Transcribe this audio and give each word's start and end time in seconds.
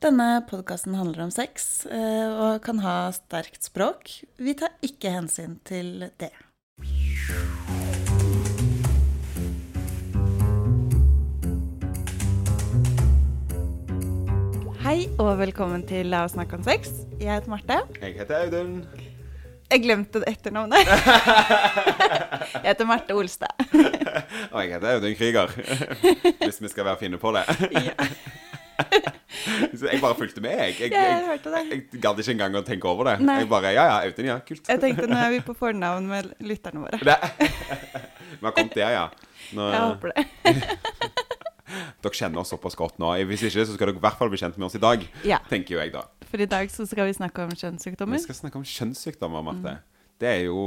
Denne 0.00 0.40
podkasten 0.48 0.94
handler 0.96 1.26
om 1.26 1.30
sex 1.30 1.84
eh, 1.84 2.28
og 2.32 2.62
kan 2.64 2.78
ha 2.80 3.10
sterkt 3.12 3.66
språk. 3.68 4.08
Vi 4.40 4.54
tar 4.56 4.72
ikke 4.80 5.10
hensyn 5.12 5.58
til 5.68 6.06
det. 6.16 6.30
Hei 14.80 15.04
og 15.20 15.34
velkommen 15.42 15.84
til 15.84 16.08
La 16.08 16.24
oss 16.24 16.32
snakke 16.32 16.56
om 16.56 16.64
sex. 16.64 17.04
Jeg 17.20 17.34
heter 17.36 17.52
Marte. 17.52 17.82
Jeg 18.00 18.16
heter 18.22 18.46
Audun. 18.46 18.74
Jeg 19.68 19.84
glemte 19.84 20.24
etternavnet. 20.24 20.80
Jeg 22.64 22.72
heter 22.72 22.88
Marte 22.88 23.14
Olstad. 23.14 23.52
Og 24.48 24.62
jeg 24.64 24.72
heter 24.72 24.94
Audun 24.96 25.14
Krüger. 25.20 25.52
Hvis 26.48 26.62
vi 26.64 26.72
skal 26.72 26.88
være 26.88 26.96
fine 27.04 27.20
på 27.20 27.36
det. 27.36 27.44
Ja, 27.76 28.08
Så 29.78 29.86
jeg 29.88 30.00
bare 30.02 30.16
fulgte 30.18 30.42
med, 30.44 30.52
jeg. 30.58 30.74
Jeg, 30.80 30.92
jeg 30.92 31.06
jeg, 31.10 31.24
hørte 31.28 31.52
det. 31.54 31.62
jeg 31.70 32.00
gadd 32.02 32.20
ikke 32.22 32.34
engang 32.34 32.58
å 32.60 32.62
tenke 32.66 32.88
over 32.90 33.10
det. 33.10 33.16
Nei. 33.24 33.38
Jeg 33.42 33.50
bare 33.50 33.72
Ja, 33.76 33.84
ja, 33.88 33.96
Audun, 34.08 34.28
ja. 34.30 34.38
Kult. 34.46 34.66
Jeg 34.68 34.82
tenkte 34.82 35.08
nå 35.10 35.18
er 35.20 35.30
vi 35.36 35.40
på 35.46 35.54
fornavn 35.58 36.08
med 36.10 36.32
lytterne 36.44 36.82
våre. 36.84 37.00
Det. 37.04 37.16
Vi 38.40 38.44
har 38.46 38.54
kommet 38.56 38.76
der, 38.76 38.94
ja. 38.96 39.06
Nå, 39.56 39.70
Jeg 39.72 39.80
håper 39.86 40.14
det. 40.14 40.26
dere 42.02 42.16
kjenner 42.16 42.42
oss 42.42 42.50
såpass 42.54 42.76
godt 42.78 42.98
nå. 43.02 43.12
Hvis 43.30 43.44
ikke, 43.46 43.64
så 43.66 43.74
skal 43.76 43.90
dere 43.90 44.00
i 44.00 44.04
hvert 44.04 44.18
fall 44.18 44.30
bli 44.32 44.40
kjent 44.40 44.58
med 44.58 44.68
oss 44.68 44.76
i 44.78 44.82
dag. 44.82 45.04
Ja, 45.26 45.40
Tenker 45.50 45.76
jo 45.76 45.82
jeg, 45.82 45.92
da. 45.94 46.04
for 46.30 46.42
i 46.42 46.48
dag 46.50 46.70
så 46.72 46.86
skal 46.88 47.10
vi 47.10 47.16
snakke 47.16 47.46
om 47.46 47.54
kjønnssykdommer. 47.54 48.18
Vi 48.18 48.24
skal 48.26 48.38
snakke 48.42 48.60
om 48.60 48.66
kjønnssykdommer, 48.66 49.44
Marte. 49.46 49.76
Mm. 49.78 50.08
Det 50.20 50.30
er 50.30 50.42
jo 50.48 50.64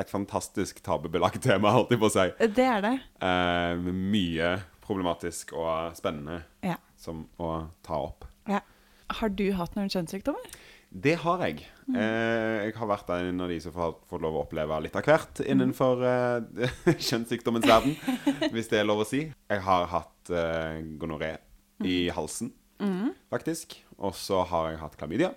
et 0.00 0.08
fantastisk 0.10 0.80
tabubelagt 0.84 1.42
tema, 1.44 1.72
holdt 1.74 1.92
jeg 1.94 2.00
på 2.02 2.08
å 2.08 2.12
si. 2.14 2.26
Det 2.56 2.64
er 2.68 2.84
det. 2.84 2.94
Eh, 3.24 3.82
mye 3.92 4.54
problematisk 4.82 5.52
og 5.56 5.92
spennende 5.98 6.42
Ja. 6.66 6.78
Som 7.02 7.24
å 7.42 7.54
ta 7.86 7.98
opp. 8.10 8.28
ja. 8.50 8.62
Har 9.12 9.28
du 9.28 9.44
hatt 9.52 9.74
noen 9.76 9.90
kjønnssykdommer? 9.92 10.46
Det 10.88 11.18
har 11.20 11.42
jeg. 11.44 11.66
Mm. 11.84 11.96
Eh, 12.00 12.54
jeg 12.66 12.74
har 12.78 12.88
vært 12.88 13.10
en 13.12 13.42
av 13.44 13.50
de 13.50 13.58
som 13.60 13.74
har 13.76 13.90
fått 14.08 14.22
lov 14.24 14.38
å 14.38 14.42
oppleve 14.46 14.78
litt 14.84 14.96
av 14.96 15.04
hvert 15.04 15.40
innenfor 15.44 16.00
eh, 16.08 16.72
kjønnssykdommens 17.10 17.66
verden, 17.68 17.92
hvis 18.54 18.70
det 18.72 18.80
er 18.80 18.88
lov 18.88 19.02
å 19.04 19.08
si. 19.08 19.26
Jeg 19.52 19.64
har 19.66 19.84
hatt 19.92 20.32
eh, 20.32 20.80
gonoré 21.00 21.34
i 21.84 22.06
Mm. 22.08 22.14
halsen, 22.16 22.52
faktisk. 23.32 23.74
Og 23.98 24.14
så 24.16 24.40
har 24.48 24.70
jeg 24.70 24.80
hatt 24.80 24.96
klamydia. 25.00 25.32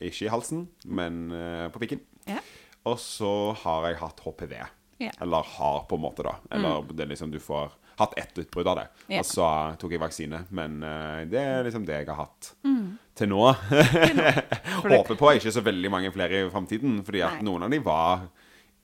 Ikke 0.00 0.26
i 0.26 0.32
halsen, 0.32 0.66
men 0.86 1.30
eh, 1.32 1.66
på 1.74 1.78
pikken. 1.82 2.00
Mm. 2.26 2.40
Og 2.88 2.98
så 3.02 3.32
har 3.62 3.86
jeg 3.92 4.00
hatt 4.02 4.20
HPV. 4.24 4.54
Mm. 4.98 5.10
Eller 5.22 5.52
har, 5.54 5.84
på 5.90 5.94
en 5.98 6.02
måte, 6.08 6.24
da. 6.26 6.34
Eller 6.50 6.82
det 6.90 7.04
er 7.06 7.12
liksom 7.14 7.30
du 7.30 7.38
får 7.42 7.76
hatt 7.98 8.14
ett 8.18 8.38
utbrudd 8.44 8.68
av 8.70 8.76
det. 8.80 8.86
Ja. 9.14 9.20
Og 9.22 9.26
så 9.28 9.48
tok 9.80 9.92
jeg 9.96 10.00
vaksine. 10.02 10.44
Men 10.54 10.78
uh, 10.82 11.22
det 11.28 11.40
er 11.42 11.64
liksom 11.66 11.86
det 11.88 12.00
jeg 12.02 12.10
har 12.10 12.20
hatt 12.24 12.52
Mm. 12.64 12.96
til 13.18 13.28
nå. 13.32 13.42
Håper 14.88 15.16
på 15.18 15.32
ikke 15.38 15.52
så 15.54 15.62
veldig 15.66 15.90
mange 15.92 16.12
flere 16.14 16.44
i 16.44 16.50
framtiden, 16.52 17.00
fordi 17.06 17.22
at 17.26 17.38
Nei. 17.40 17.46
noen 17.48 17.66
av 17.66 17.72
de 17.74 17.80
var 17.84 18.26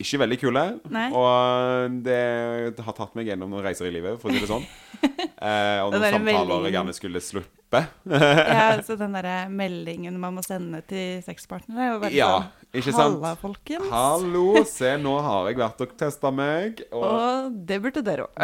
ikke 0.02 0.18
veldig 0.24 0.38
kule. 0.40 0.62
Nei. 0.90 1.04
Og 1.14 2.00
det 2.04 2.80
har 2.82 2.96
tatt 2.98 3.14
meg 3.14 3.28
gjennom 3.30 3.52
noen 3.54 3.62
reiser 3.64 3.86
i 3.86 3.92
livet, 3.94 4.18
for 4.20 4.30
å 4.30 4.34
si 4.34 4.42
det 4.44 4.50
sånn. 4.50 4.66
Eh, 5.44 5.80
og 5.84 5.90
noen 5.92 6.00
samtaler 6.00 6.22
meldingen- 6.24 6.64
jeg 6.64 6.72
gjerne 6.72 6.92
skulle 6.96 7.20
sluppe. 7.20 7.80
Ja, 8.08 8.68
så 8.86 8.94
den 9.00 9.12
derre 9.12 9.34
meldingen 9.52 10.14
man 10.22 10.38
må 10.38 10.44
sende 10.46 10.78
til 10.88 11.18
sexpartnere 11.26 12.08
Ja, 12.14 12.28
sånn 12.38 12.63
ikke 12.74 12.92
sant? 12.94 13.16
Halla, 13.20 13.34
folkens. 13.38 13.86
Hallo, 13.92 14.44
se, 14.68 14.94
nå 15.00 15.14
har 15.22 15.48
jeg 15.50 15.58
vært 15.60 15.82
og 15.86 15.92
testa 16.00 16.30
meg. 16.34 16.82
Og 16.92 17.04
Og 17.06 17.58
det 17.68 17.80
burde 17.84 18.02
dere 18.06 18.26
òg. 18.26 18.34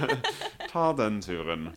ta 0.72 0.86
den 0.98 1.20
turen. 1.24 1.68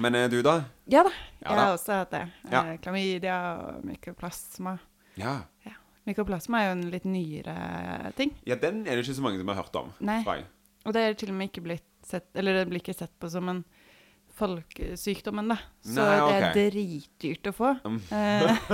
Men 0.00 0.16
er 0.16 0.30
du, 0.32 0.38
da? 0.42 0.58
Ja 0.90 1.02
da. 1.06 1.12
Ja 1.40 1.50
Jeg 1.50 1.56
da. 1.56 1.62
har 1.64 1.74
også 1.76 1.98
hatt 2.02 2.10
det. 2.14 2.22
Ja. 2.52 2.62
Eh, 2.72 2.78
Klamydia 2.82 3.36
og 3.60 3.84
mykoplasma. 3.86 4.76
Ja. 5.20 5.34
Ja. 5.66 5.74
Mykoplasma 6.08 6.62
er 6.62 6.70
jo 6.70 6.76
en 6.78 6.86
litt 6.92 7.04
nyere 7.08 8.12
ting. 8.16 8.32
ja, 8.48 8.56
den 8.56 8.82
er 8.86 8.96
det 8.96 9.04
ikke 9.04 9.18
så 9.18 9.24
mange 9.26 9.38
som 9.42 9.48
har 9.52 9.60
hørt 9.60 9.76
om. 9.76 9.92
Nei. 10.00 10.22
Og 10.86 10.94
det 10.96 11.02
er 11.04 11.14
til 11.20 11.30
og 11.32 11.36
med 11.36 11.50
ikke 11.50 11.62
blitt 11.66 11.84
sett 12.08 12.24
Eller 12.40 12.54
det 12.56 12.62
blir 12.70 12.80
ikke 12.80 12.94
sett 12.96 13.12
på 13.20 13.28
som 13.28 13.48
en 13.52 13.58
folkesykdommen, 14.40 15.52
da. 15.52 15.56
Så 15.84 16.00
Nei, 16.02 16.16
det 16.18 16.40
er 16.40 16.56
dritdyrt 16.72 17.50
å 17.50 17.52
få. 17.56 17.70
Eh, 18.10 18.64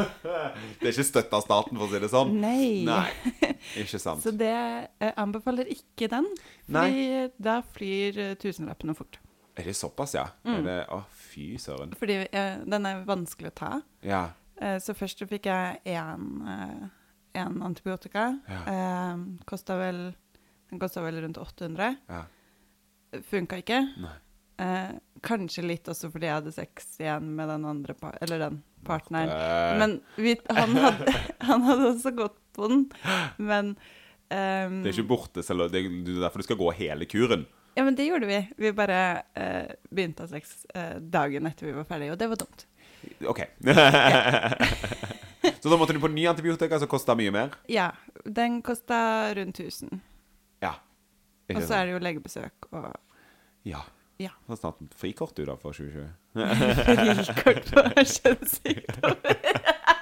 Det 0.80 0.88
er 0.88 0.92
ikke 0.94 1.04
støtt 1.10 1.34
av 1.36 1.42
staten, 1.44 1.76
for 1.78 1.86
å 1.86 1.90
si 1.92 2.00
det 2.06 2.10
sånn. 2.12 2.32
nei. 2.40 2.84
Nei, 2.86 3.10
ikke 3.82 4.00
sant. 4.02 4.22
Så 4.24 4.32
det 4.32 4.48
jeg 4.54 5.12
anbefaler 5.20 5.68
ikke 5.74 6.08
den, 6.12 6.28
fordi 6.70 7.06
da 7.42 7.58
flyr 7.76 8.18
eh, 8.30 8.34
tusenlappene 8.40 8.94
fort. 8.96 9.18
Er 9.56 9.64
det 9.70 9.72
såpass, 9.78 10.12
ja? 10.18 10.26
Mm. 10.44 10.58
Det, 10.66 10.78
å, 10.92 10.98
fy 11.30 11.54
søren. 11.60 11.94
Fordi 11.96 12.18
eh, 12.28 12.58
den 12.68 12.86
er 12.90 13.04
vanskelig 13.08 13.48
å 13.54 13.56
ta. 13.56 13.70
Ja. 14.04 14.22
Eh, 14.60 14.76
så 14.84 14.92
først 14.96 15.22
fikk 15.30 15.48
jeg 15.48 15.78
én 15.88 17.62
antibiotika. 17.64 18.26
Ja. 18.48 18.60
Eh, 18.72 19.24
kosta 19.48 19.76
vel 19.80 20.00
Den 20.70 20.80
kosta 20.82 21.00
vel 21.04 21.20
rundt 21.22 21.38
800. 21.38 21.96
ja. 22.10 22.24
Funka 23.30 23.56
ikke. 23.62 23.76
Nei. 24.02 24.12
Eh, 24.56 24.92
kanskje 25.26 25.62
litt 25.66 25.88
også 25.92 26.08
fordi 26.12 26.28
jeg 26.30 26.38
hadde 26.38 26.52
sex 26.54 26.94
igjen 27.00 27.26
med 27.36 27.46
den 27.52 27.64
andre 27.68 27.92
par 27.98 28.14
eller 28.24 28.38
den 28.46 28.56
partneren. 28.86 29.28
Eh, 29.32 29.74
Men 29.82 29.90
vi, 30.16 30.32
han, 30.48 30.70
hadde, 30.80 31.04
han 31.50 31.60
hadde 31.66 31.90
også 31.90 32.10
gått 32.16 32.38
på 32.56 32.62
den. 32.72 32.86
Men 33.36 33.64
um, 33.76 34.78
det 34.80 34.90
er 34.90 34.94
ikke 34.94 35.10
borte, 35.10 35.40
selv 35.44 35.68
det 35.72 35.78
er 35.84 35.88
derfor 36.22 36.38
du 36.40 36.44
skal 36.48 36.60
gå 36.60 36.68
hele 36.78 37.04
kuren. 37.10 37.44
Ja, 37.76 37.82
men 37.84 37.94
det 37.98 38.06
gjorde 38.06 38.26
vi. 38.30 38.38
Vi 38.56 38.70
bare 38.72 39.00
eh, 39.36 39.68
begynte 39.92 40.24
å 40.24 40.26
ha 40.30 40.30
sex 40.32 40.44
eh, 40.72 40.96
dagen 40.96 41.44
etter 41.50 41.68
vi 41.68 41.74
var 41.76 41.84
ferdige, 41.84 42.14
og 42.14 42.18
det 42.22 42.28
var 42.32 42.38
dumt. 42.40 42.64
OK. 43.28 43.40
Så 45.60 45.68
da 45.68 45.76
måtte 45.76 45.92
du 45.92 46.00
på 46.00 46.08
ny 46.08 46.24
antibiotika 46.30 46.78
som 46.80 46.88
kosta 46.88 47.12
mye 47.18 47.28
mer? 47.34 47.52
Ja. 47.70 47.90
Den 48.24 48.62
kosta 48.64 49.34
rundt 49.36 49.60
1000. 49.60 50.00
Ja. 50.64 50.72
Og 51.52 51.60
så 51.62 51.74
er 51.76 51.82
det 51.86 51.92
jo 51.94 52.00
legebesøk 52.02 52.66
og 52.72 52.88
Ja. 53.66 53.82
Ja. 54.22 54.32
Er 54.48 54.56
snart 54.60 54.78
frikort 54.96 55.36
du, 55.36 55.44
da, 55.44 55.56
for 55.60 55.76
2020. 55.76 56.08
frikort 57.26 57.72
på 57.72 58.06
kjønnssykdommer. 58.14 59.42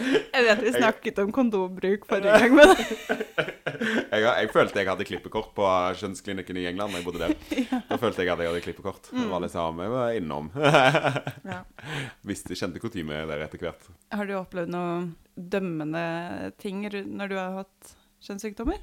Jeg 0.00 0.44
vet 0.46 0.62
vi 0.64 0.70
snakket 0.72 1.18
om 1.22 1.30
kondombruk 1.34 2.06
forrige 2.08 2.38
gang, 2.40 2.54
men 2.56 2.72
Jeg, 4.10 4.22
jeg 4.24 4.50
følte 4.52 4.80
jeg 4.80 4.88
hadde 4.88 5.06
klippekort 5.06 5.52
på 5.56 5.66
kjønnsklinikken 6.00 6.58
i 6.60 6.64
England 6.68 6.92
da 6.92 7.00
jeg 7.00 7.06
bodde 7.06 7.20
der. 7.22 7.34
Da 7.90 7.98
følte 8.00 8.24
jeg 8.24 8.32
at 8.32 8.42
jeg 8.42 8.50
hadde 8.50 8.62
klippekort. 8.64 9.10
Det 9.12 9.26
var 9.30 9.44
liksom, 9.44 9.80
jeg 9.84 9.92
var 9.94 10.16
innom. 10.18 10.50
ja. 10.56 11.60
Visste, 12.26 12.56
kjente 12.58 12.82
kutyme 12.82 13.22
der 13.30 13.44
etter 13.46 13.62
hvert. 13.62 13.88
Har 14.12 14.28
du 14.28 14.34
opplevd 14.40 14.72
noe 14.74 14.94
dømmende 15.36 16.50
ting 16.60 16.82
når 16.90 17.30
du 17.32 17.36
har 17.38 17.60
hatt 17.62 17.94
kjønnssykdommer? 18.26 18.80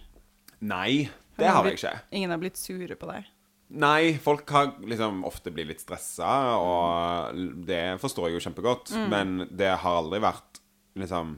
Nei, 0.65 1.09
det 1.37 1.49
har 1.53 1.67
jeg 1.69 1.79
ikke. 1.79 1.95
Ingen 2.17 2.33
har 2.33 2.41
blitt 2.41 2.59
sure 2.59 2.97
på 2.99 3.09
deg? 3.09 3.27
Nei, 3.67 4.13
folk 4.23 4.47
har 4.55 4.69
liksom 4.87 5.25
ofte 5.27 5.51
blitt 5.51 5.67
litt 5.73 5.81
stressa, 5.83 6.29
og 6.55 7.41
det 7.67 7.97
forstår 7.99 8.29
jeg 8.29 8.37
jo 8.37 8.45
kjempegodt. 8.45 8.93
Men 9.11 9.41
det 9.51 9.73
har 9.83 9.99
aldri 9.99 10.21
vært 10.23 10.61
liksom 10.97 11.35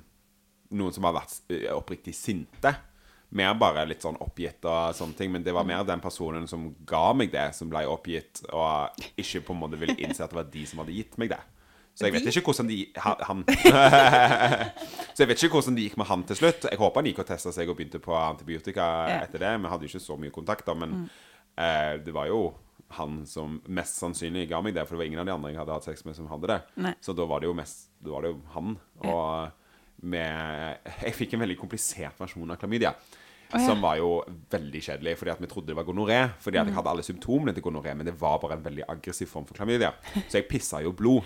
noen 0.77 0.93
som 0.93 1.07
har 1.07 1.15
vært 1.17 1.39
eh, 1.49 1.71
oppriktig 1.73 2.13
sinte. 2.13 2.75
Mer 3.33 3.53
bare 3.61 3.85
litt 3.89 4.05
sånn 4.05 4.17
oppgitt 4.21 4.65
og 4.65 4.95
sånne 4.97 5.17
ting. 5.17 5.33
Men 5.33 5.45
det 5.45 5.53
var 5.57 5.65
mer 5.67 5.85
den 5.85 6.01
personen 6.01 6.45
som 6.49 6.69
ga 6.89 7.09
meg 7.17 7.33
det, 7.33 7.49
som 7.57 7.69
ble 7.71 7.85
oppgitt, 7.89 8.43
og 8.53 9.01
ikke 9.19 9.43
på 9.47 9.55
en 9.55 9.63
måte 9.63 9.79
ville 9.81 9.97
innse 9.97 10.23
at 10.25 10.33
det 10.33 10.39
var 10.39 10.53
de 10.53 10.65
som 10.69 10.81
hadde 10.83 10.97
gitt 10.97 11.17
meg 11.21 11.33
det. 11.33 11.41
Så 11.99 12.07
jeg 12.07 12.13
vet 12.15 12.29
ikke 12.31 12.45
hvordan 12.47 12.69
de 12.69 12.77
Han. 13.05 13.17
Han. 13.27 13.41
Så 15.13 15.23
jeg 15.25 15.27
vet 15.33 15.43
ikke 15.43 15.57
hvordan 15.57 15.75
det 15.75 15.83
gikk 15.89 15.97
med 15.99 16.07
han 16.07 16.23
til 16.29 16.37
slutt. 16.39 16.67
Jeg 16.71 16.79
håper 16.79 17.01
han 17.01 17.09
gikk 17.11 17.21
og 17.25 17.27
testa 17.27 17.51
seg 17.55 17.67
og 17.71 17.75
begynte 17.79 17.99
på 18.03 18.15
antibiotika 18.15 18.85
Ja. 19.09 19.19
etter 19.25 19.41
det. 19.43 19.51
Vi 19.59 19.71
hadde 19.73 19.83
jo 19.87 19.91
ikke 19.91 20.03
så 20.05 20.15
mye 20.21 20.31
kontakt, 20.33 20.65
da, 20.69 20.75
men 20.79 21.09
eh, 21.59 21.97
det 22.05 22.13
var 22.15 22.29
jo 22.31 22.41
han 22.95 23.19
som 23.29 23.59
mest 23.69 23.99
sannsynlig 23.99 24.47
ga 24.49 24.61
meg 24.65 24.73
det, 24.73 24.81
for 24.88 24.95
det 24.95 25.01
var 25.03 25.09
ingen 25.11 25.19
av 25.21 25.27
de 25.27 25.33
andre 25.35 25.51
jeg 25.51 25.59
hadde 25.59 25.75
hatt 25.75 25.85
sex 25.91 26.05
med, 26.07 26.15
som 26.17 26.29
hadde 26.31 26.47
det. 26.50 26.59
Nei. 26.88 26.94
Så 27.06 27.13
da 27.13 27.27
var 27.29 27.44
det 27.44 27.50
jo 27.51 27.57
mest 27.59 27.89
Da 28.01 28.15
var 28.15 28.24
det 28.25 28.31
jo 28.31 28.39
han. 28.56 28.77
Og 29.03 29.51
med 30.01 30.77
Jeg 31.03 31.13
fikk 31.18 31.33
en 31.35 31.44
veldig 31.44 31.57
komplisert 31.59 32.15
versjon 32.21 32.50
av 32.56 32.57
klamydia. 32.62 32.94
Oh, 33.50 33.57
ja. 33.57 33.65
Som 33.65 33.81
var 33.81 33.97
jo 34.00 34.21
veldig 34.53 34.81
kjedelig, 34.85 35.18
fordi 35.19 35.31
at 35.33 35.39
vi 35.41 35.47
trodde 35.51 35.71
det 35.74 35.75
var 35.75 35.83
gonoré. 35.88 36.19
Fordi 36.39 36.59
at 36.62 36.68
jeg 36.69 36.75
hadde 36.77 36.91
alle 36.94 37.03
symptomene 37.03 37.53
til 37.57 37.65
gonoré, 37.65 37.94
men 37.97 38.06
det 38.07 38.13
var 38.21 38.38
bare 38.39 38.56
en 38.59 38.63
veldig 38.65 38.85
aggressiv 38.88 39.27
form 39.27 39.45
for 39.50 39.57
klamydia. 39.57 39.89
Så 40.29 40.38
jeg 40.39 40.47
pissa 40.47 40.79
jo 40.85 40.91
blod. 40.94 41.25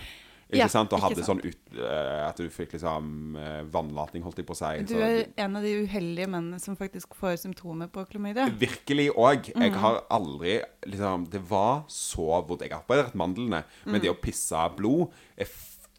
Ikke 0.54 0.62
Ja, 0.62 0.68
sant? 0.72 0.94
Og 0.94 1.02
hadde 1.02 1.24
sant. 1.24 1.42
sånn 1.42 1.50
ut, 1.50 1.78
uh, 1.80 2.30
at 2.30 2.38
du 2.38 2.48
fikk 2.54 2.76
liksom 2.78 3.36
uh, 3.36 3.64
vannlating, 3.74 4.24
holdt 4.24 4.38
jeg 4.38 4.46
på 4.48 4.54
å 4.54 4.60
si. 4.60 4.84
Du 4.86 4.94
Så- 4.94 5.02
er 5.02 5.28
en 5.44 5.56
av 5.58 5.64
de 5.66 5.74
uheldige 5.88 6.28
mennene 6.30 6.60
som 6.62 6.78
faktisk 6.78 7.16
får 7.18 7.40
symptomer 7.42 7.90
på 7.90 8.06
klamydia. 8.10 8.48
Virkelig 8.62 9.10
òg. 9.18 9.52
Mm. 9.56 9.62
Jeg 9.66 9.74
har 9.82 10.02
aldri 10.12 10.62
liksom 10.86 11.30
Det 11.30 11.42
var 11.50 11.84
så 11.90 12.46
vondt. 12.46 12.62
Jeg 12.62 12.72
har 12.72 12.84
operert 12.86 13.14
mandlene, 13.16 13.64
men 13.86 13.96
Mm. 13.96 14.02
det 14.02 14.12
å 14.12 14.22
pisse 14.22 14.76
blod 14.78 15.10
er 15.38 15.46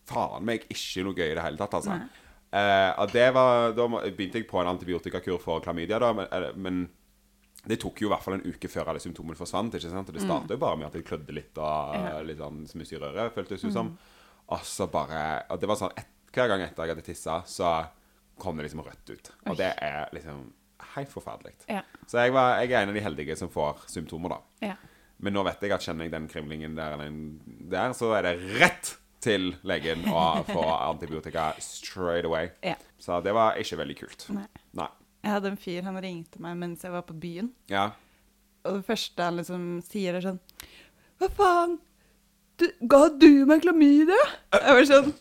faen 0.06 0.44
meg 0.44 0.66
ikke 0.68 1.02
noe 1.04 1.14
gøy 1.14 1.30
i 1.32 1.34
det 1.34 1.42
hele 1.42 1.56
tatt, 1.56 1.72
altså. 1.74 2.08
Uh, 2.54 3.32
var, 3.34 3.72
da 3.72 3.88
begynte 4.14 4.34
jeg 4.38 4.46
på 4.46 4.60
en 4.60 4.68
antibiotikakur 4.76 5.40
for 5.40 5.60
klamydia, 5.60 5.98
da, 5.98 6.12
men, 6.12 6.28
men 6.54 6.88
Det 7.66 7.80
tok 7.80 7.96
jo 8.02 8.08
i 8.08 8.12
hvert 8.12 8.22
fall 8.22 8.34
en 8.34 8.42
uke 8.44 8.68
før 8.68 8.88
alle 8.92 9.00
symptomene 9.00 9.34
forsvant. 9.38 9.72
ikke 9.72 9.88
sant? 9.90 10.06
Og 10.10 10.12
Det 10.14 10.20
startet 10.22 10.50
jo 10.50 10.58
bare 10.60 10.76
med 10.76 10.86
at 10.86 10.92
jeg 10.98 11.04
klødde 11.08 11.32
litt 11.32 11.56
og 11.56 12.26
litt 12.26 12.36
sånn 12.36 12.68
smuss 12.68 12.92
i 12.92 12.98
røret, 13.00 13.32
føltes 13.32 13.62
det 13.62 13.70
ut 13.70 13.72
som. 13.72 13.98
Og 14.52 14.64
så 14.68 14.86
bare 14.92 15.20
og 15.52 15.60
det 15.60 15.68
var 15.70 15.78
sånn, 15.80 15.94
et, 15.96 16.10
Hver 16.34 16.50
gang 16.50 16.64
etter 16.64 16.84
jeg 16.84 16.96
hadde 16.96 17.06
tissa, 17.06 17.38
så 17.46 17.70
kom 18.42 18.58
det 18.58 18.66
liksom 18.66 18.82
rødt 18.82 19.12
ut. 19.14 19.30
Og 19.46 19.56
det 19.56 19.70
er 19.78 20.08
liksom 20.16 20.48
helt 20.96 21.12
forferdelig. 21.12 21.54
Ja. 21.70 21.84
Så 22.10 22.18
jeg, 22.24 22.32
var, 22.34 22.58
jeg 22.58 22.72
er 22.72 22.82
en 22.82 22.90
av 22.90 22.98
de 22.98 23.04
heldige 23.04 23.36
som 23.38 23.50
får 23.52 23.84
symptomer, 23.92 24.34
da. 24.34 24.66
Ja. 24.72 24.74
Men 25.22 25.36
nå 25.36 25.44
vet 25.46 25.62
jeg 25.62 25.72
at 25.76 25.86
kjenner 25.86 26.08
jeg 26.08 26.14
den 26.16 26.26
krimlingen 26.28 26.74
der, 26.74 26.98
der 27.70 27.94
så 27.94 28.10
er 28.18 28.26
det 28.26 28.34
rett 28.58 28.96
til 29.24 29.54
legen 29.64 30.04
og 30.10 30.44
få 30.50 30.64
antibiotika 30.90 31.52
straight 31.62 32.26
away. 32.28 32.50
Ja. 32.66 32.74
Så 32.98 33.20
det 33.24 33.32
var 33.36 33.60
ikke 33.60 33.78
veldig 33.80 33.98
kult. 34.02 34.26
Nei. 34.34 34.48
Nei. 34.76 34.90
Jeg 35.24 35.32
hadde 35.38 35.54
en 35.54 35.60
fyr, 35.60 35.86
han 35.86 36.02
ringte 36.04 36.42
meg 36.44 36.58
mens 36.60 36.84
jeg 36.84 36.92
var 36.92 37.06
på 37.08 37.16
byen. 37.16 37.54
Ja. 37.72 37.92
Og 38.64 38.80
det 38.80 38.86
første 38.88 39.24
han 39.24 39.38
liksom 39.40 39.64
sier, 39.86 40.18
er 40.18 40.24
sånn 40.24 40.40
Hva 41.20 41.30
faen? 41.32 41.78
Du, 42.60 42.66
ga 42.86 43.08
du 43.18 43.30
meg 43.50 43.64
klamydia? 43.64 44.18
Jeg 44.54 44.74
var 44.78 44.84
sånn 44.90 45.12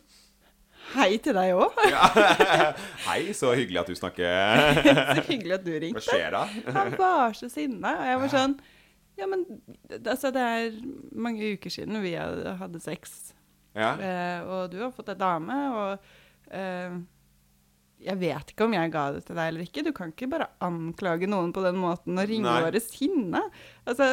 Hei 0.94 1.16
til 1.26 1.34
deg 1.34 1.56
òg. 1.58 1.78
Hei, 3.08 3.32
så 3.34 3.50
hyggelig 3.58 3.80
at 3.82 3.88
du 3.90 3.96
snakker 3.98 4.28
Så 5.18 5.24
hyggelig 5.32 5.56
at 5.56 5.64
du 5.66 5.72
Hva 5.96 6.04
skjer 6.06 6.36
da? 6.36 6.44
Han 6.76 6.94
var 7.00 7.34
så 7.38 7.50
sinna. 7.50 7.96
Og 7.98 8.10
jeg 8.12 8.20
var 8.22 8.32
sånn 8.36 8.54
Ja, 9.18 9.26
men 9.32 9.42
altså, 10.04 10.30
det 10.36 10.44
er 10.44 10.76
mange 11.26 11.50
uker 11.56 11.74
siden 11.74 11.98
vi 12.06 12.14
hadde 12.18 12.82
sex, 12.84 13.32
Ja. 13.78 13.92
eh, 13.98 14.46
og 14.46 14.70
du 14.74 14.80
har 14.84 14.94
fått 14.94 15.10
ei 15.14 15.18
dame, 15.18 15.58
og 15.74 16.54
eh, 16.54 16.96
jeg 18.04 18.18
vet 18.22 18.54
ikke 18.54 18.66
om 18.68 18.74
jeg 18.78 18.92
ga 18.94 19.04
det 19.16 19.22
til 19.28 19.38
deg 19.38 19.52
eller 19.52 19.66
ikke. 19.66 19.84
Du 19.86 19.92
kan 19.98 20.10
ikke 20.14 20.30
bare 20.34 20.50
anklage 20.66 21.30
noen 21.30 21.54
på 21.56 21.62
den 21.66 21.78
måten 21.82 22.18
og 22.22 22.26
ringe 22.30 22.54
våre 22.66 22.82
sinna. 22.84 23.42
Altså, 23.86 24.10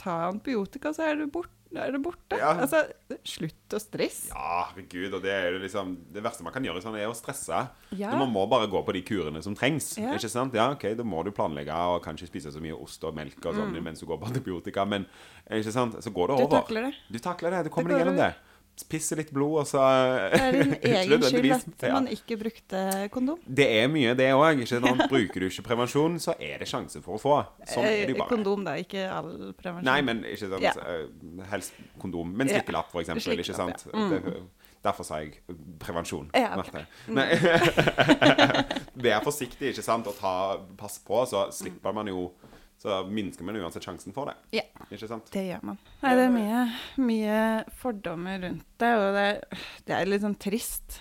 ta 0.00 0.16
antibiotika, 0.30 0.92
så 0.96 1.04
er 1.10 1.20
du 1.20 1.26
bort, 1.70 1.82
er 1.86 1.92
det 1.94 2.00
borte. 2.02 2.38
Ja. 2.38 2.50
Altså, 2.64 2.82
slutt 3.24 3.76
å 3.76 3.80
stresse. 3.80 4.30
Ja, 4.34 4.66
herregud, 4.70 5.14
og 5.14 5.22
det 5.22 5.30
er 5.30 5.46
jo 5.54 5.62
liksom 5.62 5.92
Det 6.12 6.22
verste 6.24 6.42
man 6.46 6.52
kan 6.54 6.64
gjøre 6.66 6.82
sånn, 6.82 6.98
er 6.98 7.08
å 7.08 7.16
stresse. 7.16 7.62
Ja. 7.96 8.12
Man 8.18 8.32
må 8.34 8.46
bare 8.50 8.68
gå 8.70 8.82
på 8.86 8.94
de 8.96 9.02
kurene 9.06 9.42
som 9.42 9.54
trengs. 9.54 9.92
Ja. 9.98 10.14
Ikke 10.16 10.30
sant? 10.32 10.54
Ja, 10.54 10.70
ok, 10.74 10.90
Da 10.98 11.06
må 11.06 11.22
du 11.24 11.30
planlegge 11.30 11.74
og 11.94 12.02
kanskje 12.04 12.28
spise 12.30 12.52
så 12.52 12.60
mye 12.62 12.76
ost 12.76 13.04
og 13.04 13.14
melk 13.14 13.38
og 13.46 13.54
sånn 13.54 13.76
mens 13.80 14.02
du 14.02 14.06
går 14.06 14.18
på 14.20 14.28
antibiotika, 14.28 14.84
men 14.84 15.06
ikke 15.50 15.72
sant? 15.72 15.96
så 16.02 16.10
går 16.12 16.28
det 16.28 16.36
over. 16.36 16.50
Du 16.50 16.56
takler 16.58 16.88
det. 16.88 16.94
Du 17.10 17.18
takler 17.18 17.50
det. 17.56 17.64
Du 17.66 17.70
kommer 17.74 17.94
deg 17.94 18.02
gjennom 18.04 18.18
det. 18.20 18.34
Pisse 18.88 19.16
litt 19.18 19.30
blod, 19.34 19.58
og 19.60 19.66
så 19.68 19.82
Det 20.32 20.40
er 20.40 20.52
din 20.56 20.74
egen 20.94 21.22
skyld 21.26 21.52
at 21.56 21.84
man 21.92 22.06
ikke 22.08 22.36
brukte 22.40 22.84
kondom. 23.12 23.38
Det 23.46 23.66
er 23.80 23.88
mye, 23.92 24.14
det 24.18 24.30
òg. 24.36 24.62
Bruker 25.12 25.40
du 25.40 25.46
ikke 25.48 25.64
prevensjon, 25.66 26.16
så 26.22 26.34
er 26.38 26.58
det 26.62 26.68
sjanse 26.70 27.02
for 27.04 27.18
å 27.18 27.20
få. 27.20 27.36
Sånn 27.68 27.84
er 27.84 28.06
det 28.06 28.14
jo 28.14 28.16
Eh, 28.16 28.22
bare. 28.22 28.30
Kondom, 28.32 28.64
da, 28.64 28.76
ikke 28.80 29.04
all 29.10 29.30
prevensjon. 29.58 29.84
Nei, 29.90 30.00
men 30.06 30.24
ikke 30.24 30.48
sant 30.54 30.62
Ja. 30.64 30.72
eh, 30.86 31.44
Helst 31.50 31.72
kondom. 32.00 32.32
Men 32.36 32.48
slikkelapp, 32.48 32.90
for 32.92 33.00
eksempel. 33.04 33.38
Ikke 33.38 33.54
sant? 33.56 33.86
ja. 33.92 33.98
Mm. 33.98 34.48
Derfor 34.80 35.04
sa 35.04 35.18
jeg 35.20 35.34
prevensjon. 35.78 36.30
Ja, 36.32 36.54
okay. 36.56 36.86
Vær 38.96 39.20
forsiktig, 39.28 39.74
ikke 39.74 39.84
sant, 39.84 40.06
og 40.08 40.16
ta, 40.16 40.32
pass 40.80 40.98
på, 41.04 41.20
så 41.28 41.46
slipper 41.52 41.92
man 41.96 42.08
jo 42.08 42.30
Så 42.80 43.02
minsker 43.12 43.44
man 43.44 43.58
uansett 43.60 43.84
sjansen 43.84 44.14
for 44.16 44.30
det. 44.30 44.34
Ja. 44.56 44.62
Ikke 44.88 45.08
sant? 45.10 45.26
Det 45.34 45.42
gjør 45.50 45.64
man. 45.68 45.78
Nei, 46.00 46.12
det 46.16 46.22
er 46.24 46.30
mye, 46.32 46.60
mye 47.04 47.40
fordommer 47.76 48.38
rundt 48.46 48.64
det, 48.80 48.92
og 48.96 49.18
det, 49.18 49.26
det 49.84 49.96
er 49.98 50.08
litt 50.08 50.24
sånn 50.24 50.38
trist. 50.40 51.00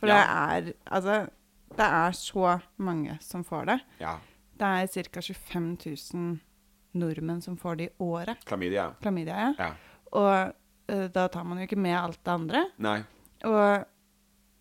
For 0.00 0.10
Ja. 0.10 0.16
det 0.18 0.26
er 0.26 0.74
Altså, 0.90 1.18
det 1.78 1.86
er 1.86 2.16
så 2.18 2.56
mange 2.82 3.18
som 3.22 3.44
får 3.46 3.66
det. 3.70 3.78
Ja. 4.00 4.16
Det 4.58 4.66
er 4.66 5.06
ca. 5.14 5.20
25 5.22 5.68
000 5.86 6.40
nordmenn 6.98 7.40
som 7.42 7.56
får 7.56 7.76
det 7.78 7.84
i 7.86 7.94
året. 8.02 8.42
Klamydia. 8.44 8.88
Klamydia, 9.00 9.36
ja. 9.38 9.54
Ja. 9.58 9.70
Og 10.18 10.90
uh, 10.90 11.06
da 11.14 11.28
tar 11.30 11.44
man 11.46 11.58
jo 11.62 11.68
ikke 11.68 11.78
med 11.78 11.94
alt 12.00 12.18
det 12.24 12.32
andre. 12.34 12.64
Nei. 12.82 12.98
Og 13.46 13.84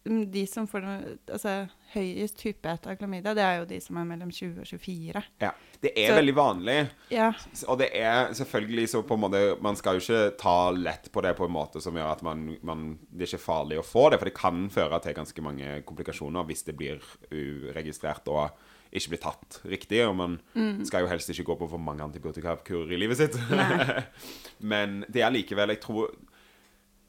mm, 0.05 0.27
de 0.31 0.45
som 0.47 0.67
får 0.69 0.85
det, 0.85 1.17
altså, 1.33 1.55
høyest 1.93 2.41
hyppighet 2.45 2.85
av 2.87 2.97
klamydia, 2.99 3.33
det 3.37 3.43
er 3.43 3.59
jo 3.59 3.65
de 3.69 3.79
som 3.81 3.97
er 3.97 4.05
mellom 4.09 4.29
20 4.31 4.59
og 4.61 4.67
24. 4.69 5.23
Ja. 5.41 5.51
Det 5.81 5.91
er 5.95 6.09
Så- 6.11 6.15
veldig 6.19 6.35
vanlig. 6.35 6.77
Ja. 7.09 7.31
Og 7.67 7.77
det 7.79 7.89
er 7.95 8.33
selvfølgelig 8.33 8.89
så 8.89 9.01
på 9.07 9.13
en 9.15 9.21
måte 9.21 9.61
Man 9.61 9.75
skal 9.75 9.95
jo 9.97 10.01
ikke 10.03 10.37
ta 10.37 10.71
lett 10.71 11.11
på 11.11 11.21
det 11.23 11.35
på 11.37 11.45
en 11.45 11.51
måte 11.55 11.81
som 11.81 11.93
gjør 11.95 12.11
at 12.11 12.21
man, 12.23 12.57
man 12.61 12.99
Det 13.11 13.21
er 13.33 13.37
ikke 13.37 13.45
farlig 13.45 13.79
å 13.79 13.85
få 13.85 14.09
det, 14.11 14.19
for 14.19 14.25
det 14.25 14.33
kan 14.35 14.69
føre 14.69 15.01
til 15.01 15.13
ganske 15.13 15.41
mange 15.41 15.81
komplikasjoner 15.83 16.45
hvis 16.45 16.65
det 16.65 16.75
blir 16.77 16.99
uregistrert 17.31 18.27
og 18.27 18.51
ikke 18.91 19.09
blir 19.13 19.21
tatt 19.21 19.59
riktig. 19.69 20.01
Og 20.07 20.15
man 20.15 20.39
skal 20.85 21.01
jo 21.05 21.07
helst 21.11 21.29
ikke 21.29 21.45
gå 21.51 21.57
på 21.59 21.69
for 21.69 21.77
mange 21.77 22.01
antibiotikakurer 22.01 22.91
i 22.91 22.97
livet 22.97 23.17
sitt. 23.17 23.37
Men 24.59 25.05
det 25.09 25.21
er 25.23 25.31
likevel 25.33 25.69
Jeg 25.75 25.81
tror 25.83 26.09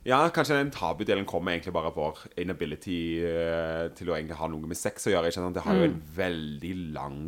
ja, 0.07 0.19
kanskje 0.33 0.57
den 0.57 0.73
tabudelen 0.73 1.27
kommer 1.29 1.53
egentlig 1.53 1.75
bare 1.77 1.91
av 1.91 1.97
vår 1.99 2.23
inability 2.41 3.01
uh, 3.21 3.91
til 3.97 4.09
å 4.09 4.17
egentlig 4.17 4.39
ha 4.39 4.49
noe 4.49 4.71
med 4.71 4.79
sex 4.79 5.09
å 5.09 5.13
gjøre. 5.13 5.29
ikke 5.29 5.43
sant? 5.43 5.59
Det 5.59 5.65
har 5.67 5.77
jo 5.77 5.89
en 5.91 5.99
veldig 6.17 6.73
lang 6.97 7.21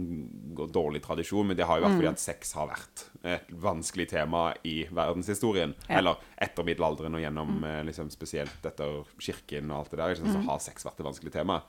og 0.57 0.73
dårlig 0.73 1.03
tradisjon, 1.05 1.51
men 1.51 1.59
det 1.59 1.69
har 1.69 1.81
jo 1.81 1.87
vært 1.87 1.99
fordi 1.99 2.11
at 2.13 2.25
sex 2.25 2.55
har 2.57 2.71
vært 2.73 3.05
et 3.35 3.53
vanskelig 3.63 4.09
tema 4.15 4.47
i 4.69 4.77
verdenshistorien. 4.89 5.77
Ja. 5.87 6.01
Eller 6.01 6.25
etter 6.49 6.67
middelalderen 6.67 7.19
og 7.19 7.23
gjennom 7.23 7.55
mm. 7.61 7.71
liksom, 7.91 8.11
spesielt 8.15 8.67
etter 8.73 9.03
kirken 9.21 9.71
og 9.71 9.83
alt 9.83 9.95
det 9.95 10.03
der, 10.03 10.19
så 10.33 10.45
har 10.49 10.65
sex 10.65 10.89
vært 10.89 11.01
et 11.03 11.09
vanskelig 11.11 11.33
tema. 11.35 11.61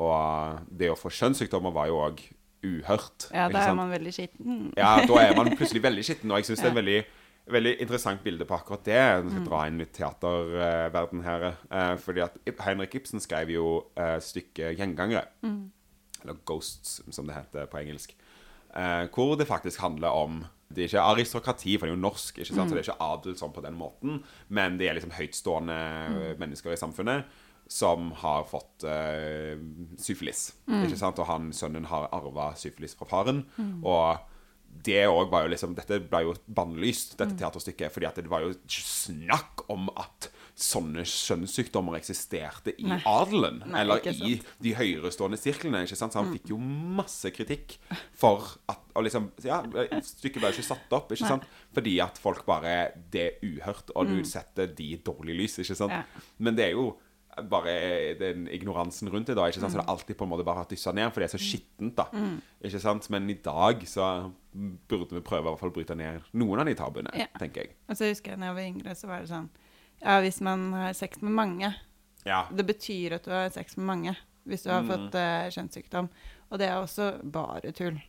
Og 0.00 0.12
eh, 0.16 0.60
det 0.82 0.92
å 0.92 0.98
få 0.98 1.12
kjønnssykdommer 1.14 1.74
var 1.74 1.90
jo 1.90 2.00
òg 2.02 2.22
uhørt. 2.60 3.30
ja, 3.32 3.48
da 3.48 3.62
er 3.70 3.76
man 3.76 3.90
veldig 3.92 4.12
skitten. 4.12 4.58
Ja, 4.76 4.98
da 5.08 5.22
er 5.22 5.32
man 5.36 5.52
plutselig 5.56 5.82
veldig 5.88 6.04
skitten. 6.04 6.32
Og 6.32 6.40
jeg 6.40 6.50
syns 6.50 6.64
det 6.64 6.70
er 6.70 6.76
veldig, 6.76 6.98
veldig 7.50 7.74
interessant 7.82 8.22
bilde 8.24 8.46
på 8.48 8.56
akkurat 8.56 8.84
det. 8.86 8.96
Jeg 8.98 9.32
skal 9.32 9.46
dra 9.46 9.64
inn 9.68 9.80
litt 9.80 9.92
teaterverden 9.96 11.24
her. 11.24 11.46
Eh, 11.70 11.94
fordi 12.02 12.24
at 12.24 12.38
Henrik 12.66 12.96
Ibsen 13.00 13.22
skrev 13.22 13.52
jo 13.54 13.66
eh, 13.96 14.18
stykket 14.22 14.78
'Gjengangere'. 14.78 15.26
Eller 16.22 16.40
'Ghosts', 16.44 17.00
som 17.10 17.26
det 17.26 17.36
heter 17.36 17.66
på 17.66 17.80
engelsk. 17.80 18.14
Eh, 18.74 19.06
hvor 19.14 19.36
det 19.36 19.48
faktisk 19.48 19.80
handler 19.80 20.08
om 20.08 20.44
Det 20.70 20.84
er 20.84 20.86
ikke 20.86 21.02
aristokrati, 21.02 21.72
for 21.76 21.86
det 21.86 21.90
er 21.90 21.96
jo 21.96 22.00
norsk, 22.00 22.36
ikke 22.38 22.54
sant? 22.54 22.70
så 22.70 22.76
det 22.76 22.86
er 22.86 22.92
ikke 22.92 23.02
adel 23.02 23.34
sånn 23.34 23.50
på 23.52 23.62
den 23.64 23.74
måten. 23.74 24.20
Men 24.48 24.78
det 24.78 24.86
er 24.86 24.94
liksom 24.94 25.10
høytstående 25.10 26.36
mennesker 26.38 26.70
i 26.70 26.78
samfunnet 26.78 27.24
som 27.66 28.12
har 28.12 28.46
fått 28.46 28.86
syfilis. 29.98 30.52
Ikke 30.70 30.94
sant? 30.94 31.18
Og 31.18 31.26
han, 31.26 31.50
sønnen 31.50 31.90
har 31.90 32.06
arva 32.14 32.52
syfilis 32.54 32.94
fra 32.94 33.10
faren. 33.10 33.42
Og 33.82 34.29
det 34.70 35.02
òg 35.10 35.30
var 35.32 35.44
jo 35.44 35.52
liksom 35.52 35.74
Dette 35.76 35.98
ble 36.08 36.22
jo 36.24 36.34
bannlyst, 36.46 37.16
dette 37.20 37.36
teaterstykket, 37.40 37.92
fordi 37.92 38.06
at 38.08 38.20
det 38.22 38.30
var 38.30 38.44
jo 38.46 38.54
snakk 38.70 39.66
om 39.72 39.90
at 39.98 40.30
sånne 40.60 41.06
kjønnssykdommer 41.08 41.96
eksisterte 41.96 42.74
i 42.76 42.84
Nei. 42.90 42.98
adelen. 43.08 43.62
Nei, 43.70 43.80
eller 43.80 44.04
i 44.12 44.34
de 44.60 44.72
høyerestående 44.76 45.38
sirklene. 45.40 45.82
ikke 45.86 45.96
sant? 45.96 46.12
Så 46.12 46.20
han 46.20 46.32
fikk 46.34 46.50
jo 46.52 46.58
masse 46.60 47.30
kritikk 47.32 47.78
for 48.16 48.44
at 48.68 48.82
og 48.98 49.06
liksom, 49.06 49.30
ja, 49.46 49.60
Stykket 50.04 50.40
ble 50.42 50.50
jo 50.50 50.58
ikke 50.58 50.66
satt 50.66 50.96
opp, 50.96 51.12
ikke 51.14 51.24
Nei. 51.24 51.32
sant? 51.32 51.46
fordi 51.72 51.94
at 52.02 52.18
folk 52.18 52.42
bare 52.48 52.92
Det 53.12 53.22
er 53.22 53.46
uhørt, 53.46 53.92
og 53.94 54.10
du 54.10 54.18
setter 54.26 54.66
de 54.66 54.90
i 54.92 54.98
dårlig 55.06 55.38
lys, 55.44 55.58
ikke 55.62 55.78
sant? 55.78 55.94
Ja. 55.94 56.26
Men 56.38 56.58
det 56.58 56.66
er 56.70 56.76
jo 56.76 56.90
bare 57.48 58.14
den 58.18 58.46
ignoransen 58.48 59.08
rundt 59.12 59.26
det, 59.26 59.36
da. 59.36 59.46
ikke 59.48 59.60
sant? 59.60 59.72
Så 59.72 59.78
det 59.80 59.84
er 59.86 59.92
alltid 59.92 60.16
på 60.16 60.24
en 60.26 60.30
måte 60.30 60.44
bare 60.44 60.66
dyssa 60.70 60.92
ned, 60.92 61.12
for 61.12 61.20
det 61.20 61.28
er 61.30 61.38
så 61.38 61.42
skittent, 61.42 61.94
da. 61.96 62.06
Ikke 62.64 62.80
sant? 62.80 63.08
Men 63.10 63.28
i 63.30 63.34
dag 63.34 63.82
så 63.88 64.32
burde 64.88 65.14
vi 65.14 65.20
prøve 65.24 65.44
å 65.46 65.48
i 65.48 65.54
hvert 65.54 65.60
fall 65.60 65.70
bryte 65.74 65.96
ned 65.96 66.22
noen 66.34 66.60
av 66.60 66.66
de 66.66 66.74
tabuene, 66.74 67.10
Ja. 67.16 67.26
tenker 67.38 67.62
jeg. 67.64 67.76
Og 67.88 67.96
så 67.96 68.08
husker 68.10 68.32
jeg 68.32 68.40
da 68.40 68.46
jeg 68.46 68.54
var 68.54 68.62
yngre, 68.68 68.94
så 68.96 69.06
var 69.08 69.20
det 69.20 69.28
sånn 69.30 69.48
Ja, 70.02 70.20
hvis 70.20 70.40
man 70.40 70.72
har 70.72 70.92
sex 70.94 71.20
med 71.22 71.32
mange 71.32 71.74
Ja. 72.26 72.46
Det 72.50 72.66
betyr 72.66 73.12
at 73.14 73.24
du 73.24 73.30
har 73.30 73.48
sex 73.50 73.76
med 73.76 73.86
mange 73.86 74.16
hvis 74.46 74.62
du 74.64 74.70
har 74.70 74.82
Mm. 74.82 74.88
fått 74.88 75.14
uh, 75.14 75.48
kjønnssykdom. 75.50 76.08
Og 76.50 76.58
det 76.58 76.68
er 76.68 76.80
også 76.82 77.20
bare 77.30 77.70
tull. 77.72 78.00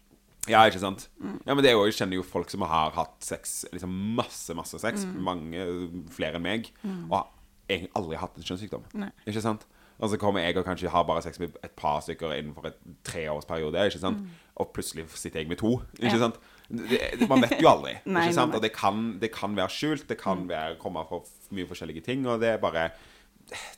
Ja, 0.48 0.64
ikke 0.66 0.80
sant? 0.80 1.08
Ja, 1.46 1.54
men 1.54 1.62
det 1.64 1.70
er 1.70 1.74
jo, 1.76 1.86
Jeg 1.86 1.94
kjenner 1.94 2.16
jo 2.16 2.24
folk 2.24 2.50
som 2.50 2.62
har 2.62 2.90
hatt 2.92 3.22
sex, 3.24 3.66
liksom 3.72 4.16
masse, 4.16 4.50
masse 4.56 4.80
sex. 4.80 5.06
Mange 5.06 5.62
flere 6.10 6.36
enn 6.36 6.42
meg. 6.42 6.72
Og 6.84 7.12
har 7.12 7.28
egentlig 7.72 7.92
aldri 7.96 8.18
hatt 8.22 8.38
en 8.38 8.44
kjønnssykdom. 8.48 8.84
Nei. 9.02 9.10
Ikke 9.28 9.42
sant? 9.44 9.66
Og 10.02 10.10
så 10.10 10.18
kommer 10.18 10.42
jeg 10.42 10.58
og 10.58 10.66
kanskje 10.66 10.90
har 10.90 11.04
bare 11.06 11.22
sex 11.22 11.38
med 11.40 11.54
et 11.64 11.74
par 11.78 12.00
stykker 12.02 12.32
innenfor 12.34 12.66
et 12.72 12.78
treårsperiode. 13.06 13.84
Ikke 13.92 14.00
sant? 14.02 14.24
Og 14.58 14.72
plutselig 14.74 15.06
sitter 15.14 15.40
jeg 15.44 15.50
med 15.52 15.60
to. 15.62 15.76
Ikke 16.00 16.16
Ja. 16.16 16.24
sant? 16.26 16.40
Det, 16.72 16.98
det, 17.20 17.28
man 17.30 17.42
vet 17.44 17.58
jo 17.62 17.68
aldri. 17.70 17.98
Nei, 18.06 18.24
ikke 18.30 18.34
sant? 18.40 18.56
Og 18.56 18.62
det 18.64 18.72
kan, 18.74 19.20
det 19.22 19.30
kan 19.36 19.54
være 19.56 19.70
skjult, 19.70 20.08
det 20.10 20.18
kan 20.18 20.48
være, 20.50 20.78
komme 20.82 21.04
fra 21.10 21.20
mye 21.52 21.68
forskjellige 21.70 22.02
ting. 22.08 22.26
Og 22.28 22.40
det 22.42 22.50
er 22.56 22.58
bare 22.64 22.90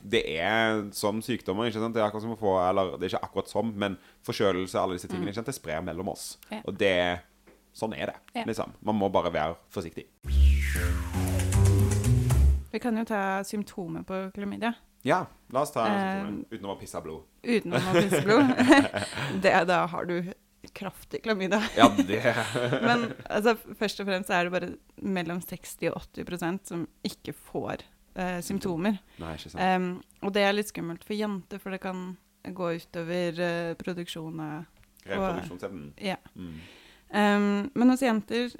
Det 0.00 0.22
er 0.40 0.84
som 0.92 1.20
sykdommer. 1.20 1.66
ikke 1.68 1.80
sant? 1.82 1.94
Det 1.94 2.00
er 2.00 2.06
akkurat 2.06 2.22
som 2.22 2.32
å 2.36 2.38
få 2.40 2.54
Eller 2.70 2.96
det 2.96 3.08
er 3.08 3.16
ikke 3.16 3.24
akkurat 3.28 3.48
som, 3.50 3.72
men 3.76 3.98
forkjølelse 4.24 4.78
alle 4.80 4.94
disse 4.96 5.08
tingene. 5.10 5.28
Ikke 5.28 5.42
sant? 5.42 5.50
Det 5.52 5.58
sprer 5.60 5.82
mellom 5.84 6.08
oss. 6.08 6.38
Ja. 6.50 6.62
Og 6.64 6.78
det 6.78 7.20
Sånn 7.74 7.92
er 7.98 8.06
det. 8.06 8.14
Ja. 8.38 8.44
liksom. 8.46 8.70
Man 8.86 8.94
må 8.94 9.08
bare 9.10 9.32
være 9.34 9.56
forsiktig. 9.74 10.06
Vi 12.74 12.80
kan 12.82 12.96
jo 12.98 13.04
ta 13.06 13.44
symptomer 13.46 14.02
på 14.02 14.16
klamydia 14.34 14.72
Ja, 15.06 15.20
la 15.54 15.60
oss 15.62 15.70
ta 15.70 15.84
uh, 15.86 16.24
utenom 16.50 16.72
å 16.72 16.80
pisse 16.80 16.98
blod. 17.04 17.22
utenom 17.44 17.84
å 17.86 17.92
pisse 17.94 18.22
blod. 18.24 18.50
det, 19.44 19.52
da 19.68 19.84
har 19.92 20.08
du 20.08 20.32
kraftig 20.74 21.20
klamydia. 21.22 21.60
Ja, 21.76 21.86
det 21.94 22.34
Men 22.88 23.04
altså, 23.28 23.54
først 23.78 24.02
og 24.02 24.08
fremst 24.08 24.32
er 24.34 24.48
det 24.48 24.54
bare 24.56 24.72
mellom 24.96 25.38
60 25.44 25.92
og 25.92 26.00
80% 26.16 26.72
som 26.72 26.82
ikke 27.06 27.36
får 27.52 27.84
uh, 28.18 28.40
symptomer. 28.42 28.98
Nei, 29.22 29.36
ikke 29.38 29.54
sant. 29.54 29.62
Um, 29.62 30.26
og 30.26 30.34
det 30.34 30.42
er 30.48 30.58
litt 30.58 30.74
skummelt 30.74 31.06
for 31.06 31.14
jenter, 31.14 31.62
for 31.62 31.76
det 31.76 31.82
kan 31.84 32.06
gå 32.42 32.74
utover 32.80 33.38
uh, 33.38 33.72
produksjonen. 33.78 34.42
av 34.42 35.10
Reproduksjonsevnen. 35.12 35.92
Ja. 36.02 36.18
Mm. 36.34 36.58
Um, 37.14 37.50
men 37.70 37.94
hos 37.94 38.02
jenter 38.02 38.58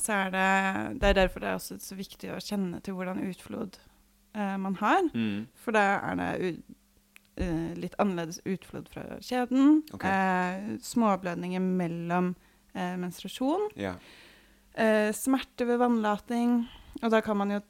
så 0.00 0.12
er 0.12 0.30
det 0.32 1.00
Det 1.00 1.08
er 1.08 1.18
derfor 1.20 1.40
det 1.40 1.48
er 1.48 1.58
også 1.58 1.78
så 1.82 1.96
viktig 1.98 2.30
å 2.32 2.40
kjenne 2.40 2.80
til 2.80 2.94
hvordan 2.96 3.20
utflod 3.28 3.76
eh, 4.34 4.56
man 4.56 4.76
har. 4.80 5.02
Mm. 5.12 5.48
For 5.54 5.76
da 5.76 5.84
er 5.98 6.20
det 6.20 6.30
u 6.40 6.52
uh, 7.40 7.72
litt 7.80 7.94
annerledes 8.02 8.40
utflod 8.48 8.88
fra 8.92 9.04
kjeden. 9.24 9.82
Okay. 9.94 10.12
Eh, 10.12 10.78
småblødninger 10.84 11.60
mellom 11.60 12.34
eh, 12.74 12.94
menstruasjon. 13.00 13.70
Ja. 13.80 13.94
Eh, 14.74 15.10
smerte 15.16 15.66
ved 15.68 15.80
vannlating. 15.82 16.62
Og 17.02 17.12
da 17.12 17.20
kan 17.24 17.36
man 17.40 17.54
jo 17.56 17.60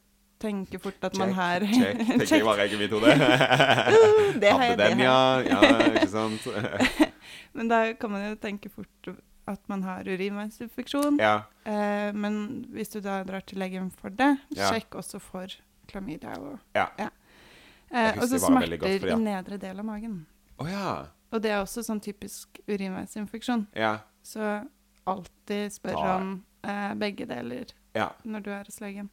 tenke 0.43 0.79
fort 0.83 1.05
at 1.07 1.17
man 1.19 1.33
har 1.37 1.62
check. 1.62 1.99
Tenker 2.09 2.37
jeg 2.37 2.47
bare 2.47 2.67
ikke 2.67 2.79
i 2.79 2.83
mitt 2.83 2.95
hode. 2.95 3.12
Hadde 3.14 4.79
den, 4.81 5.05
ja. 5.05 5.19
Ja, 5.47 5.61
ikke 5.93 6.09
sant. 6.11 6.49
Men 7.57 7.71
da 7.71 7.85
kan 7.99 8.11
man 8.11 8.26
jo 8.26 8.35
tenke 8.43 8.71
fort 8.73 9.12
at 9.47 9.69
man 9.69 9.83
har 9.83 10.05
urinveisinfeksjon. 10.05 11.19
Ja. 11.19 11.43
Eh, 11.65 12.13
men 12.15 12.65
hvis 12.73 12.93
du 12.93 13.01
da 13.01 13.23
drar 13.25 13.41
til 13.47 13.59
legen 13.59 13.91
for 13.91 14.11
det, 14.11 14.37
Ja. 14.55 14.71
sjekk 14.71 14.91
også 15.01 15.21
for 15.21 15.47
klamydia. 15.89 16.37
Og, 16.39 16.59
Ja. 16.75 16.87
eh, 17.91 18.13
og 18.19 18.29
så 18.29 18.39
smerter 18.39 18.75
at- 18.85 19.03
i 19.05 19.15
nedre 19.17 19.59
del 19.59 19.79
av 19.79 19.85
magen. 19.85 20.27
Oh, 20.59 20.67
ja. 20.71 21.07
Og 21.33 21.41
det 21.43 21.51
er 21.51 21.63
også 21.63 21.83
sånn 21.83 22.01
typisk 22.01 22.61
urinveisinfeksjon. 22.69 23.67
Ja. 23.75 23.99
Så 24.23 24.69
alltid 25.07 25.73
spør 25.73 25.93
Ta- 25.95 26.17
om 26.17 26.45
eh, 26.65 26.95
begge 26.95 27.27
deler 27.27 27.65
Ja. 27.95 28.11
når 28.25 28.43
du 28.43 28.51
er 28.51 28.65
hos 28.65 28.81
legen. 28.81 29.09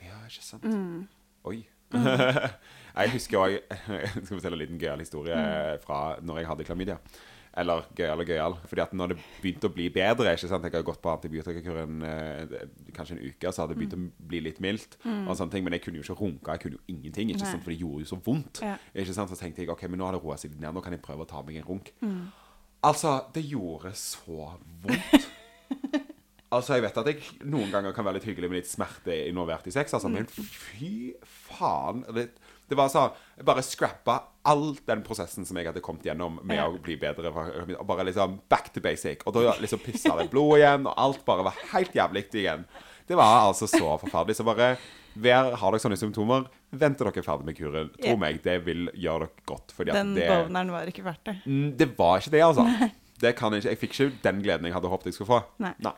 Ja, 0.00 0.14
ikke 0.28 0.42
sant. 0.42 0.62
Mm. 0.62 1.08
Oi. 1.44 1.66
jeg 1.92 3.10
husker 3.10 3.36
òg 3.38 3.58
Jeg 3.88 4.08
skal 4.24 4.38
fortelle 4.38 4.52
en 4.52 4.58
liten 4.62 4.78
gøyal 4.80 4.98
historie 4.98 5.34
Mm. 5.36 5.80
fra 5.82 6.16
når 6.22 6.38
jeg 6.38 6.46
hadde 6.46 6.64
klamydia. 6.64 6.98
Eller 7.54 7.82
gøyal 7.94 8.20
og 8.22 8.26
gøyal. 8.30 8.54
Fordi 8.64 8.80
at 8.80 8.92
når 8.96 9.08
det 9.12 9.16
begynte 9.42 9.68
å 9.68 9.74
bli 9.74 9.90
bedre 9.92 10.30
ikke 10.32 10.48
sant? 10.48 10.64
Jeg 10.64 10.72
har 10.72 10.86
gått 10.86 11.02
på 11.04 11.10
antibiotikakur 11.12 11.80
eh, 11.82 12.54
kanskje 12.96 13.18
en 13.18 13.24
uke, 13.28 13.52
så 13.52 13.62
hadde 13.66 13.74
det 13.74 13.80
begynt 13.82 13.96
Mm. 13.98 14.06
å 14.08 14.28
bli 14.32 14.40
litt 14.40 14.60
mildt. 14.64 14.96
Og 15.04 15.36
sånne 15.36 15.50
ting, 15.52 15.64
Men 15.64 15.74
jeg 15.74 15.82
kunne 15.84 16.00
jo 16.00 16.06
ikke 16.06 16.20
runke, 16.22 16.48
jeg 16.56 16.60
kunne 16.60 16.78
jo 16.78 16.84
ingenting. 16.88 17.28
Ikke 17.30 17.42
Nei. 17.44 17.50
sant? 17.52 17.62
For 17.64 17.70
det 17.74 17.80
gjorde 17.80 18.00
jo 18.06 18.10
så 18.16 18.20
vondt. 18.24 18.62
Ja. 18.62 18.76
Ikke 18.94 19.12
sant? 19.14 19.28
Så 19.30 19.36
tenkte 19.36 19.60
jeg 19.66 19.68
ok, 19.70 19.82
men 19.90 19.98
nå 20.00 20.06
har 20.08 20.12
det 20.16 20.22
roa 20.24 20.36
seg 20.40 20.50
litt 20.52 20.60
ned, 20.60 20.72
nå 20.74 20.82
kan 20.82 20.92
jeg 20.96 21.02
prøve 21.02 21.26
å 21.26 21.28
ta 21.28 21.42
meg 21.42 21.56
en 21.60 21.68
runk. 21.68 21.92
Mm. 22.00 22.32
Altså, 22.82 23.18
det 23.34 23.44
gjorde 23.50 23.92
så 23.94 24.56
vondt. 24.82 25.28
Altså, 26.52 26.74
jeg 26.76 26.82
vet 26.84 26.98
at 27.00 27.06
jeg 27.08 27.22
noen 27.48 27.70
ganger 27.72 27.94
kan 27.96 28.04
være 28.04 28.18
litt 28.18 28.26
hyggelig 28.28 28.48
med 28.50 28.58
litt 28.60 28.68
smerte 28.68 29.14
involvert 29.30 29.64
i 29.70 29.72
sex, 29.72 29.94
altså, 29.96 30.10
men 30.12 30.26
fy 30.28 31.14
faen. 31.24 32.02
Det, 32.12 32.26
det 32.70 32.78
var 32.78 32.88
sånn 32.92 33.10
Jeg 33.36 33.46
bare 33.48 33.64
scrappa 33.66 34.14
all 34.48 34.72
den 34.88 35.02
prosessen 35.06 35.46
som 35.46 35.58
jeg 35.58 35.68
hadde 35.68 35.82
kommet 35.84 36.06
gjennom 36.06 36.40
med 36.42 36.62
å 36.62 36.78
bli 36.82 36.96
bedre. 36.98 37.30
Og 37.30 37.84
bare 37.86 38.06
liksom 38.08 38.40
back 38.50 38.72
to 38.74 38.82
basic. 38.82 39.22
Og 39.26 39.36
da 39.36 39.52
liksom 39.62 39.82
pissa 39.84 40.16
det 40.18 40.30
blod 40.32 40.56
igjen, 40.58 40.88
og 40.90 40.96
alt 40.98 41.22
bare 41.26 41.46
var 41.46 41.60
helt 41.74 41.94
jævlig 41.94 42.24
igjen. 42.40 42.64
Det 43.06 43.18
var 43.18 43.48
altså 43.48 43.68
så 43.70 43.94
forferdelig. 44.02 44.38
Så 44.38 44.46
bare 44.46 44.72
vær, 45.14 45.52
har 45.58 45.74
dere 45.74 45.82
sånne 45.82 45.98
symptomer, 46.00 46.46
vent 46.70 46.98
til 46.98 47.08
dere 47.08 47.22
er 47.22 47.26
ferdig 47.26 47.48
med 47.48 47.58
kuren. 47.58 47.90
Tro 47.98 48.14
yeah. 48.14 48.20
meg, 48.24 48.40
det 48.44 48.56
vil 48.66 48.88
gjøre 48.94 49.28
dere 49.28 49.46
godt. 49.52 49.74
Den 49.90 50.14
det 50.16 50.28
bovneren 50.30 50.72
var 50.74 50.90
ikke 50.90 51.04
verdt 51.06 51.24
det. 51.28 51.36
Mm, 51.44 51.68
Det 51.78 51.88
var 51.98 52.22
ikke 52.22 52.34
det, 52.34 52.44
altså. 52.48 52.66
Det 53.22 53.36
kan 53.38 53.54
jeg, 53.54 53.62
ikke. 53.62 53.70
jeg 53.70 53.78
fikk 53.78 53.92
ikke 53.94 54.22
den 54.24 54.40
gleden 54.42 54.66
jeg 54.66 54.74
hadde 54.74 54.88
håpet 54.90 55.12
jeg 55.12 55.14
skulle 55.14 55.28
få. 55.28 55.42
Nei. 55.62 55.76
Nei. 55.84 55.92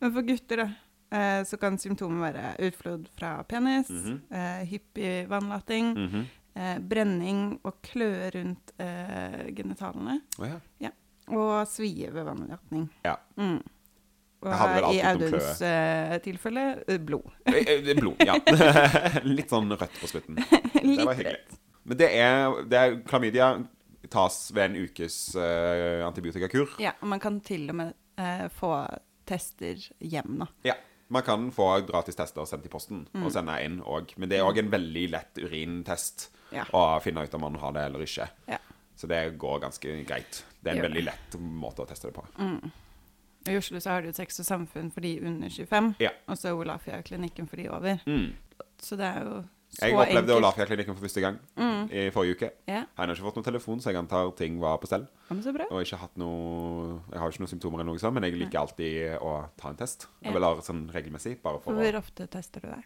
Men 0.00 0.14
for 0.14 0.24
gutter, 0.24 0.62
da, 0.62 0.68
eh, 1.12 1.42
så 1.44 1.58
kan 1.60 1.78
symptomer 1.78 2.32
være 2.32 2.54
utflod 2.68 3.08
fra 3.18 3.42
penis, 3.48 3.90
Mhm. 3.90 4.20
eh, 4.30 4.62
hyppig 4.70 5.28
vannlating, 5.28 5.94
Mhm. 5.96 6.26
eh, 6.56 6.78
brenning 6.78 7.60
og 7.64 7.80
kløe 7.82 8.30
rundt 8.34 8.72
eh, 8.78 9.50
genitalene, 9.56 10.20
Oh, 10.38 10.48
ja. 10.80 10.90
og 11.28 11.66
svie 11.68 12.10
ved 12.12 12.24
vannlatning. 12.24 12.88
Ja. 13.04 13.16
Mm. 13.36 13.60
Og 14.42 14.54
her 14.56 14.86
i 14.94 15.00
Auduns 15.04 15.60
eh, 15.60 16.18
tilfelle 16.24 16.82
eh, 16.88 16.96
blod. 16.98 17.26
Det 17.44 17.96
Blod, 18.00 18.16
ja. 18.24 18.38
Litt 19.24 19.50
sånn 19.52 19.68
rødt 19.76 19.98
på 20.00 20.08
slutten. 20.08 20.36
Det 20.96 21.04
var 21.04 21.14
hyggelig. 21.18 21.58
Men 21.84 21.96
det 21.98 22.08
er, 22.16 22.62
det 22.68 22.78
er 22.78 22.96
Klamydia 23.08 23.50
tas 24.10 24.50
ved 24.54 24.70
en 24.70 24.76
ukes 24.86 25.34
uh, 25.36 26.06
antibiotikakur. 26.06 26.72
Ja, 26.80 26.92
og 27.02 27.08
man 27.08 27.20
kan 27.20 27.38
til 27.44 27.68
og 27.70 27.76
med 27.76 27.92
uh, 28.18 28.48
få 28.48 28.72
tester 29.28 29.76
hjem 30.00 30.38
nå. 30.40 30.48
Ja. 30.64 30.74
Man 31.10 31.22
kan 31.26 31.48
få 31.52 31.80
gratis 31.88 32.14
tester 32.16 32.44
sendt 32.46 32.66
i 32.66 32.68
posten 32.68 33.06
Mm. 33.14 33.24
og 33.26 33.32
sende 33.32 33.56
inn 33.64 33.80
òg. 33.82 34.12
Men 34.16 34.28
det 34.28 34.38
er 34.38 34.44
òg 34.46 34.58
en 34.58 34.70
veldig 34.70 35.10
lett 35.10 35.34
urintest 35.42 36.28
Ja. 36.52 36.64
å 36.72 37.00
finne 37.02 37.24
ut 37.24 37.34
om 37.34 37.40
man 37.40 37.54
har 37.54 37.72
det 37.72 37.82
eller 37.86 38.00
ikke. 38.00 38.28
Ja. 38.48 38.58
Så 38.96 39.06
det 39.08 39.38
går 39.38 39.60
ganske 39.60 40.04
greit. 40.06 40.44
Det 40.62 40.70
er 40.72 40.76
en 40.84 40.92
veldig 40.92 41.04
lett 41.04 41.36
måte 41.40 41.82
å 41.82 41.88
teste 41.88 42.10
det 42.10 42.14
på. 42.14 42.24
I 43.48 43.56
Oslo 43.56 43.78
så 43.80 43.90
har 43.90 44.02
du 44.02 44.08
tekst 44.12 44.36
Sex 44.36 44.40
og 44.40 44.46
Samfunn 44.46 44.90
for 44.92 45.00
de 45.00 45.18
under 45.20 45.48
25, 45.48 45.94
Ja. 45.98 46.10
og 46.28 46.36
så 46.36 46.52
Olafia-klinikken 46.54 47.48
for 47.48 47.56
de 47.56 47.68
over. 47.68 47.98
Mm. 48.06 48.34
Så 48.78 48.96
det 48.96 49.06
er 49.16 49.24
jo 49.24 49.44
Jeg 49.78 49.94
opplevde. 49.94 50.34
Olafia-klinikken 50.34 50.96
for 50.96 51.04
første 51.06 51.20
gang 51.22 51.36
i 51.94 52.10
forrige 52.10 52.34
uke. 52.36 52.48
Yeah. 52.68 52.84
Jeg 52.90 53.06
har 53.06 53.12
ikke 53.14 53.22
fått 53.28 53.36
noen 53.38 53.46
telefon, 53.46 53.78
så 53.80 53.92
jeg 53.92 53.96
antar 54.00 54.32
ting 54.36 54.58
var 54.60 54.78
på 54.82 54.86
stell. 54.90 55.06
så 55.40 55.52
bra. 55.54 55.64
Og 55.70 55.84
ikke 55.84 55.96
hatt 56.00 56.16
noe 56.18 57.00
Jeg 57.12 57.18
har 57.20 57.30
ikke 57.30 57.40
noen 57.44 57.52
symptomer, 57.54 57.78
eller 57.80 57.92
noe 57.92 57.98
sånt, 58.02 58.14
men 58.14 58.24
jeg 58.26 58.34
liker 58.40 58.58
alltid 58.64 59.18
å 59.22 59.48
ta 59.56 59.68
en 59.70 59.76
test. 59.76 60.08
Yeah. 60.22 60.34
Eller 60.34 60.60
sånn 60.66 60.88
regelmessig. 60.90 61.40
Bare 61.42 61.60
for 61.62 61.72
å 61.72 61.78
Hvor 61.78 62.00
ofte 62.02 62.26
tester 62.28 62.60
du 62.60 62.68
deg? 62.68 62.84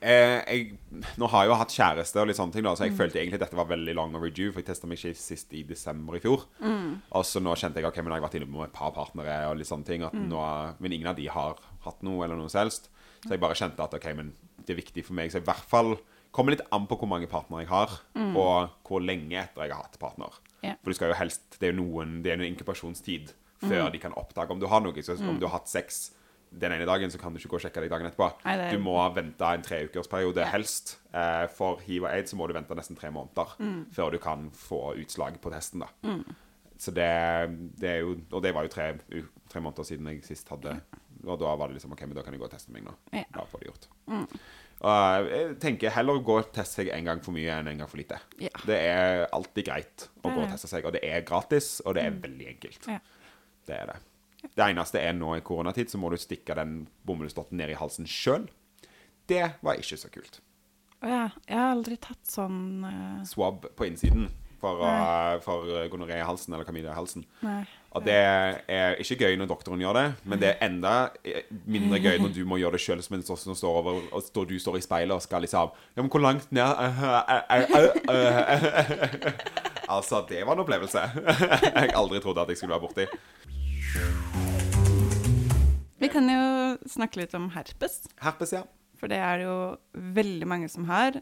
eh, 0.00 0.42
jeg, 0.46 0.78
Nå 1.18 1.26
har 1.28 1.44
jeg 1.44 1.50
jo 1.50 1.54
hatt 1.58 1.68
kjæreste 1.74 2.20
og 2.20 2.26
litt 2.28 2.36
sånne 2.38 2.52
ting, 2.52 2.62
da, 2.64 2.74
så 2.74 2.84
jeg 2.86 2.92
Mm. 2.92 2.98
følte 2.98 3.18
egentlig 3.18 3.34
at 3.34 3.46
dette 3.46 3.56
var 3.56 3.66
veldig 3.66 3.94
long 3.94 4.14
overdue. 4.14 4.52
For 4.52 4.60
jeg 4.60 4.66
testa 4.66 4.86
meg 4.86 4.98
ikke 4.98 5.16
sist 5.16 5.52
i 5.54 5.62
desember 5.62 6.14
i 6.16 6.20
fjor. 6.20 6.46
Mm. 6.60 7.00
Og 7.12 7.24
så 7.24 7.40
nå 7.40 7.54
kjente 7.54 7.76
jeg 7.76 7.84
ok, 7.86 7.96
men 8.02 8.12
jeg 8.12 8.20
har 8.22 8.28
vært 8.28 8.40
inne 8.42 8.50
med 8.50 8.64
et 8.68 8.72
par 8.72 8.90
partnere, 8.92 9.50
og 9.50 9.56
litt 9.58 9.66
sånne 9.68 9.84
ting 9.86 10.02
at 10.02 10.12
Mm. 10.12 10.28
nå, 10.28 10.74
men 10.80 10.92
ingen 10.92 11.06
av 11.06 11.16
de 11.16 11.26
har 11.26 11.56
hatt 11.84 12.02
noe 12.02 12.24
eller 12.24 12.36
noe 12.36 12.48
helst. 12.48 12.88
Så 13.24 13.30
jeg 13.34 13.40
bare 13.40 13.54
kjente 13.58 13.80
at 13.82 13.94
ok, 13.94 14.06
men 14.16 14.32
det 14.64 14.70
er 14.76 14.82
viktig 14.82 15.04
for 15.04 15.14
meg. 15.14 15.30
Så 15.32 15.38
i 15.40 15.46
hvert 15.46 15.64
fall 15.68 15.96
kommer 16.32 16.52
litt 16.54 16.62
an 16.72 16.86
på 16.86 16.96
hvor 17.00 17.08
mange 17.08 17.26
partnere 17.26 17.64
jeg 17.64 17.68
har, 17.72 17.90
og 18.36 18.70
hvor 18.86 19.00
lenge 19.00 19.32
etter 19.40 19.64
jeg 19.64 19.72
har 19.74 19.82
hatt 19.82 19.98
partner. 19.98 20.30
Yeah. 20.62 20.76
For 20.82 20.90
du 20.90 20.94
skal 20.98 21.08
jo 21.12 21.14
helst 21.14 21.56
Det 21.60 21.68
er 21.68 21.72
jo 21.72 21.82
noen 21.84 22.16
Det 22.22 22.32
er 22.32 22.34
en 22.40 22.48
inkubasjonstid 22.52 23.32
Mm. 23.60 23.70
før 23.70 23.90
de 23.90 23.98
kan 23.98 24.12
oppdage 24.14 24.50
om 24.54 24.60
du 24.60 24.66
har 24.68 24.80
noe. 24.80 24.92
Så 25.02 25.16
om 25.18 25.38
du 25.40 25.46
har 25.46 25.58
hatt 25.58 25.68
sex 25.68 26.12
den 26.56 26.70
ene 26.72 26.86
dagen, 26.86 27.10
så 27.10 27.18
kan 27.18 27.32
du 27.34 27.40
ikke 27.40 27.48
gå 27.50 27.56
og 27.56 27.60
sjekke 27.64 27.80
deg 27.82 27.90
dagen 27.90 28.06
etterpå. 28.06 28.28
Nei, 28.44 28.54
er- 28.54 28.70
Du 28.70 28.78
må 28.78 28.94
vente 29.14 29.42
en 29.42 29.62
treukersperiode 29.62 30.36
yeah. 30.38 30.50
helst. 30.52 30.96
Eh, 31.12 31.46
for 31.48 31.78
hiv 31.80 32.04
og 32.04 32.10
aids 32.12 32.30
så 32.32 32.36
må 32.36 32.46
du 32.46 32.54
vente 32.54 32.70
nesten 32.76 32.96
tre 32.96 33.10
måneder 33.10 33.56
Mm. 33.58 33.86
før 33.90 34.12
du 34.12 34.18
kan 34.18 34.48
få 34.50 34.94
utslag 34.96 35.40
på 35.40 35.50
testen. 35.50 35.80
da 35.80 35.86
Så 36.78 36.92
det, 36.94 37.74
det 37.80 37.90
er 37.90 37.98
jo 38.00 38.20
Og 38.32 38.42
det 38.42 38.54
var 38.54 38.62
jo 38.62 38.68
tre, 38.68 38.98
tre 39.50 39.60
måneder 39.60 39.82
siden 39.84 40.06
jeg 40.06 40.22
sist 40.24 40.48
hadde 40.48 40.80
Og 41.28 41.40
da 41.40 41.52
var 41.58 41.70
det 41.70 41.78
liksom 41.78 41.94
OK, 41.94 42.06
men 42.06 42.16
da 42.18 42.24
kan 42.26 42.34
jeg 42.34 42.42
gå 42.42 42.48
og 42.48 42.54
teste 42.54 42.74
meg 42.74 42.86
nå. 42.86 42.94
Ja. 43.12 43.26
Da 43.34 43.44
får 43.48 43.62
det 43.62 43.70
gjort. 43.70 43.88
Og 44.78 45.28
jeg 45.32 45.54
tenker 45.62 45.94
heller 45.94 46.20
gå 46.22 46.36
og 46.40 46.50
teste 46.54 46.82
seg 46.82 46.92
en 46.94 47.08
gang 47.08 47.22
for 47.24 47.34
mye 47.34 47.56
enn 47.56 47.70
en 47.72 47.82
gang 47.82 47.90
for 47.90 48.00
lite. 48.00 48.20
Ja. 48.42 48.52
Det 48.68 48.78
er 48.78 49.24
alltid 49.34 49.66
greit 49.66 50.06
å 50.22 50.30
gå 50.30 50.44
og 50.44 50.52
teste 50.52 50.70
seg, 50.70 50.86
og 50.86 50.94
det 50.94 51.02
er 51.06 51.26
gratis, 51.26 51.78
og 51.84 51.98
det 51.98 52.06
er 52.06 52.20
veldig 52.26 52.52
enkelt. 52.54 52.90
Ja. 52.90 53.00
Det 53.68 53.76
er 53.76 53.92
det. 53.92 53.98
Det 54.54 54.66
eneste 54.68 55.00
er 55.02 55.16
nå 55.18 55.32
i 55.36 55.42
koronatid, 55.44 55.90
så 55.90 55.98
må 56.00 56.12
du 56.12 56.18
stikke 56.20 56.54
den 56.58 56.84
bomullsdotten 57.06 57.58
ned 57.58 57.74
i 57.74 57.78
halsen 57.78 58.06
sjøl. 58.08 58.46
Det 59.28 59.44
var 59.66 59.80
ikke 59.80 59.98
så 60.00 60.10
kult. 60.12 60.38
Å 61.02 61.10
ja, 61.10 61.24
jeg 61.46 61.58
har 61.58 61.72
aldri 61.74 61.98
tatt 62.02 62.26
sånn 62.26 62.86
uh... 62.86 63.26
Swab 63.26 63.66
på 63.78 63.86
innsiden 63.86 64.30
for, 64.62 64.80
uh, 64.82 65.36
for 65.44 65.68
gonoré 65.92 66.18
i 66.18 66.26
halsen 66.26 66.54
eller 66.54 66.66
klamydia 66.66 66.94
i 66.94 66.98
halsen. 66.98 67.26
Nei. 67.44 67.62
Og 67.96 68.04
det 68.04 68.12
er 68.14 68.98
ikke 69.00 69.16
gøy 69.24 69.36
når 69.40 69.48
doktoren 69.48 69.80
gjør 69.80 69.96
det, 69.96 70.08
men 70.28 70.40
det 70.42 70.48
er 70.50 70.58
enda 70.66 70.90
eh, 71.24 71.46
mindre 71.64 71.96
gøy 72.04 72.18
når 72.20 72.34
du 72.36 72.42
må 72.48 72.58
gjøre 72.60 72.76
det 72.76 72.82
sjøl, 72.84 73.00
som 73.04 73.14
en 73.16 73.24
sånn 73.24 73.56
står 73.56 73.78
over, 73.80 73.92
og 74.12 74.20
står, 74.26 74.44
du 74.50 74.58
står 74.60 74.76
i 74.76 74.84
speilet 74.84 75.16
og 75.16 75.22
skal 75.24 75.40
liksom 75.46 75.68
Ja, 75.96 76.00
men 76.02 76.10
hvor 76.12 76.22
langt 76.24 76.48
ned. 76.52 76.68
Altså, 79.88 80.20
det 80.28 80.44
var 80.44 80.52
en 80.52 80.60
opplevelse. 80.66 81.00
jeg 81.80 81.96
aldri 81.96 82.20
trodde 82.20 82.42
at 82.42 82.48
jeg 82.52 82.58
skulle 82.60 82.74
være 82.74 82.84
borti. 82.84 83.04
Vi 85.98 86.08
kan 86.12 86.28
jo 86.28 86.76
snakke 86.92 87.20
litt 87.22 87.32
om 87.34 87.48
herpes, 87.54 88.04
Herpes, 88.20 88.52
ja. 88.52 88.62
for 89.00 89.08
det 89.08 89.16
er 89.16 89.38
det 89.40 89.46
jo 89.48 89.76
veldig 90.18 90.46
mange 90.50 90.68
som 90.68 90.84
har, 90.92 91.16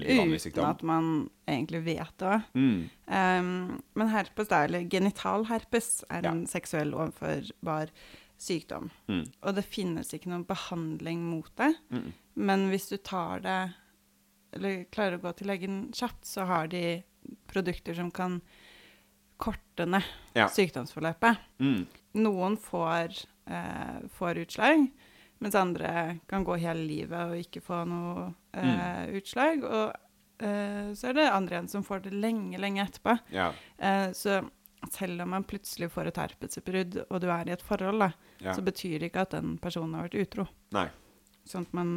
uten 0.00 0.64
at 0.64 0.82
man 0.82 1.28
egentlig 1.46 1.84
vet 1.84 2.14
det 2.18 2.26
òg. 2.26 2.42
Mm. 2.54 2.90
Um, 3.06 3.82
men 3.94 4.08
herpes, 4.08 4.48
da, 4.48 4.64
eller 4.64 4.88
genital 4.88 5.44
herpes, 5.44 6.04
er 6.10 6.22
Ja. 6.24 6.30
en 6.30 6.46
seksuell 6.46 6.92
overførbar 6.94 7.90
sykdom. 8.38 8.90
Mm. 9.08 9.26
Og 9.42 9.54
det 9.54 9.64
finnes 9.64 10.12
ikke 10.14 10.30
noen 10.30 10.46
behandling 10.46 11.20
mot 11.28 11.50
det. 11.56 11.74
Mm. 11.90 12.12
Men 12.36 12.68
hvis 12.70 12.88
du 12.88 12.96
tar 12.96 13.40
det, 13.40 13.72
eller 14.52 14.84
klarer 14.90 15.18
å 15.18 15.22
gå 15.22 15.36
til 15.36 15.46
legen 15.46 15.92
kjapt, 15.92 16.24
så 16.24 16.46
har 16.46 16.66
de 16.68 17.02
produkter 17.46 17.94
som 17.94 18.10
kan 18.10 18.40
korte 19.38 19.86
ned 19.86 20.02
Ja. 20.34 20.48
sykdomsforløpet. 20.48 21.36
Mm. 21.60 21.86
Noen 22.14 22.56
får, 22.56 23.26
eh, 23.46 24.00
får 24.08 24.38
utslag, 24.46 24.90
mens 25.42 25.58
andre 25.58 26.18
kan 26.30 26.44
gå 26.46 26.56
hele 26.62 26.86
livet 26.86 27.32
og 27.32 27.42
ikke 27.42 27.62
få 27.64 27.82
noe 27.90 28.28
eh, 28.54 29.12
utslag. 29.18 29.64
Og 29.66 30.44
eh, 30.46 30.92
så 30.94 31.10
er 31.10 31.18
det 31.18 31.28
andre 31.30 31.56
igjen 31.56 31.70
som 31.72 31.86
får 31.86 32.04
det 32.06 32.14
lenge, 32.14 32.60
lenge 32.62 32.84
etterpå. 32.84 33.16
Ja. 33.34 33.50
Eh, 33.78 34.10
så 34.16 34.40
selv 34.90 35.22
om 35.22 35.30
man 35.34 35.46
plutselig 35.46 35.90
får 35.94 36.10
et 36.10 36.18
herpesutbrudd, 36.22 36.98
og 37.08 37.20
du 37.22 37.28
er 37.30 37.48
i 37.48 37.54
et 37.54 37.62
forhold, 37.62 38.02
da, 38.02 38.10
ja. 38.42 38.54
så 38.54 38.64
betyr 38.66 38.98
det 38.98 39.12
ikke 39.12 39.26
at 39.26 39.36
den 39.36 39.56
personen 39.62 39.94
har 39.98 40.08
vært 40.08 40.18
utro. 40.24 40.46
Nei. 40.74 40.88
Sånn 41.44 41.64
at 41.66 41.72
man 41.74 41.88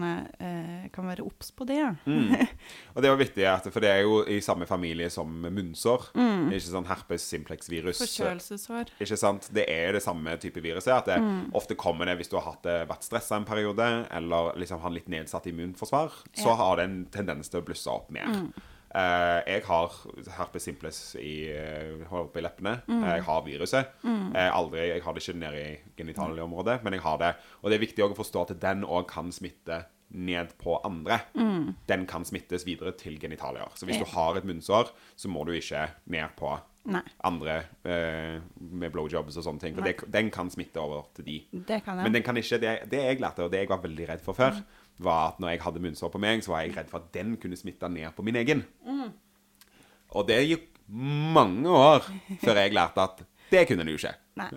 eh, 0.41 0.87
kan 0.89 1.05
være 1.05 1.21
obs 1.21 1.51
på 1.53 1.67
det. 1.69 1.77
Mm. 2.09 2.31
Og 2.95 3.03
det 3.03 3.11
var 3.11 3.19
vittig, 3.19 3.45
for 3.69 3.83
det 3.83 3.91
er 3.93 3.99
jo 4.01 4.23
i 4.25 4.39
samme 4.41 4.65
familie 4.65 5.05
som 5.13 5.29
munnsår. 5.45 6.07
Mm. 6.17 6.47
Ikke 6.49 6.65
sånn 6.71 6.87
herpes 6.89 7.27
simplex 7.29 7.69
virus. 7.69 8.01
Forkjølelseshår. 8.01 8.89
Ikke 9.05 9.19
sant? 9.21 9.49
Det 9.53 9.67
er 9.69 9.93
det 9.93 10.01
samme 10.01 10.33
type 10.41 10.63
viruset. 10.65 10.89
At 10.97 11.05
det 11.11 11.19
Mm. 11.21 11.51
ofte 11.53 11.75
kommer 11.77 12.05
det 12.09 12.17
hvis 12.17 12.29
du 12.33 12.37
har 12.39 12.47
hatt 12.53 12.63
det, 12.63 12.87
vært 12.89 13.03
stressa 13.05 13.37
en 13.37 13.45
periode, 13.45 14.07
eller 14.11 14.55
liksom 14.57 14.81
har 14.81 14.89
litt 14.89 15.07
nedsatt 15.13 15.45
immunforsvar, 15.45 16.11
så 16.33 16.47
Ja. 16.49 16.55
har 16.55 16.75
det 16.77 16.83
en 16.89 17.05
tendens 17.13 17.47
til 17.49 17.61
å 17.61 17.65
blusse 17.65 17.87
opp 17.87 18.09
mer. 18.11 18.25
Mm. 18.25 18.53
Eh, 18.95 19.39
jeg 19.49 19.63
har 19.67 19.95
herpes 20.37 20.63
simples 20.69 20.99
i, 21.19 21.33
uh, 21.51 22.29
i 22.31 22.43
leppene. 22.43 22.77
Mm. 22.87 23.01
Jeg 23.09 23.25
har 23.27 23.41
viruset. 23.43 23.97
Eh, 24.05 24.47
aldri, 24.55 24.85
jeg 24.93 25.03
har 25.03 25.17
det 25.17 25.23
ikke 25.25 25.39
nede 25.41 25.63
i 25.63 25.73
genitalieområdet, 25.97 26.77
men 26.85 26.95
jeg 26.95 27.03
har 27.03 27.19
det. 27.19 27.33
Og 27.61 27.69
det 27.71 27.77
er 27.79 27.83
viktig 27.83 28.05
å 28.05 28.15
forstå 28.15 28.45
at 28.45 28.55
den 28.63 28.85
òg 28.87 29.09
kan 29.11 29.33
smitte 29.35 29.81
ned 30.15 30.53
på 30.61 30.77
andre. 30.85 31.19
Den 31.89 32.05
kan 32.07 32.23
smittes 32.23 32.63
videre 32.67 32.93
til 32.95 33.17
genitalier. 33.19 33.67
Så 33.75 33.85
hvis 33.85 33.97
Mm. 33.99 34.05
Du 34.05 34.11
har 34.15 34.37
et 34.37 34.45
munnsår, 34.45 34.91
så 35.17 35.27
må 35.27 35.43
du 35.45 35.51
ikke 35.51 35.89
ned 36.07 36.29
på 36.37 36.53
Nei, 36.85 37.01
andre 37.25 37.55
eh, 37.83 38.39
med 38.61 38.91
blowjobs 38.93 39.39
og 39.41 39.43
sånne 39.43 39.59
ting. 39.59 39.75
For 39.75 39.81
det, 39.83 39.95
den 40.13 40.29
kan 40.29 40.51
smitte 40.53 40.77
over 40.77 41.07
til 41.17 41.25
de. 41.25 41.37
det 41.51 41.83
kan 41.83 41.97
jeg. 41.97 42.03
Men 42.05 42.13
den 42.13 42.23
kan 42.23 42.37
ikke, 42.37 42.59
det, 42.61 42.73
det 42.91 43.01
jeg 43.01 43.19
lærte, 43.19 43.43
og 43.43 43.51
det 43.51 43.63
jeg 43.63 43.69
var 43.69 43.81
veldig 43.81 44.09
redd 44.11 44.21
for 44.21 44.37
før, 44.37 44.59
var 45.03 45.33
at 45.33 45.39
når 45.43 45.49
jeg 45.55 45.61
hadde 45.65 45.81
munnsår 45.83 46.11
på 46.13 46.19
meg, 46.23 46.43
så 46.45 46.53
var 46.53 46.61
jeg 46.65 46.75
redd 46.77 46.89
for 46.91 47.03
at 47.03 47.11
den 47.15 47.35
kunne 47.41 47.57
smitte 47.59 47.89
ned 47.91 48.13
på 48.15 48.23
min 48.23 48.35
egen. 48.39 48.63
Og 50.15 50.27
det 50.29 50.41
gikk 50.47 50.67
mange 50.87 51.67
år 51.71 52.05
før 52.43 52.59
jeg 52.61 52.75
lærte 52.77 53.01
at 53.03 53.23
det 53.51 53.67
kunne 53.69 53.83
det 53.85 53.93
jo 53.93 53.99
ikke. 53.99 54.13
Nei. 54.35 54.47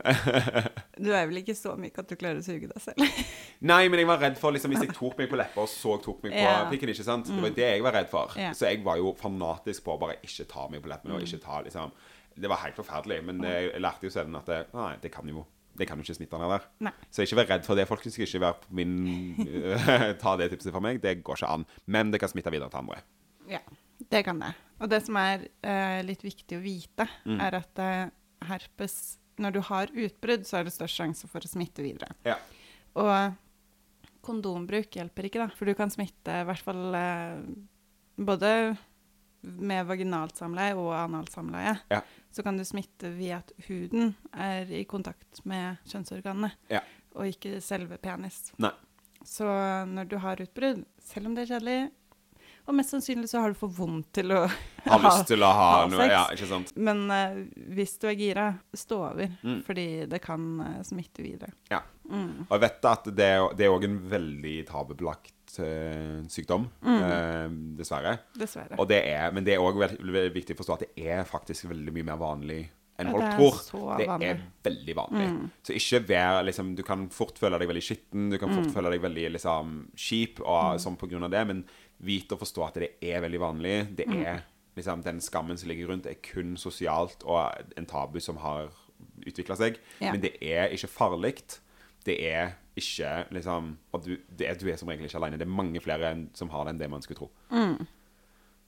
Du 1.04 1.10
er 1.14 1.26
vel 1.28 1.38
ikke 1.42 1.54
så 1.54 1.74
myk 1.78 1.98
at 2.00 2.08
du 2.10 2.16
klarer 2.18 2.40
å 2.40 2.44
suge 2.44 2.66
deg 2.70 2.80
selv? 2.82 3.02
Nei, 3.70 3.82
men 3.92 4.00
jeg 4.00 4.08
var 4.08 4.18
redd 4.22 4.38
for 4.40 4.54
liksom, 4.54 4.72
hvis 4.72 4.86
jeg 4.86 4.94
tok 4.96 5.18
meg 5.20 5.28
på 5.30 5.38
leppa, 5.38 5.62
og 5.62 5.70
så 5.70 5.96
tok 6.02 6.22
meg 6.24 6.32
på 6.34 6.40
Ja. 6.42 6.54
pikken. 6.70 6.90
ikke 6.94 7.04
sant? 7.06 7.28
Det 7.30 7.42
var 7.44 7.52
det 7.54 7.68
jeg 7.68 7.84
var 7.84 7.94
redd 7.98 8.08
for. 8.10 8.32
Ja. 8.40 8.50
Så 8.56 8.66
jeg 8.70 8.80
var 8.86 8.98
jo 8.98 9.12
fanatisk 9.18 9.84
på 9.86 9.94
å 9.94 10.00
bare 10.00 10.16
ikke 10.24 10.46
ta 10.50 10.64
meg 10.72 10.82
på 10.82 10.90
leppene. 10.90 11.18
og 11.18 11.26
ikke 11.26 11.42
ta 11.44 11.60
liksom... 11.66 11.92
Det 12.38 12.46
var 12.50 12.60
helt 12.62 12.76
forferdelig. 12.78 13.20
Men 13.26 13.40
jeg 13.42 13.80
lærte 13.82 14.06
jo 14.06 14.10
selv 14.14 14.36
at 14.40 14.46
det, 14.50 14.58
nei, 14.74 14.90
det 15.02 15.10
kan 15.14 15.26
jo 15.30 15.44
det 15.78 15.86
kan 15.88 15.98
jo 16.00 16.04
ikke 16.06 16.16
smitte 16.18 16.38
ned 16.40 16.50
der. 16.52 16.64
Nei. 16.88 16.92
Så 17.14 17.22
ikke 17.24 17.38
vær 17.40 17.48
redd 17.54 17.66
for 17.66 17.78
det. 17.78 17.86
Folk 17.88 18.02
skal 18.04 18.26
ikke 18.26 18.40
være 18.42 18.58
på 18.64 18.74
min 18.78 18.94
Ta 20.22 20.36
det 20.40 20.50
tipset 20.52 20.74
fra 20.74 20.82
meg. 20.84 21.00
Det 21.02 21.16
går 21.24 21.38
ikke 21.40 21.52
an. 21.54 21.66
Men 21.86 22.10
det 22.12 22.20
kan 22.22 22.30
smitte 22.32 22.50
videre 22.54 22.70
til 22.72 22.82
andre. 22.82 23.00
Ja, 23.48 23.60
det 24.10 24.24
kan 24.26 24.42
det. 24.42 24.52
Og 24.82 24.90
det 24.92 25.00
som 25.06 25.16
er 25.18 25.46
eh, 25.66 26.00
litt 26.06 26.22
viktig 26.26 26.58
å 26.58 26.62
vite, 26.62 27.08
Mm. 27.26 27.40
er 27.40 27.56
at 27.62 27.78
eh, 27.82 28.10
herpes 28.50 29.16
Når 29.38 29.52
du 29.54 29.60
har 29.68 29.86
utbrudd, 29.94 30.42
så 30.46 30.58
er 30.58 30.64
det 30.66 30.72
størst 30.74 30.98
sjanse 30.98 31.28
for 31.30 31.38
å 31.46 31.48
smitte 31.50 31.82
videre. 31.84 32.10
Ja. 32.26 32.34
Og 32.98 33.36
kondombruk 34.26 34.90
hjelper 34.98 35.28
ikke, 35.28 35.44
da. 35.44 35.48
For 35.54 35.68
du 35.70 35.74
kan 35.78 35.92
smitte 35.94 36.40
i 36.42 36.46
hvert 36.48 36.64
fall 36.66 36.96
eh, 36.98 37.42
både 38.18 38.50
med 39.42 39.86
vaginalt 39.86 40.36
samleie 40.36 40.74
og 40.76 40.92
analt 40.96 41.30
samleie. 41.32 41.76
Ja. 41.90 42.00
Så 42.34 42.42
kan 42.42 42.56
du 42.58 42.64
smitte 42.64 43.10
ved 43.16 43.30
at 43.38 43.52
huden 43.68 44.14
er 44.34 44.70
i 44.70 44.84
kontakt 44.84 45.44
med 45.48 45.78
kjønnsorganene, 45.88 46.50
Ja. 46.70 46.80
og 47.14 47.26
ikke 47.30 47.60
selve 47.64 47.98
penis. 47.98 48.52
Nei. 48.58 48.72
Så 49.24 49.44
når 49.86 50.08
du 50.08 50.16
har 50.22 50.40
utbrudd, 50.40 50.84
selv 51.02 51.26
om 51.26 51.34
det 51.34 51.42
er 51.50 51.54
kjedelig 51.58 51.90
Og 52.68 52.76
mest 52.76 52.92
sannsynlig 52.92 53.30
så 53.30 53.40
har 53.40 53.54
du 53.54 53.56
for 53.56 53.72
vondt 53.72 54.10
til 54.18 54.32
å 54.36 54.42
Har 54.88 55.00
lyst 55.04 55.26
til 55.30 55.40
å 55.44 55.48
ha 55.56 55.68
ha 55.72 55.86
noe 55.88 56.00
sex. 56.02 56.12
Ja, 56.12 56.22
ikke 56.36 56.48
sant? 56.50 56.72
Men 56.76 57.00
uh, 57.08 57.38
hvis 57.76 57.94
du 58.00 58.06
er 58.10 58.16
gira, 58.20 58.46
stå 58.76 58.98
over. 59.10 59.30
Mm. 59.42 59.62
Fordi 59.66 59.86
det 60.12 60.20
kan 60.24 60.44
uh, 60.60 60.78
smitte 60.84 61.24
videre. 61.24 61.50
Ja. 61.72 61.80
Mm. 62.08 62.44
Og 62.46 62.54
jeg 62.56 62.62
vet 62.66 62.88
at 62.92 63.08
det, 63.16 63.30
er- 63.38 63.56
det 63.56 63.66
er 63.66 63.74
òg 63.74 63.84
en 63.88 63.98
veldig 64.12 64.54
tabubelagt 64.68 65.34
sykdom, 65.48 66.26
sykdom, 66.28 66.64
eh, 66.84 67.48
dessverre. 67.78 68.18
Dessverre. 68.36 68.76
Og 68.80 68.88
det 68.90 68.98
er, 69.08 69.30
men 69.32 69.46
det 69.46 69.54
er 69.56 69.62
òg 69.64 69.78
veldig 69.80 70.26
viktig 70.34 70.52
å 70.56 70.58
forstå 70.60 70.74
at 70.76 70.82
det 70.84 71.06
er 71.08 71.24
faktisk 71.28 71.70
veldig 71.70 71.94
mye 71.96 72.04
mer 72.10 72.18
vanlig 72.20 72.58
enn 73.00 73.12
folk 73.14 73.62
tror. 73.70 73.96
Det 74.00 74.08
vanlig. 74.10 74.28
er 74.28 74.40
veldig 74.68 74.96
vanlig. 74.98 75.26
Mm. 75.32 75.50
Så 75.64 75.76
ikke 75.78 76.00
vær 76.08 76.40
liksom 76.48 76.72
Du 76.76 76.82
kan 76.86 77.04
fort 77.14 77.38
føle 77.38 77.60
deg 77.62 77.70
veldig 77.70 77.84
skitten, 77.86 78.28
du 78.32 78.36
kan 78.42 78.50
fort 78.56 78.72
føle 78.74 78.90
deg 78.92 79.04
veldig 79.06 79.28
liksom 79.38 79.76
kjip 79.96 80.40
og 80.44 80.74
Mm. 80.74 80.82
sånn 80.84 80.96
på 80.98 81.08
grunn 81.12 81.24
av 81.28 81.30
det, 81.32 81.44
men 81.46 81.64
vit 82.00 82.30
og 82.32 82.38
forstå 82.40 82.66
at 82.68 82.74
det 82.82 82.90
er 83.02 83.20
veldig 83.24 83.40
vanlig. 83.40 83.96
Det 83.96 84.06
Mm. 84.08 84.22
er 84.22 84.40
liksom 84.76 85.02
Den 85.02 85.20
skammen 85.20 85.56
som 85.58 85.68
ligger 85.68 85.88
rundt, 85.88 86.06
er 86.06 86.14
kun 86.22 86.56
sosialt 86.56 87.24
og 87.24 87.52
en 87.76 87.86
tabu 87.86 88.20
som 88.20 88.36
har 88.36 88.68
utvikla 89.26 89.56
seg. 89.56 89.78
Ja. 90.00 90.12
Men 90.12 90.20
det 90.20 90.36
er 90.42 90.68
ikke 90.68 90.88
farlig. 90.88 91.34
Det 92.06 92.14
er 92.24 92.52
ikke 92.76 93.26
liksom 93.34 93.76
Og 93.92 94.04
du, 94.04 94.16
det 94.38 94.48
er, 94.48 94.54
du 94.54 94.68
er 94.70 94.76
som 94.76 94.88
regel 94.88 95.04
ikke 95.04 95.18
alene. 95.18 95.36
Det 95.38 95.46
er 95.48 95.50
mange 95.50 95.80
flere 95.80 96.26
som 96.34 96.48
har 96.50 96.64
det 96.64 96.74
enn 96.74 96.78
det 96.78 96.90
man 96.90 97.02
skulle 97.02 97.18
tro. 97.18 97.30
Mm. 97.50 97.86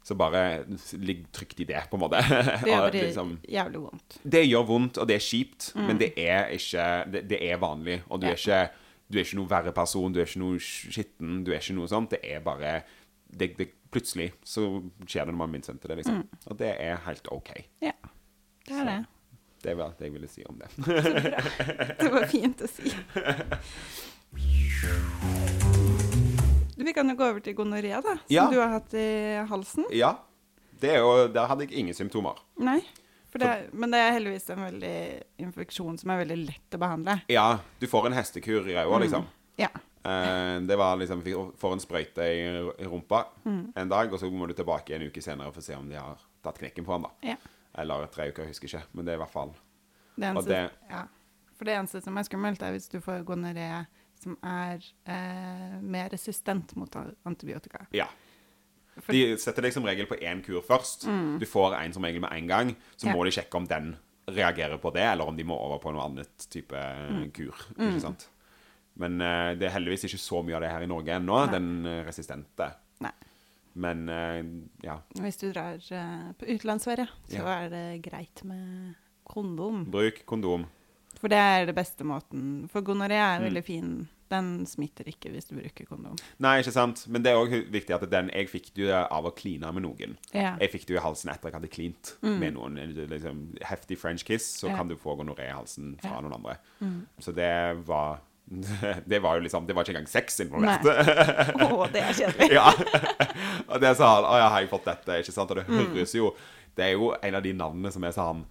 Så 0.02 0.14
bare 0.16 0.64
ligg 0.98 1.26
trygt 1.32 1.60
i 1.60 1.64
det, 1.64 1.82
på 1.90 1.96
en 1.96 2.00
måte. 2.00 2.16
Det 2.64 2.70
gjør 2.72 2.90
det 2.94 3.02
liksom, 3.04 3.38
jævlig 3.48 3.80
vondt. 3.82 4.18
det 4.24 4.46
gjør 4.48 4.66
vondt, 4.66 4.98
og 4.98 5.06
det 5.06 5.14
er 5.16 5.24
kjipt, 5.26 5.72
men 5.76 5.98
det 6.00 6.14
er 6.18 6.48
ikke 6.56 6.86
Det, 7.12 7.28
det 7.28 7.38
er 7.52 7.58
vanlig, 7.60 8.02
og 8.08 8.20
du 8.20 8.26
Mm. 8.26 8.30
Ja. 8.30 8.32
er 8.32 8.36
ikke 8.66 8.70
Du 9.12 9.18
er 9.18 9.24
ikke 9.24 9.36
noe 9.36 9.48
verre 9.50 9.72
person, 9.74 10.12
du 10.12 10.20
er 10.20 10.24
ikke 10.26 10.38
noe 10.38 10.58
skitten, 10.62 11.44
du 11.44 11.50
er 11.52 11.58
ikke 11.58 11.74
noe 11.74 11.88
sånt. 11.88 12.10
Det 12.10 12.20
er 12.22 12.38
bare 12.40 12.82
det, 13.30 13.52
det, 13.58 13.68
Plutselig 13.90 14.28
så 14.46 14.62
skjer 15.02 15.26
det 15.26 15.32
når 15.32 15.38
man 15.40 15.50
minst 15.50 15.68
venter 15.68 15.90
det, 15.90 15.96
liksom. 16.02 16.20
Mm. 16.22 16.42
Og 16.46 16.58
det 16.60 16.68
er 16.78 17.00
helt 17.08 17.26
OK. 17.34 17.48
Ja, 17.82 17.92
det 18.66 18.74
er 18.74 18.78
Så. 18.78 18.84
det. 18.86 18.98
Det 19.64 19.74
var 19.76 19.90
det 19.98 20.06
jeg 20.06 20.12
ville 20.14 20.28
si 20.30 20.44
om 20.48 20.56
det. 20.60 20.68
Det 22.00 22.10
var 22.14 22.24
fint 22.30 22.62
å 22.64 22.68
si. 22.70 22.92
Vi 26.80 26.92
kan 26.96 27.10
jo 27.10 27.16
gå 27.18 27.26
over 27.28 27.42
til 27.44 27.54
gonoré, 27.58 27.90
da, 27.92 28.14
som 28.14 28.30
Ja. 28.32 28.46
du 28.50 28.56
har 28.60 28.68
hatt 28.78 28.94
i 28.94 29.06
halsen. 29.50 29.84
ja. 29.92 30.14
Det 30.80 30.94
jo, 30.96 31.26
der 31.28 31.44
hadde 31.46 31.66
jeg 31.66 31.72
ingen 31.76 31.92
symptomer. 31.94 32.38
Nei, 32.56 32.78
det, 33.36 33.68
men 33.76 33.90
det 33.92 33.98
er 34.00 34.14
heldigvis 34.16 34.46
en 34.54 34.62
veldig 34.64 35.22
infeksjon 35.44 35.98
som 36.00 36.08
er 36.14 36.22
veldig 36.22 36.38
lett 36.46 36.72
å 36.72 36.78
behandle. 36.80 37.18
Ja, 37.28 37.58
du 37.78 37.84
får 37.86 38.06
en 38.08 38.16
hestekur 38.16 38.64
i 38.64 38.72
ræva, 38.78 38.98
liksom. 39.02 39.26
Ja. 39.60 39.68
Eh, 40.04 40.60
det 40.64 40.76
var 40.78 40.96
liksom 40.96 41.22
får 41.58 41.72
en 41.72 41.80
sprøyte 41.80 42.24
i, 42.24 42.86
rumpa 42.86 43.26
Mm. 43.44 43.72
en 43.76 43.88
dag, 43.88 44.12
og 44.12 44.18
så 44.20 44.30
må 44.32 44.46
du 44.48 44.54
tilbake 44.54 44.94
en 44.96 45.02
uke 45.10 45.20
senere 45.22 45.52
for 45.52 45.60
å 45.60 45.64
se 45.64 45.74
om 45.76 45.88
de 45.88 45.96
har 45.96 46.16
tatt 46.42 46.58
knekken 46.58 46.84
på 46.84 46.92
den. 46.96 47.02
da 47.02 47.10
ja. 47.22 47.36
Eller 47.78 48.06
tre 48.06 48.28
uker, 48.30 48.42
jeg 48.44 48.48
husker 48.54 48.68
ikke. 48.68 48.82
Men 48.94 49.04
det 49.04 49.12
er 49.12 49.16
i 49.18 49.22
hvert 49.24 49.30
fall 49.32 49.54
Det 50.16 50.26
eneste, 50.26 50.48
det- 50.48 50.70
ja. 50.90 51.02
For 51.56 51.64
det 51.64 51.74
eneste 51.76 52.02
som 52.02 52.16
er 52.16 52.22
skummelt, 52.22 52.62
er 52.62 52.72
hvis 52.72 52.88
du 52.90 53.00
får 53.00 53.24
gonoré 53.24 53.86
som 54.18 54.36
er 54.42 54.80
eh, 55.06 55.80
mer 55.80 56.08
resistent 56.10 56.74
mot 56.76 56.90
antibiotika. 57.26 57.86
Ja. 57.92 58.06
For- 59.00 59.12
De 59.12 59.36
setter 59.36 59.62
deg 59.62 59.72
som 59.72 59.84
regel 59.84 60.06
på 60.06 60.18
én 60.20 60.42
kur 60.44 60.60
først. 60.62 61.04
Du 61.38 61.46
får 61.46 61.74
en 61.84 61.92
som 61.92 62.02
regel 62.02 62.20
med 62.20 62.32
en 62.32 62.46
gang. 62.46 62.76
Så 62.96 63.06
Mm. 63.06 63.10
Ja. 63.10 63.14
må 63.16 63.24
de 63.24 63.30
sjekke 63.30 63.54
om 63.56 63.66
den 63.66 63.96
reagerer 64.28 64.78
på 64.78 64.92
det, 64.92 65.02
eller 65.02 65.24
om 65.26 65.36
de 65.36 65.42
må 65.44 65.54
over 65.58 65.78
på 65.78 65.92
noe 65.92 66.04
annet 66.04 66.48
type 66.50 66.72
Mm. 66.74 67.30
kur. 67.32 67.54
Ikke 67.78 68.00
sant? 68.00 68.28
Men 68.96 69.20
eh, 69.20 69.54
det 69.54 69.68
er 69.68 69.74
heldigvis 69.78 70.04
ikke 70.04 70.18
så 70.20 70.42
mye 70.44 70.56
av 70.56 70.62
det 70.62 70.70
her 70.70 70.82
i 70.82 70.86
Norge 70.90 71.14
ennå, 71.16 71.50
den 71.50 71.86
eh, 71.86 72.02
resistente. 72.04 72.72
Nei. 73.00 73.12
Men 73.74 74.08
eh, 74.08 74.42
ja. 74.84 74.98
Hvis 75.14 75.38
du 75.38 75.52
drar 75.52 75.78
på 76.38 76.46
utenlandsferie, 76.50 77.06
så 77.28 77.36
Ja. 77.38 77.48
er 77.64 77.68
det 77.70 78.02
greit 78.02 78.42
med 78.44 78.94
kondom. 79.24 79.84
Bruk 79.90 80.24
kondom. 80.26 80.66
For 81.20 81.28
det 81.28 81.38
er 81.38 81.66
det 81.66 81.74
beste 81.76 82.04
måten. 82.04 82.68
For 82.70 82.80
gonoré 82.82 83.12
er 83.18 83.38
Mm. 83.40 83.44
veldig 83.50 83.64
fin. 83.64 84.08
Den 84.30 84.64
smitter 84.64 85.04
ikke 85.10 85.28
hvis 85.32 85.48
du 85.48 85.56
bruker 85.56 85.84
kondom. 85.86 86.16
Nei, 86.38 86.60
ikke 86.62 86.70
sant? 86.72 87.06
Men 87.08 87.22
det 87.22 87.32
er 87.32 87.36
òg 87.40 87.70
viktig 87.70 87.90
at 87.94 88.08
den 88.10 88.28
Jeg 88.32 88.48
fikk 88.48 88.72
det 88.74 88.90
av 88.92 89.24
å 89.26 89.34
kline 89.34 89.72
med 89.74 89.82
noen. 89.82 90.16
Ja. 90.32 90.56
Jeg 90.60 90.70
fikk 90.70 90.86
det 90.86 90.96
i 90.96 91.00
halsen 91.02 91.30
etter 91.32 91.48
at 91.48 91.52
jeg 91.52 91.60
hadde 91.60 91.70
klint 91.74 92.14
med 92.22 92.54
noen. 92.54 92.76
Liksom, 93.10 93.58
heftig 93.60 93.98
french 93.98 94.24
kiss, 94.24 94.46
så 94.62 94.68
Mm. 94.68 94.70
Ja. 94.70 94.76
kan 94.76 94.88
du 94.88 94.96
få 94.96 95.16
gonoré 95.18 95.48
i 95.50 95.52
halsen 95.52 95.98
fra 96.00 96.20
noen 96.20 96.32
andre. 96.34 96.58
Mm. 96.80 97.06
Så 97.18 97.34
det 97.34 97.84
var 97.86 98.20
Det 99.10 99.18
var 99.22 99.36
jo 99.38 99.44
liksom 99.44 99.66
Det 99.66 99.74
var 99.76 99.84
ikke 99.86 99.94
engang 99.94 100.08
sex 100.10 100.40
involvert. 100.42 100.82
Å, 101.70 101.86
det 101.92 102.00
er 102.02 102.12
kjedelig. 102.18 102.48
ja. 102.56 102.72
Og 103.70 103.80
det 103.80 103.92
sa 103.96 104.08
han 104.16 104.24
Å 104.26 104.32
ja, 104.40 104.48
har 104.50 104.64
jeg 104.64 104.70
fått 104.72 104.88
dette? 104.90 105.20
Ikke 105.22 105.32
sant? 105.36 105.50
Og 105.54 105.60
det 105.60 105.66
Mm. 105.70 105.78
høres 105.94 106.14
jo 106.18 106.32
Det 106.74 106.84
er 106.88 106.92
jo 106.96 107.12
en 107.22 107.34
av 107.38 107.42
de 107.46 107.52
navnene 107.54 107.92
som 107.94 108.04
er 108.08 108.14
sånn 108.16 108.42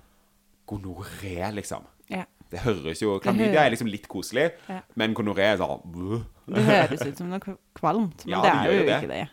Gonoré, 0.70 1.50
liksom. 1.58 1.84
Ja. 2.14 2.24
Det 2.50 2.60
høres 2.64 3.02
jo 3.02 3.16
Klamydia 3.22 3.64
er 3.66 3.72
liksom 3.74 3.90
litt 3.90 4.08
koselig, 4.10 4.52
Ja. 4.70 4.80
men 4.96 5.14
gonoré 5.18 5.48
er 5.54 5.58
sånn 5.58 5.82
«Buh». 5.86 6.22
Det 6.50 6.64
høres 6.66 7.02
ut 7.08 7.18
som 7.18 7.30
noe 7.30 7.40
kvalmt, 7.78 8.24
men 8.26 8.34
Ja, 8.36 8.42
det 8.42 8.52
det 8.52 8.60
er 8.60 8.74
jo 8.80 8.86
det. 8.86 8.98
ikke 9.00 9.10
det. 9.14 9.30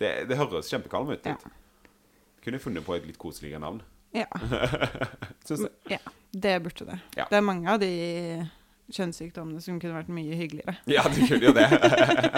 Det, 0.00 0.10
det 0.30 0.36
høres 0.38 0.70
kjempekvalmt 0.70 1.10
ut. 1.14 1.26
Ja. 1.26 1.36
Kunne 2.44 2.58
funnet 2.62 2.84
på 2.86 2.94
et 2.96 3.06
litt 3.06 3.18
koseligere 3.18 3.60
navn. 3.62 3.80
Ja. 4.14 4.26
Syns 5.46 5.62
jeg. 5.66 5.98
ja. 5.98 5.98
Det 6.32 6.56
burde 6.62 6.86
det. 6.86 6.98
Det 7.16 7.38
er 7.38 7.42
mange 7.42 7.70
av 7.70 7.78
de 7.82 7.90
kjønnssykdommene 8.94 9.62
som 9.64 9.80
kunne 9.82 9.98
vært 9.98 10.12
mye 10.14 10.38
hyggeligere. 10.38 10.76
Ja, 10.96 11.04
de 11.08 11.26
kunne 11.28 11.50
jo 11.50 11.54
det. 11.56 11.68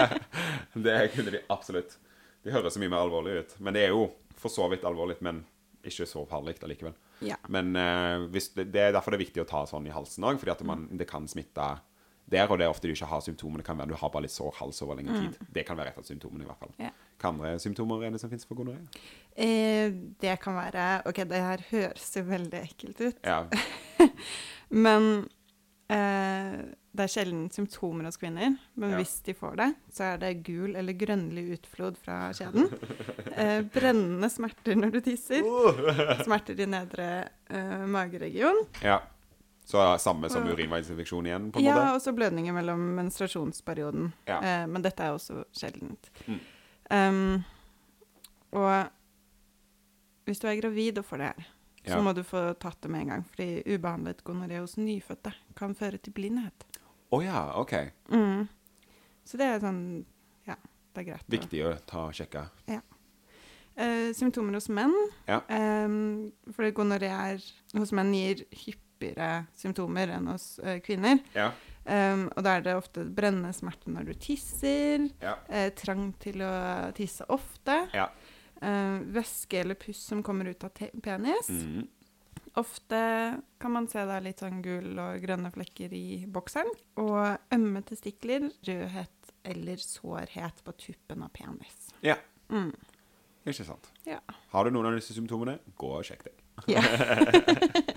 det 0.87 0.97
kunne 1.15 1.35
de 1.35 1.43
absolutt. 1.53 1.97
De 2.43 2.53
høres 2.53 2.75
så 2.75 2.81
mye 2.83 2.91
mer 2.91 3.05
alvorlig 3.05 3.39
ut. 3.41 3.55
Men 3.63 3.75
det 3.77 3.87
er 3.87 3.95
jo 3.95 4.07
for 4.39 4.51
så 4.53 4.67
vidt 4.71 4.85
alvorlig, 4.87 5.19
men 5.23 5.43
ikke 5.83 6.07
så 6.07 6.23
farlig 6.27 6.57
allikevel. 6.63 6.95
Ja. 7.23 7.37
Men 7.51 7.75
uh, 7.75 8.27
det, 8.31 8.67
det 8.71 8.81
er 8.81 8.93
derfor 8.95 9.13
det 9.13 9.19
er 9.21 9.25
viktig 9.25 9.43
å 9.43 9.47
ta 9.47 9.63
sånn 9.67 9.87
i 9.87 9.95
halsen 9.95 10.25
òg, 10.27 10.39
fordi 10.41 10.67
man, 10.67 10.87
det 10.91 11.07
kan 11.09 11.27
smitte 11.31 11.73
der, 12.33 12.47
og 12.47 12.57
det 12.59 12.65
er 12.65 12.71
ofte 12.71 12.87
du 12.87 12.93
ikke 12.95 13.09
har 13.09 13.21
symptomer. 13.23 13.59
Det 13.59 13.67
kan 13.67 13.79
være 13.79 13.91
du 13.91 13.97
har 13.99 14.11
bare 14.13 14.25
litt 14.25 14.33
sår 14.33 14.55
hals 14.61 14.79
over 14.85 14.97
lengre 14.99 15.19
tid. 15.19 15.35
Det 15.53 15.65
kan 15.67 15.77
være 15.77 15.91
et 15.91 15.99
av 15.99 16.07
symptomene, 16.07 16.45
i 16.45 16.49
hvert 16.49 16.61
fall. 16.61 16.71
Ja. 16.79 16.91
Hva 17.19 17.31
andre 17.33 17.51
symptomer 17.61 18.05
er 18.07 18.15
det 18.15 18.21
som 18.23 18.31
finnes 18.31 18.47
for 18.47 18.59
gonoré? 18.59 18.79
Eh, 19.35 19.91
det 20.23 20.37
kan 20.43 20.55
være 20.57 20.87
OK, 21.09 21.23
det 21.29 21.41
her 21.43 21.65
høres 21.69 22.09
jo 22.17 22.23
veldig 22.27 22.61
ekkelt 22.63 23.03
ut, 23.03 23.19
Ja. 23.27 23.43
men 24.85 25.27
det 25.93 27.03
er 27.05 27.09
sjelden 27.11 27.47
symptomer 27.53 28.05
hos 28.07 28.17
kvinner. 28.21 28.55
Men 28.79 28.91
Ja. 28.93 28.97
hvis 28.99 29.15
de 29.25 29.33
får 29.37 29.55
det, 29.59 29.67
så 29.93 30.03
er 30.13 30.17
det 30.21 30.43
gul 30.45 30.75
eller 30.75 30.93
grønnlig 30.93 31.43
utflod 31.57 31.97
fra 32.01 32.31
kjeden. 32.33 32.67
Eh, 33.35 33.61
brennende 33.73 34.29
smerter 34.29 34.75
når 34.77 34.91
du 34.93 34.99
tisser. 35.01 35.41
Smerter 36.27 36.59
i 36.59 36.65
nedre 36.69 37.07
eh, 37.49 37.85
mageregion. 37.89 38.65
ja. 38.83 38.99
Så 39.65 39.79
samme 39.97 40.27
som 40.29 40.43
urinveisinfeksjon 40.43 41.25
igjen, 41.29 41.45
på 41.55 41.59
en 41.61 41.63
Ja, 41.65 41.75
måte? 41.77 41.91
og 41.95 42.01
så 42.03 42.11
blødninger 42.11 42.51
mellom 42.53 42.81
menstruasjonsperioden. 42.97 44.09
Ja. 44.27 44.41
Eh, 44.43 44.65
men 44.67 44.81
dette 44.83 45.05
er 45.05 45.13
også 45.15 45.45
sjeldent. 45.55 46.09
Mm. 46.27 46.39
Um, 46.91 47.43
og 48.51 48.89
hvis 50.27 50.39
du 50.43 50.47
er 50.51 50.59
gravid 50.59 50.99
og 50.99 51.05
får 51.07 51.17
det 51.23 51.29
her, 51.31 51.47
så 51.85 51.97
Ja. 51.97 52.01
må 52.01 52.13
du 52.15 52.23
få 52.23 52.53
tatt 52.59 52.81
det 52.81 52.89
med 52.91 53.01
en 53.01 53.07
gang. 53.07 53.23
Fordi 53.25 53.63
ubehandlet 53.65 54.23
gonoré 54.23 54.59
hos 54.59 54.75
nyfødte 54.77 55.33
kan 55.55 55.75
føre 55.75 55.97
til 56.01 56.13
blindhet. 56.13 56.63
Å 57.11 57.21
ja, 57.23 57.53
OK. 57.59 57.73
Mm. 58.09 58.47
Så 59.25 59.37
det 59.37 59.45
er 59.47 59.59
sånn 59.59 60.05
Ja, 60.47 60.55
det 60.93 61.01
er 61.07 61.11
greit. 61.11 61.27
Viktig 61.29 61.63
å 61.65 61.77
ta 61.85 62.05
og 62.07 62.13
sjekke. 62.13 62.47
Eh, 63.75 64.11
symptomer 64.13 64.53
hos 64.53 64.67
menn. 64.69 64.93
Ja. 65.27 65.39
Um, 65.49 66.31
for 66.53 66.69
gonoré 66.77 67.09
hos 67.73 67.91
menn 67.91 68.11
gir 68.13 68.43
hyppigere 68.51 69.47
symptomer 69.57 70.11
enn 70.13 70.27
hos 70.29 70.59
eh, 70.61 70.77
kvinner. 70.85 71.19
Ja. 71.33 71.47
Um, 71.83 72.27
og 72.37 72.43
da 72.45 72.53
er 72.59 72.61
det 72.61 72.75
ofte 72.77 73.01
brennende 73.03 73.49
smerte 73.51 73.89
når 73.91 74.05
du 74.05 74.13
tisser, 74.13 75.09
Ja. 75.23 75.33
eh, 75.49 75.71
trang 75.75 76.13
til 76.21 76.35
å 76.45 76.93
tisse 76.93 77.25
ofte, 77.33 77.89
Ja. 77.93 78.09
Eh, 78.63 79.03
væske 79.15 79.59
eller 79.61 79.77
puss 79.79 80.01
som 80.11 80.23
kommer 80.25 80.49
ut 80.49 80.63
av 80.63 80.73
penis. 81.03 81.49
Mm. 81.49 81.87
Ofte 82.61 82.99
kan 83.59 83.73
man 83.73 83.87
se 83.89 84.03
da 84.05 84.19
litt 84.21 84.43
sånn 84.43 84.61
gull 84.65 84.99
og 85.01 85.23
grønne 85.23 85.49
flekker 85.53 85.93
i 85.97 86.23
bokseren. 86.29 86.69
Og 87.01 87.55
ømme 87.55 87.81
testikler, 87.87 88.51
rødhet 88.67 89.33
eller 89.43 89.81
sårhet 89.81 90.61
på 90.63 90.75
tuppen 90.87 91.25
av 91.25 91.33
penis. 91.35 91.89
ja. 92.05 92.19
Mm. 92.53 92.73
Ikke 93.43 93.65
sant. 93.67 93.89
Ja. 94.07 94.19
Har 94.53 94.63
du 94.63 94.71
noen 94.71 94.87
av 94.87 94.95
disse 94.95 95.11
symptomene, 95.15 95.57
gå 95.79 95.89
og 95.97 96.05
sjekk 96.07 96.29
deg. 96.29 96.35
Ja. 96.71 96.83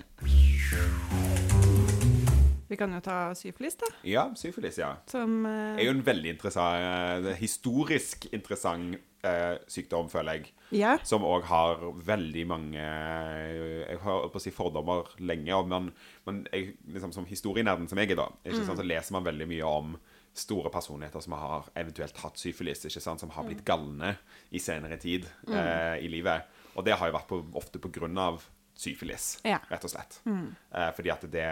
Vi 2.67 2.75
kan 2.75 2.91
jo 2.91 2.99
ta 2.99 3.31
syfilis, 3.37 3.77
da. 3.79 3.87
Ja, 4.03 4.25
syfilis, 4.35 4.75
ja. 4.81 4.89
Som 5.07 5.45
uh, 5.47 5.77
er 5.77 5.85
jo 5.87 5.93
en 5.95 6.03
veldig 6.03 6.33
interessant, 6.35 7.23
eh, 7.23 7.37
historisk 7.39 8.27
interessant 8.35 8.97
eh, 9.23 9.57
sykdom, 9.71 10.09
føler 10.11 10.39
jeg. 10.39 10.51
Ja. 10.75 10.97
Som 11.07 11.23
òg 11.23 11.45
har 11.47 11.79
veldig 12.03 12.43
mange 12.49 12.81
eh, 12.83 13.85
Jeg 13.87 13.99
har 14.03 14.27
på 14.33 14.39
å 14.39 14.43
si 14.43 14.51
fordommer 14.51 15.07
lenge. 15.23 15.53
Og 15.55 15.67
man, 15.71 15.89
man 16.27 16.41
jeg, 16.51 16.75
liksom, 16.91 17.13
som 17.15 17.25
historienerden 17.29 17.87
som 17.87 17.97
jeg 18.01 18.11
er, 18.11 18.19
da, 18.19 18.27
ikke 18.45 18.65
sant, 18.67 18.81
så 18.81 18.85
leser 18.87 19.15
man 19.15 19.25
veldig 19.27 19.47
mye 19.47 19.63
om 19.71 19.95
store 20.37 20.69
personligheter 20.69 21.23
som 21.23 21.33
har 21.33 21.65
eventuelt 21.79 22.19
hatt 22.21 22.37
syfilis, 22.37 22.83
ikke 22.85 23.01
sant, 23.01 23.23
som 23.23 23.31
har 23.33 23.47
blitt 23.47 23.63
galne 23.65 24.11
i 24.53 24.59
senere 24.61 24.99
tid 25.01 25.25
eh, 25.49 25.97
i 26.03 26.11
livet. 26.13 26.45
Og 26.77 26.85
det 26.85 26.93
har 26.99 27.09
jo 27.09 27.15
vært 27.15 27.31
på, 27.31 27.39
ofte 27.57 27.81
på 27.81 27.89
grunn 27.95 28.19
av 28.21 28.43
syfilis, 28.77 29.39
Ja. 29.47 29.57
rett 29.71 29.87
og 29.87 29.89
slett. 29.89 30.19
Eh, 30.29 30.91
fordi 30.93 31.09
at 31.09 31.23
det 31.33 31.47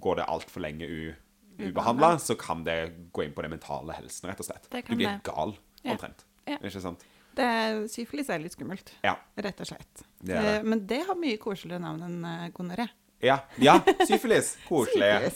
går 0.00 0.16
det 0.22 0.28
altfor 0.32 0.64
lenge 0.64 0.88
u, 0.88 1.12
ubehandla, 1.60 2.14
så 2.22 2.38
kan 2.40 2.64
det 2.64 2.78
gå 3.12 3.26
inn 3.26 3.34
på 3.36 3.44
den 3.44 3.52
mentale 3.52 3.92
helsen, 3.98 4.30
rett 4.30 4.40
og 4.40 4.48
slett. 4.48 4.70
Du 4.72 4.94
blir 4.96 5.10
det. 5.10 5.18
gal, 5.28 5.52
omtrent. 5.84 6.24
Ja. 6.24 6.32
Ikke 6.46 6.80
sant? 6.82 7.02
Det 7.36 7.46
syfilis 7.92 8.30
er 8.32 8.38
litt 8.40 8.54
skummelt, 8.56 8.94
Ja. 9.04 9.16
rett 9.36 9.58
og 9.60 9.66
slett. 9.68 10.04
Det 10.22 10.32
det. 10.32 10.54
Eh, 10.58 10.62
Men 10.64 10.86
det 10.86 11.02
har 11.06 11.14
mye 11.20 11.36
koseligere 11.42 11.82
navn 11.84 12.02
enn 12.06 12.24
uh, 12.24 12.48
gonoré. 12.56 12.86
Ja, 13.24 13.38
ja 13.60 13.78
syfilis. 14.08 14.54
Koselig. 14.68 15.32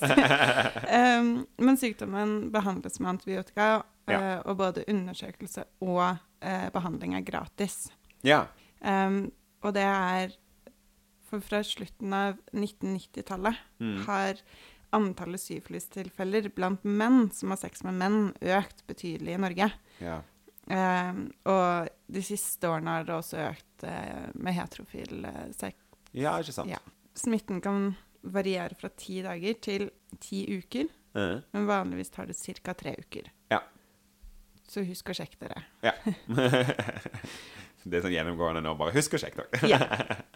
Um, 0.89 1.47
men 1.67 1.77
sykdommen 1.81 2.51
behandles 2.53 3.01
med 3.01 3.11
antibiotika, 3.17 3.83
Ja. 4.09 4.17
eh, 4.21 4.41
og 4.49 4.57
både 4.59 4.85
undersøkelse 4.89 5.65
og 5.85 6.01
uh, 6.43 6.69
behandling 6.75 7.15
er 7.19 7.23
gratis. 7.27 7.91
Ja. 8.27 8.47
Um, 8.81 9.31
og 9.63 9.75
det 9.77 9.85
er 9.85 10.33
For 11.31 11.39
fra 11.47 11.61
slutten 11.63 12.13
av 12.17 12.39
1990-tallet 12.57 13.55
Mm. 13.79 14.05
har 14.07 14.41
antallet 14.93 15.39
syfilistilfeller 15.41 16.49
blant 16.53 16.83
menn 16.85 17.31
som 17.33 17.51
har 17.55 17.57
sex 17.61 17.85
med 17.87 17.95
menn, 17.95 18.33
økt 18.43 18.83
betydelig 18.89 19.37
i 19.37 19.39
Norge. 19.39 19.69
ja. 20.01 20.23
Um, 20.71 21.25
og 21.51 21.89
de 22.15 22.23
siste 22.23 22.69
årene 22.71 22.93
har 22.99 23.07
det 23.09 23.15
også 23.17 23.41
økt 23.49 23.85
eh, 23.89 24.29
med 24.39 24.55
heterofil 24.55 25.25
eh, 25.27 25.49
sex. 25.57 25.75
Ja, 26.15 26.37
ikke 26.39 26.55
sant? 26.55 26.71
Ja. 26.71 26.79
Smitten 27.19 27.59
kan 27.65 27.91
variere 28.23 28.77
fra 28.79 28.91
ti 28.95 29.21
dager 29.25 29.57
til 29.63 29.89
ti 30.23 30.45
uker, 30.61 30.87
mm. 31.17 31.37
men 31.57 31.67
vanligvis 31.67 32.13
tar 32.15 32.31
det 32.31 32.39
ca. 32.39 32.75
tre 32.75 32.95
uker. 32.99 33.31
Ja. 33.51 33.63
Så 34.71 34.85
husk 34.87 35.11
å 35.11 35.17
sjekke 35.19 35.41
dere. 35.43 35.65
ja. 35.83 35.95
det 37.83 37.97
er 37.97 38.05
sånn 38.05 38.15
gjennomgående 38.15 38.63
nå. 38.63 38.75
Bare 38.79 38.95
husk 38.95 39.17
å 39.17 39.21
sjekke 39.23 39.47
dere. 39.51 39.71
Ja. 39.71 39.81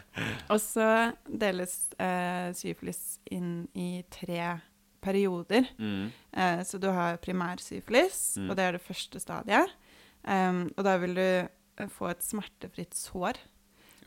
Og 0.53 0.59
så 0.63 0.87
deles 1.29 1.77
eh, 2.03 2.51
syfilis 2.57 3.21
inn 3.31 3.67
i 3.79 4.03
tre 4.11 4.57
perioder. 5.05 5.67
Mm. 5.79 6.09
Eh, 6.33 6.63
så 6.65 6.79
du 6.81 6.89
har 6.89 7.19
primærsyfilis, 7.21 8.39
Mm. 8.41 8.51
og 8.51 8.57
det 8.57 8.65
er 8.65 8.73
det 8.73 8.81
første 8.83 9.21
stadiet. 9.21 9.71
Um, 10.25 10.69
og 10.77 10.87
da 10.87 10.97
vil 11.03 11.19
du 11.19 11.25
eh, 11.25 11.91
få 11.93 12.09
et 12.09 12.25
smertefritt 12.25 12.97
sår 12.97 13.37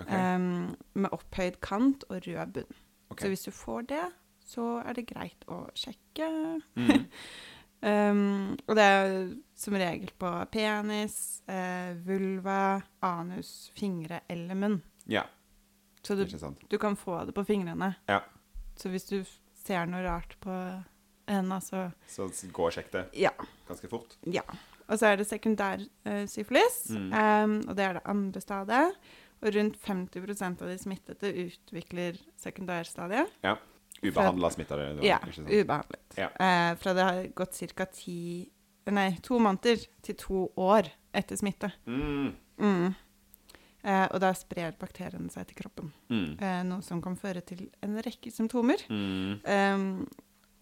okay. 0.01 0.35
um, 0.35 0.71
med 0.97 1.13
opphøyd 1.13 1.59
kant 1.61 2.07
og 2.09 2.25
rød 2.25 2.55
bunn. 2.55 2.79
Okay. 3.11 3.21
Så 3.23 3.31
hvis 3.31 3.45
du 3.45 3.51
får 3.53 3.85
det, 3.91 4.05
så 4.47 4.65
er 4.81 4.97
det 4.97 5.07
greit 5.09 5.45
å 5.51 5.65
sjekke. 5.77 6.27
Mm. 6.79 7.05
Um, 7.81 8.57
og 8.67 8.77
det 8.79 8.85
er 8.87 9.17
som 9.57 9.77
regel 9.77 10.11
på 10.19 10.31
penis, 10.53 11.17
eh, 11.47 11.93
vulva, 12.07 12.81
anus, 13.05 13.71
fingre 13.77 14.23
eller 14.27 14.59
munn. 14.59 14.79
Ja, 15.07 15.23
Så 16.01 16.15
du, 16.15 16.25
du 16.69 16.77
kan 16.77 16.95
få 16.95 17.23
det 17.25 17.33
på 17.35 17.43
fingrene. 17.47 17.93
Ja. 18.07 18.21
Så 18.75 18.89
hvis 18.89 19.07
du 19.09 19.21
ser 19.55 19.87
noe 19.89 20.03
rart 20.05 20.35
på 20.43 20.53
henda, 21.27 21.59
så 21.61 21.89
Så 22.07 22.29
gå 22.53 22.67
og 22.67 22.75
sjekk 22.75 22.91
det 22.91 23.05
ja. 23.13 23.31
ganske 23.67 23.87
fort. 23.91 24.17
ja. 24.23 24.43
Og 24.87 24.99
så 24.99 25.09
er 25.11 25.17
det 25.19 25.27
sekundær 25.27 25.81
eh, 26.05 26.25
syfilis, 26.31 26.89
Mm. 26.95 27.09
um, 27.13 27.55
og 27.69 27.75
det 27.75 27.85
er 27.85 27.93
det 27.97 28.01
andre 28.05 28.41
stadiet. 28.41 28.93
Og 29.41 29.53
rundt 29.53 29.75
50% 29.85 30.61
av 30.63 30.67
de 30.71 30.77
smittede 30.81 31.29
utvikler 31.45 32.15
sekundærstadiet. 32.41 33.27
Ubehandla 34.01 34.49
smitta 34.53 34.77
det. 34.77 35.03
Ja, 35.05 35.19
ubehandlet. 35.21 36.17
Ja. 36.17 36.29
Uh, 36.39 36.77
fra 36.81 36.93
det 36.93 37.03
har 37.03 37.27
gått 37.37 37.53
ca. 37.75 37.85
to 39.21 39.39
måneder 39.39 39.85
til 40.01 40.15
to 40.15 40.47
år 40.57 40.89
etter 41.13 41.35
smitte. 41.37 41.71
Mm. 41.85 42.33
Mm. 42.59 42.95
Uh, 43.87 44.07
og 44.11 44.19
da 44.23 44.31
sprer 44.33 44.73
bakteriene 44.79 45.29
seg 45.31 45.47
til 45.47 45.55
kroppen, 45.61 45.91
Mm. 46.09 46.37
Uh, 46.41 46.63
noe 46.63 46.81
som 46.81 47.01
kan 47.01 47.15
føre 47.15 47.41
til 47.45 47.69
en 47.83 47.95
rekke 48.01 48.31
symptomer. 48.31 48.81
Mm. 48.89 49.41
Um, 49.45 50.07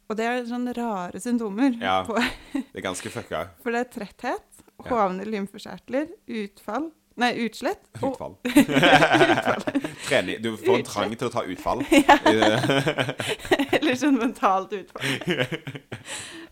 og 0.10 0.18
det 0.20 0.26
er 0.30 0.44
sånne 0.50 0.74
rare 0.78 1.20
symptomer. 1.22 1.78
Ja. 1.82 2.02
På, 2.08 2.20
Det 2.54 2.82
er 2.82 2.86
ganske 2.86 3.12
fucka. 3.13 3.48
for 3.63 3.76
det 3.76 3.86
er 3.86 3.89
tretthet, 3.96 4.62
hovne 4.89 5.26
lymfekjertler, 5.30 6.12
utfall 6.44 6.91
Nei, 7.15 7.30
utslett. 7.46 7.80
Og, 8.02 8.12
Utfall. 8.12 8.34
Trening. 10.08 10.41
Du 10.44 10.50
får 10.60 10.82
en 10.82 10.84
trang 10.88 11.13
til 11.15 11.30
å 11.30 11.32
ta 11.32 11.46
utfall. 11.48 11.84
eller 13.80 13.96
sånn 14.00 14.18
mentalt 14.20 14.76
utfall. 14.76 15.13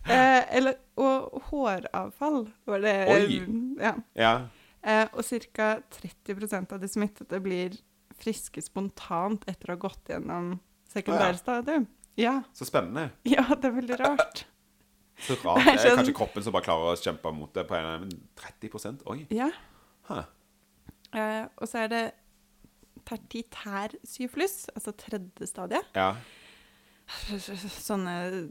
eh, 0.08 0.40
eller, 0.56 0.78
og 0.96 1.42
håravfall 1.50 2.46
var 2.70 2.80
det. 2.84 2.96
Oi. 3.12 3.40
Ja. 3.82 3.92
Ja. 4.16 4.32
Eh, 4.80 5.04
og 5.12 5.28
ca. 5.52 5.68
30% 6.00 6.72
av 6.72 6.80
de 6.80 6.88
smittede 6.88 7.42
blir 7.44 7.76
friske 8.20 8.64
spontant 8.64 9.44
etter 9.50 9.68
å 9.68 9.76
ha 9.76 9.82
gått 9.84 10.14
gjennom 10.14 10.54
sekundærstadium. 10.94 11.84
Ja. 12.20 12.42
Så 12.54 12.64
spennende. 12.68 13.08
ja, 13.26 13.42
det 13.54 13.64
er 13.70 13.74
veldig 13.80 13.98
rart. 14.00 14.44
Så 15.26 15.36
rart. 15.44 15.62
Det 15.64 15.72
er 15.72 15.76
Det 15.76 15.82
sånn- 15.84 15.96
kanskje 16.00 16.14
kroppen 16.18 16.42
som 16.42 16.52
bare 16.56 16.66
klarer 16.66 16.92
å 16.92 16.98
kjempe 17.00 17.32
mot 17.34 17.52
det 17.54 17.64
på 17.68 17.74
en 17.78 18.00
men 18.04 18.10
30% 18.38 19.02
Oi. 19.06 19.26
Ja. 19.30 19.50
Huh. 20.08 20.24
Eh, 21.14 21.44
og 21.58 21.68
så 21.70 21.84
er 21.84 21.88
det 21.92 22.04
tertitær 23.06 23.94
syflus, 24.06 24.64
altså 24.74 24.92
tredje 24.96 25.46
stadie. 25.46 25.80
Ja. 25.94 26.14
Sånne 27.84 28.48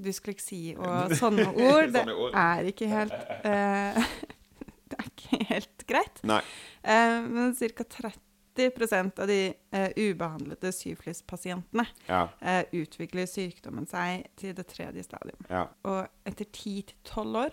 dysleksi 0.00 0.74
og 0.78 1.12
sånne 1.20 1.46
ord, 1.52 1.90
det 1.92 2.02
Sånne 2.02 2.14
ord. 2.16 2.36
er 2.40 2.68
ikke 2.70 2.88
helt 2.88 3.12
eh, 3.44 3.98
Det 4.88 4.98
er 4.98 5.10
ikke 5.10 5.40
helt 5.50 5.84
greit. 5.88 6.22
Nei. 6.28 6.40
Eh, 6.82 7.18
men 7.28 7.54
ca. 7.54 7.84
30 7.84 8.16
av 8.58 9.26
de 9.26 9.54
eh, 9.72 9.90
ubehandlede 9.96 10.72
syflispasientene 10.72 11.86
Ja. 12.08 12.28
eh, 12.40 12.64
utvikler 12.72 13.26
sykdommen 13.26 13.86
seg 13.88 14.26
til 14.36 14.54
det 14.54 14.66
tredje 14.68 15.02
stadium. 15.04 15.38
ja. 15.50 15.66
Og 15.84 16.08
etter 16.26 16.44
10-12 16.44 17.36
år, 17.46 17.50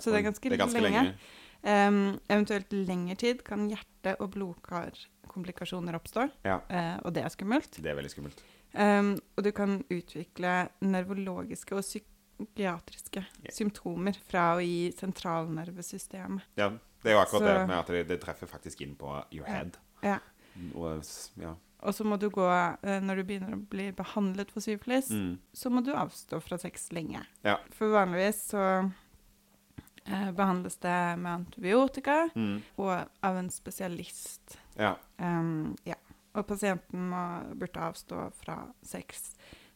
Så 0.00 0.10
det 0.10 0.18
er 0.20 0.30
ganske 0.30 0.48
det 0.50 0.52
er 0.52 0.64
ganske 0.66 0.80
lenge. 0.82 1.02
lenge. 1.02 1.18
Um, 1.64 2.18
eventuelt 2.28 2.72
lengre 2.72 3.14
tid, 3.16 3.44
kan 3.44 3.68
hjerte- 3.70 4.16
og 4.20 4.32
blodkarkomplikasjoner 4.32 5.94
oppstå. 5.94 6.28
Ja. 6.44 6.60
Eh, 6.68 6.98
og 7.04 7.12
det 7.14 7.22
er 7.24 7.28
skummelt. 7.30 7.70
Det 7.82 7.86
er 7.90 7.94
veldig 7.94 8.10
skummelt. 8.10 8.42
Um, 8.74 9.18
og 9.36 9.44
du 9.44 9.50
kan 9.52 9.84
utvikle 9.90 10.68
nervologiske 10.80 11.76
og 11.76 11.82
psykiatriske 11.84 13.20
yeah. 13.22 13.52
symptomer 13.52 14.16
fra 14.28 14.56
å 14.56 14.60
gi 14.64 14.90
sentralnervesystemet. 14.96 16.42
Ja, 16.56 16.70
det 17.02 17.10
er 17.12 17.16
jo 17.16 17.20
akkurat 17.22 17.40
Så- 17.40 17.58
det 17.60 17.68
med 17.68 17.78
at 17.78 17.86
det, 17.86 18.08
det 18.08 18.20
treffer 18.20 18.46
faktisk 18.48 18.80
inn 18.80 18.96
på 18.96 19.24
your 19.32 19.46
head. 19.46 19.76
Ja. 20.02 20.18
Og, 20.74 21.02
ja. 21.40 21.54
Og 21.82 21.94
så 21.94 22.04
må 22.06 22.16
du 22.20 22.28
gå, 22.30 22.44
eh, 22.82 23.00
når 23.02 23.16
du 23.16 23.24
begynner 23.24 23.54
å 23.56 23.68
bli 23.68 23.90
behandlet 23.92 24.50
for 24.54 24.60
syfilis, 24.60 25.10
Mm. 25.10 25.38
så 25.52 25.70
må 25.70 25.82
du 25.84 25.92
avstå 25.92 26.40
fra 26.42 26.58
sex 26.58 26.90
lenge. 26.92 27.24
Ja. 27.44 27.56
For 27.74 27.90
vanligvis 27.90 28.50
så 28.52 28.92
eh, 30.06 30.30
behandles 30.32 30.76
det 30.82 31.18
med 31.18 31.32
antibiotika 31.32 32.28
Mm. 32.34 32.62
og 32.78 33.08
av 33.22 33.36
en 33.36 33.50
spesialist. 33.50 34.58
ja. 34.78 34.96
Um, 35.18 35.76
ja. 35.84 35.94
Og 36.34 36.46
pasienten 36.46 37.10
må, 37.10 37.54
burde 37.58 37.80
avstå 37.80 38.32
fra 38.32 38.72
sex 38.82 39.34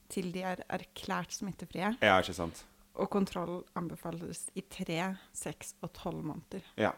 til 0.08 0.30
de 0.32 0.40
er 0.42 0.56
erklært 0.70 1.30
smittefrie. 1.36 1.96
Ja, 2.00 2.18
ikke 2.22 2.32
sant. 2.34 2.64
Og 2.94 3.10
kontroll 3.10 3.62
anbefales 3.76 4.48
i 4.54 4.62
tre, 4.62 5.16
seks 5.34 5.74
og 5.82 5.92
tolv 5.92 6.22
måneder. 6.24 6.62
Ja. 6.78 6.92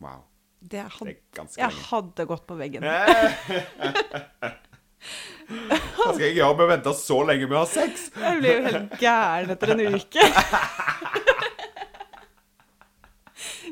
Wow. 0.00 0.22
Det 0.60 0.82
hadde, 0.92 1.14
jeg 1.56 1.70
hadde 1.88 2.24
gått 2.28 2.44
på 2.46 2.56
veggen. 2.58 2.84
Hva 5.50 6.10
skal 6.12 6.24
jeg 6.26 6.36
gjøre 6.36 6.54
med 6.58 6.64
å 6.66 6.68
vente 6.70 6.92
så 6.98 7.16
lenge 7.26 7.48
med 7.48 7.56
å 7.56 7.62
ha 7.64 7.68
sex? 7.70 8.10
Jeg 8.12 8.42
blir 8.42 8.58
jo 8.58 8.64
helt 8.68 8.92
gæren 9.00 9.54
etter 9.56 9.72
en 9.72 9.80
uke. 9.96 10.26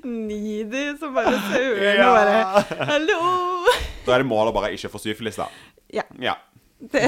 Needy 0.09 0.85
som 0.99 1.15
bare 1.17 1.37
sauer 1.51 2.01
og 2.05 2.13
bare 2.15 2.85
Hallo! 2.89 3.19
Da 4.07 4.15
er 4.17 4.23
det 4.23 4.29
målet 4.31 4.53
å 4.53 4.57
bare 4.57 4.73
ikke 4.77 4.91
få 4.93 5.01
syfilis, 5.03 5.37
da. 5.39 5.49
Ja. 5.93 6.05
Ja. 6.23 6.37
Det, 6.79 7.03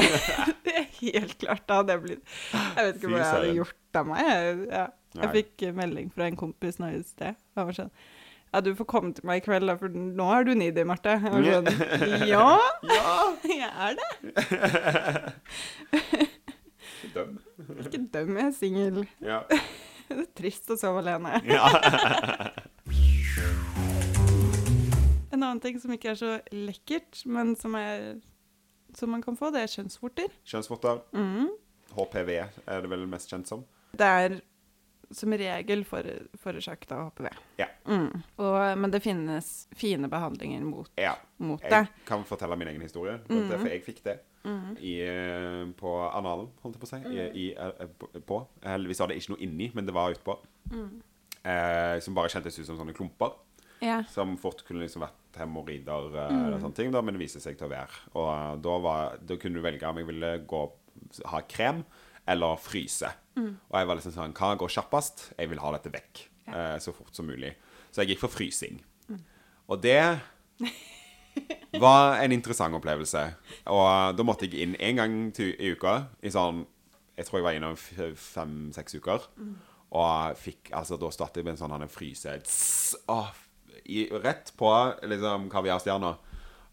det 0.66 0.74
er 0.76 0.86
helt 1.00 1.36
klart. 1.40 1.64
Da 1.70 1.80
hadde 1.80 1.94
jeg 1.94 2.02
blitt 2.04 2.24
Jeg 2.52 2.86
vet 2.86 2.96
ikke 2.98 3.12
hva 3.12 3.20
jeg 3.22 3.30
hadde 3.30 3.52
gjort 3.60 4.00
av 4.00 4.08
meg. 4.10 4.24
Jeg, 4.28 4.56
ja. 4.68 4.86
Jeg 5.20 5.34
fikk 5.34 5.64
melding 5.74 6.10
fra 6.14 6.28
en 6.28 6.38
kompis 6.38 6.76
nå 6.82 6.92
i 6.94 7.00
sted. 7.06 7.38
Han 7.58 7.70
var 7.70 7.78
sånn 7.80 7.92
Ja, 8.50 8.60
du 8.66 8.72
får 8.74 8.86
komme 8.90 9.12
til 9.14 9.22
meg 9.28 9.38
i 9.38 9.44
kveld, 9.44 9.68
da, 9.70 9.76
for 9.78 9.92
nå 9.94 10.24
er 10.34 10.46
du 10.48 10.52
needy, 10.58 10.82
Marte. 10.88 11.12
Sånn 11.22 11.44
Ja, 12.32 12.58
Ja! 12.82 13.12
jeg 13.46 13.70
er 13.70 13.94
det. 14.00 14.10
Døm. 17.14 17.36
Ikke 17.84 18.00
døm, 18.12 18.34
jeg 18.40 18.46
er 18.48 18.56
singel. 18.56 19.00
Ja. 19.24 19.42
Det 20.10 20.24
er 20.24 20.30
trist 20.34 20.66
å 20.74 20.74
sove 20.74 20.98
alene. 21.04 21.38
ja. 21.46 21.68
En 25.30 25.38
annen 25.46 25.60
ting 25.62 25.78
som 25.78 25.92
ikke 25.94 26.10
er 26.10 26.18
så 26.18 26.32
lekkert, 26.50 27.20
men 27.30 27.52
som, 27.58 27.76
er, 27.78 28.16
som 28.98 29.12
man 29.14 29.22
kan 29.22 29.38
få, 29.38 29.52
det 29.54 29.62
er 29.62 29.70
kjønnsvorter. 29.70 30.32
Kjønnsvorter. 30.50 30.98
Mm. 31.14 31.46
HPV 31.94 32.32
er 32.40 32.82
det 32.82 32.90
vel 32.90 33.06
mest 33.10 33.30
kjent 33.30 33.46
som. 33.50 33.62
Det 33.94 34.06
er 34.24 34.34
som 35.10 35.32
regel 35.32 35.84
for, 35.84 36.06
forårsaket 36.38 36.92
av 36.92 37.08
HPV. 37.10 37.28
Ja. 37.58 37.66
Mm. 37.88 38.22
Og, 38.38 38.78
men 38.78 38.90
det 38.92 39.00
finnes 39.02 39.66
fine 39.74 40.08
behandlinger 40.08 40.62
mot, 40.64 40.90
Ja. 40.96 41.16
mot 41.38 41.60
det. 41.62 41.70
Jeg 41.70 42.06
kan 42.06 42.22
fortelle 42.24 42.56
min 42.56 42.68
egen 42.68 42.80
historie. 42.82 43.18
Mm. 43.28 43.48
For 43.58 43.68
jeg 43.68 43.84
fikk 43.84 44.02
det 44.04 44.18
Mm. 44.42 44.76
i, 44.80 44.92
eh, 45.04 45.66
på 45.76 45.90
analen, 46.16 46.48
holdt 46.62 46.76
jeg 46.76 46.80
på 46.80 46.86
å 46.86 46.88
si. 46.88 47.00
I, 47.12 47.26
i, 47.36 47.54
eh, 47.54 47.86
på- 47.98 48.08
på. 48.24 48.46
Heldigvis 48.64 48.98
var 49.00 49.08
det 49.08 49.16
ikke 49.18 49.30
noe 49.34 49.42
inni, 49.44 49.70
men 49.74 49.84
det 49.84 49.92
var 49.92 50.14
utpå. 50.14 50.38
Mm. 50.70 51.02
Eh, 51.44 51.98
som 52.00 52.14
bare 52.14 52.28
kjentes 52.28 52.58
ut 52.58 52.66
som 52.66 52.78
sånne 52.78 52.94
klumper. 52.94 53.32
Ja. 53.82 54.02
Som 54.04 54.36
fort 54.36 54.62
kunne 54.66 54.80
liksom 54.84 55.02
vært 55.02 55.36
hemoroider 55.36 56.14
eh, 56.16 56.30
Mm. 56.32 56.46
eller 56.46 56.58
sånne 56.58 56.74
ting, 56.74 56.90
da, 56.90 57.00
men 57.02 57.14
det 57.14 57.20
viste 57.22 57.40
seg 57.40 57.58
til 57.58 57.68
å 57.68 57.70
være. 57.70 57.90
Og 58.14 58.28
eh, 58.28 58.56
da, 58.62 58.78
var, 58.78 59.18
da 59.24 59.36
kunne 59.36 59.54
du 59.54 59.62
velge 59.62 59.82
om 59.88 59.96
jeg 59.96 60.06
ville 60.06 60.38
gå, 60.46 60.70
ha 61.26 61.40
krem 61.42 61.84
eller 62.28 62.60
fryse. 62.60 63.08
Mm. 63.38 63.54
Og 63.70 63.78
jeg 63.78 63.88
var 63.88 63.98
liksom 63.98 64.14
sånn 64.14 64.36
Hva 64.36 64.52
går 64.58 64.72
kjappest? 64.74 65.30
Jeg 65.38 65.50
vil 65.50 65.62
ha 65.62 65.72
dette 65.76 65.92
vekk 65.92 66.22
eh, 66.50 66.76
så 66.82 66.94
fort 66.94 67.14
som 67.16 67.28
mulig. 67.30 67.54
Så 67.90 68.02
jeg 68.02 68.14
gikk 68.14 68.24
for 68.24 68.34
frysing. 68.34 68.80
Mm. 69.08 69.22
Og 69.70 69.80
det 69.82 70.02
var 71.84 72.20
en 72.20 72.34
interessant 72.34 72.76
opplevelse. 72.76 73.24
Og 73.72 74.16
da 74.18 74.26
måtte 74.26 74.48
jeg 74.48 74.64
inn 74.64 74.76
én 74.78 75.00
gang 75.00 75.18
i 75.30 75.72
uka 75.72 75.96
i 76.22 76.32
sånn 76.32 76.64
Jeg 77.16 77.28
tror 77.28 77.40
jeg 77.40 77.44
var 77.44 77.56
innom 77.58 77.76
fem-seks 77.76 78.96
uker. 78.96 79.26
Og 79.90 80.38
fikk 80.38 80.70
altså 80.76 80.98
Da 81.00 81.10
startet 81.14 81.40
jeg 81.40 81.48
med 81.48 81.56
en 81.56 81.62
sånn 81.64 81.74
han, 81.74 81.90
fryse 81.90 82.36
tss, 82.44 82.96
åh, 83.10 83.32
i, 83.84 84.06
Rett 84.22 84.52
på 84.58 84.70
liksom 85.10 85.48
kaviarstjerna. 85.52 86.14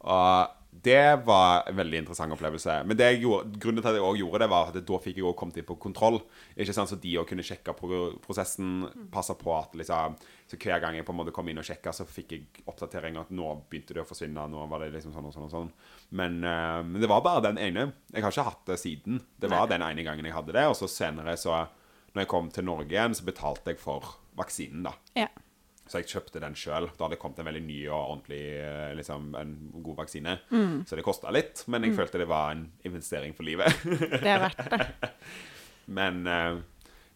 Og 0.07 0.56
det 0.83 1.25
var 1.25 1.63
en 1.69 1.75
veldig 1.77 2.01
interessant 2.03 2.33
opplevelse. 2.35 2.73
Men 2.85 2.99
gjorde, 3.21 3.59
grunnen 3.61 3.81
til 3.81 3.89
at 3.89 3.97
jeg 3.97 4.03
også 4.03 4.19
gjorde 4.21 4.41
det, 4.43 4.49
var 4.51 4.71
at 4.71 4.79
da 4.89 4.99
fikk 5.01 5.19
jeg 5.19 5.25
også 5.25 5.39
kommet 5.39 5.59
inn 5.61 5.67
på 5.67 5.77
kontroll. 5.81 6.19
Ikke 6.55 6.75
sant, 6.75 6.89
Så 6.89 6.99
de 7.01 7.15
òg 7.17 7.27
kunne 7.29 7.45
sjekke 7.45 7.73
prosessen, 7.75 8.87
passe 9.11 9.35
på 9.39 9.53
at 9.57 9.75
liksom 9.79 10.17
Så 10.47 10.57
hver 10.57 10.79
gang 10.79 10.95
jeg 10.95 11.05
på 11.05 11.11
en 11.11 11.19
måte 11.19 11.33
kom 11.35 11.47
inn 11.49 11.59
og 11.59 11.65
sjekka, 11.67 11.91
så 11.91 12.05
fikk 12.07 12.31
jeg 12.31 12.67
oppdatering 12.67 13.17
at 13.19 13.31
nå 13.35 13.49
begynte 13.69 13.93
det 13.93 14.03
å 14.03 14.07
forsvinne. 14.07 14.45
Nå 14.47 14.67
var 14.71 14.79
det 14.79 14.93
liksom 14.93 15.11
sånn 15.15 15.27
og 15.27 15.33
sånn 15.35 15.47
og 15.47 15.51
sånn. 15.51 15.71
Men, 16.11 16.37
øh, 16.43 16.83
men 16.87 17.01
det 17.01 17.09
var 17.11 17.25
bare 17.25 17.43
den 17.49 17.59
ene. 17.59 17.91
Jeg 18.13 18.23
har 18.23 18.31
ikke 18.31 18.47
hatt 18.47 18.63
det 18.69 18.79
siden. 18.79 19.19
Det 19.35 19.51
var 19.51 19.67
den 19.67 19.83
ene 19.83 20.05
gangen 20.07 20.25
jeg 20.25 20.37
hadde 20.37 20.55
det. 20.55 20.63
Og 20.69 20.77
så 20.79 20.87
senere, 20.87 21.35
så 21.35 21.65
når 22.13 22.23
jeg 22.23 22.31
kom 22.31 22.47
til 22.49 22.63
Norge 22.63 22.95
igjen, 22.95 23.17
så 23.17 23.27
betalte 23.27 23.73
jeg 23.73 23.81
for 23.81 24.15
vaksinen, 24.37 24.87
da. 24.87 24.95
ja. 25.17 25.27
Så 25.87 26.01
jeg 26.01 26.09
kjøpte 26.11 26.41
den 26.43 26.55
sjøl. 26.57 26.89
Da 26.93 27.05
hadde 27.05 27.15
det 27.15 27.21
kommet 27.21 27.41
en 27.41 27.47
veldig 27.47 27.63
ny 27.65 27.81
og 27.87 27.97
ordentlig 27.99 28.41
eh, 28.59 28.93
liksom, 28.99 29.29
en 29.39 29.53
god 29.85 30.01
vaksine. 30.03 30.37
Mm. 30.51 30.81
Så 30.87 30.99
det 30.99 31.05
kosta 31.07 31.31
litt, 31.33 31.63
men 31.71 31.87
jeg 31.87 31.95
følte 31.97 32.21
det 32.21 32.29
var 32.29 32.55
en 32.55 32.65
investering 32.87 33.35
for 33.37 33.47
livet. 33.47 33.71
Det 33.87 34.33
er 34.33 34.41
verdt 34.43 34.65
det. 34.73 35.11
men 35.99 36.25
eh, 36.27 36.59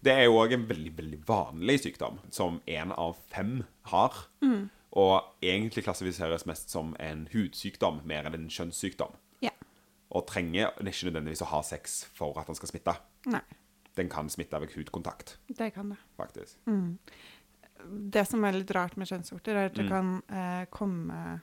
det 0.01 0.13
er 0.17 0.23
jo 0.25 0.39
òg 0.41 0.55
en 0.55 0.67
veldig, 0.69 0.91
veldig 0.97 1.19
vanlig 1.27 1.81
sykdom, 1.84 2.21
som 2.34 2.62
én 2.65 2.93
av 2.95 3.19
fem 3.29 3.60
har. 3.91 4.23
Mm. 4.41 4.69
Og 4.97 5.45
egentlig 5.45 5.86
klassifiseres 5.86 6.47
mest 6.49 6.73
som 6.73 6.95
en 6.99 7.27
hudsykdom 7.31 8.01
mer 8.07 8.27
enn 8.27 8.39
en 8.39 8.49
kjønnssykdom. 8.51 9.13
Ja. 9.45 9.53
Og 10.12 10.25
trenger 10.27 10.73
ikke 10.81 11.07
nødvendigvis 11.07 11.43
å 11.45 11.51
ha 11.53 11.62
sex 11.63 12.01
for 12.17 12.39
at 12.41 12.49
den 12.49 12.57
skal 12.60 12.73
smitte. 12.73 12.97
Nei, 13.31 13.43
Den 13.99 14.10
kan 14.10 14.29
smitte 14.31 14.60
ved 14.63 14.71
hudkontakt, 14.75 15.38
det 15.47 15.73
kan 15.75 15.89
det. 15.91 15.97
faktisk. 16.17 16.57
Det 17.89 18.25
som 18.27 18.43
er 18.45 18.51
litt 18.59 18.71
rart 18.75 18.97
med 18.97 19.07
kjønnsvorter, 19.09 19.55
er 19.55 19.65
at 19.71 19.73
det 19.75 19.85
Mm. 19.85 19.89
kan 19.89 20.23
eh, 20.29 20.65
komme 20.71 21.41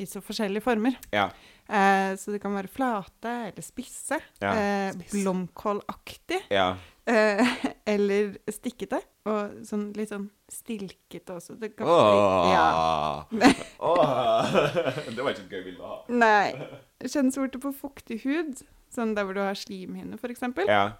i 0.00 0.04
så 0.06 0.20
forskjellige 0.24 0.62
former. 0.64 0.94
Ja. 1.12 1.26
Eh, 1.68 2.14
så 2.16 2.32
det 2.32 2.40
kan 2.40 2.54
være 2.54 2.68
flate 2.72 3.32
eller 3.50 3.62
spisse. 3.62 4.18
Ja, 4.40 4.52
eh. 4.54 4.92
Blomkålaktig. 5.12 6.40
ja. 6.50 6.76
Eh, 7.06 7.40
eller 7.86 8.36
stikkete. 8.48 9.00
Og 9.26 9.64
sånn 9.66 9.92
litt 9.96 10.08
sånn 10.12 10.28
stilkete 10.50 11.34
også. 11.36 11.58
Det 11.60 11.74
kan, 11.76 11.86
ja. 11.86 13.24
Åh. 13.30 13.52
Åh. 13.80 14.54
Det 15.16 15.20
var 15.22 15.32
ikke 15.34 15.44
et 15.46 15.50
gøy 15.52 15.64
bilde 15.64 15.82
å 15.84 15.90
ha. 15.90 15.98
Nei. 16.08 16.54
Kjønnsvorter 17.04 17.60
på 17.62 17.72
fuktig 17.76 18.22
hud, 18.24 18.62
sånn 18.94 19.14
der 19.16 19.24
hvor 19.26 19.34
du 19.36 19.40
har 19.42 19.54
slimhinne 19.58 20.16
f.eks., 20.20 20.42
Ja. 20.68 20.92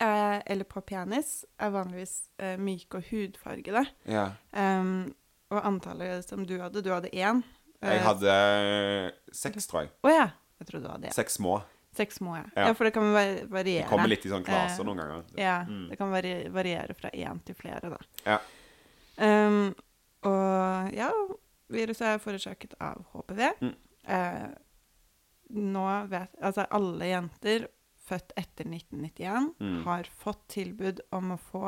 Eh, 0.00 0.38
eller 0.46 0.64
på 0.64 0.80
penis, 0.86 1.44
er 1.58 1.70
vanligvis 1.70 2.28
eh, 2.38 2.56
myke 2.58 2.98
og 3.00 3.04
hudfargede. 3.10 3.86
ja. 4.06 4.30
Um, 4.52 5.14
og 5.48 5.60
antallet 5.62 6.24
som 6.26 6.40
du 6.42 6.56
hadde 6.58 6.80
Du 6.82 6.88
hadde 6.90 7.08
én. 7.14 7.42
Eh, 7.80 7.92
Jeg 7.94 8.00
hadde 8.02 9.12
seks, 9.32 9.66
tror 9.70 9.84
jeg. 9.84 9.90
Å 10.02 10.10
ja. 10.10 10.24
Jeg 10.58 10.66
trodde 10.66 10.88
du 10.88 10.90
hadde 10.90 11.06
én. 11.06 11.14
Seks 11.14 11.36
små. 11.38 11.60
Seks 11.94 12.16
små, 12.18 12.34
ja. 12.36 12.44
Ja. 12.56 12.66
ja. 12.66 12.72
For 12.74 12.84
det 12.88 12.92
kan 12.96 13.12
variere. 13.12 13.84
Det 13.84 13.88
kommer 13.88 14.08
litt 14.10 14.26
i 14.26 14.32
sånn 14.32 14.42
klaser 14.44 14.82
Eh, 14.82 14.86
noen 14.88 14.98
ganger. 14.98 15.22
Ja, 15.38 15.60
Mm. 15.68 15.88
det 15.90 15.96
kan 16.00 16.10
variere 16.10 16.94
fra 16.98 17.10
én 17.14 17.38
til 17.46 17.54
flere, 17.54 17.90
da. 17.94 17.98
Ja. 18.26 18.38
Um, 19.22 19.74
og 20.26 20.92
ja, 20.98 21.12
viruset 21.70 22.02
er 22.10 22.18
forårsaket 22.18 22.74
av 22.80 23.04
HPV. 23.14 23.40
Mm. 23.62 23.74
Eh, 24.08 24.48
nå 25.56 25.86
vet 26.10 26.34
Altså, 26.42 26.66
alle 26.70 27.06
jenter 27.06 27.68
født 28.06 28.32
etter 28.36 28.64
1991 28.68 29.54
Mm. 29.60 29.82
har 29.84 30.04
fått 30.22 30.46
tilbud 30.48 31.00
om 31.12 31.32
å 31.34 31.38
få 31.38 31.62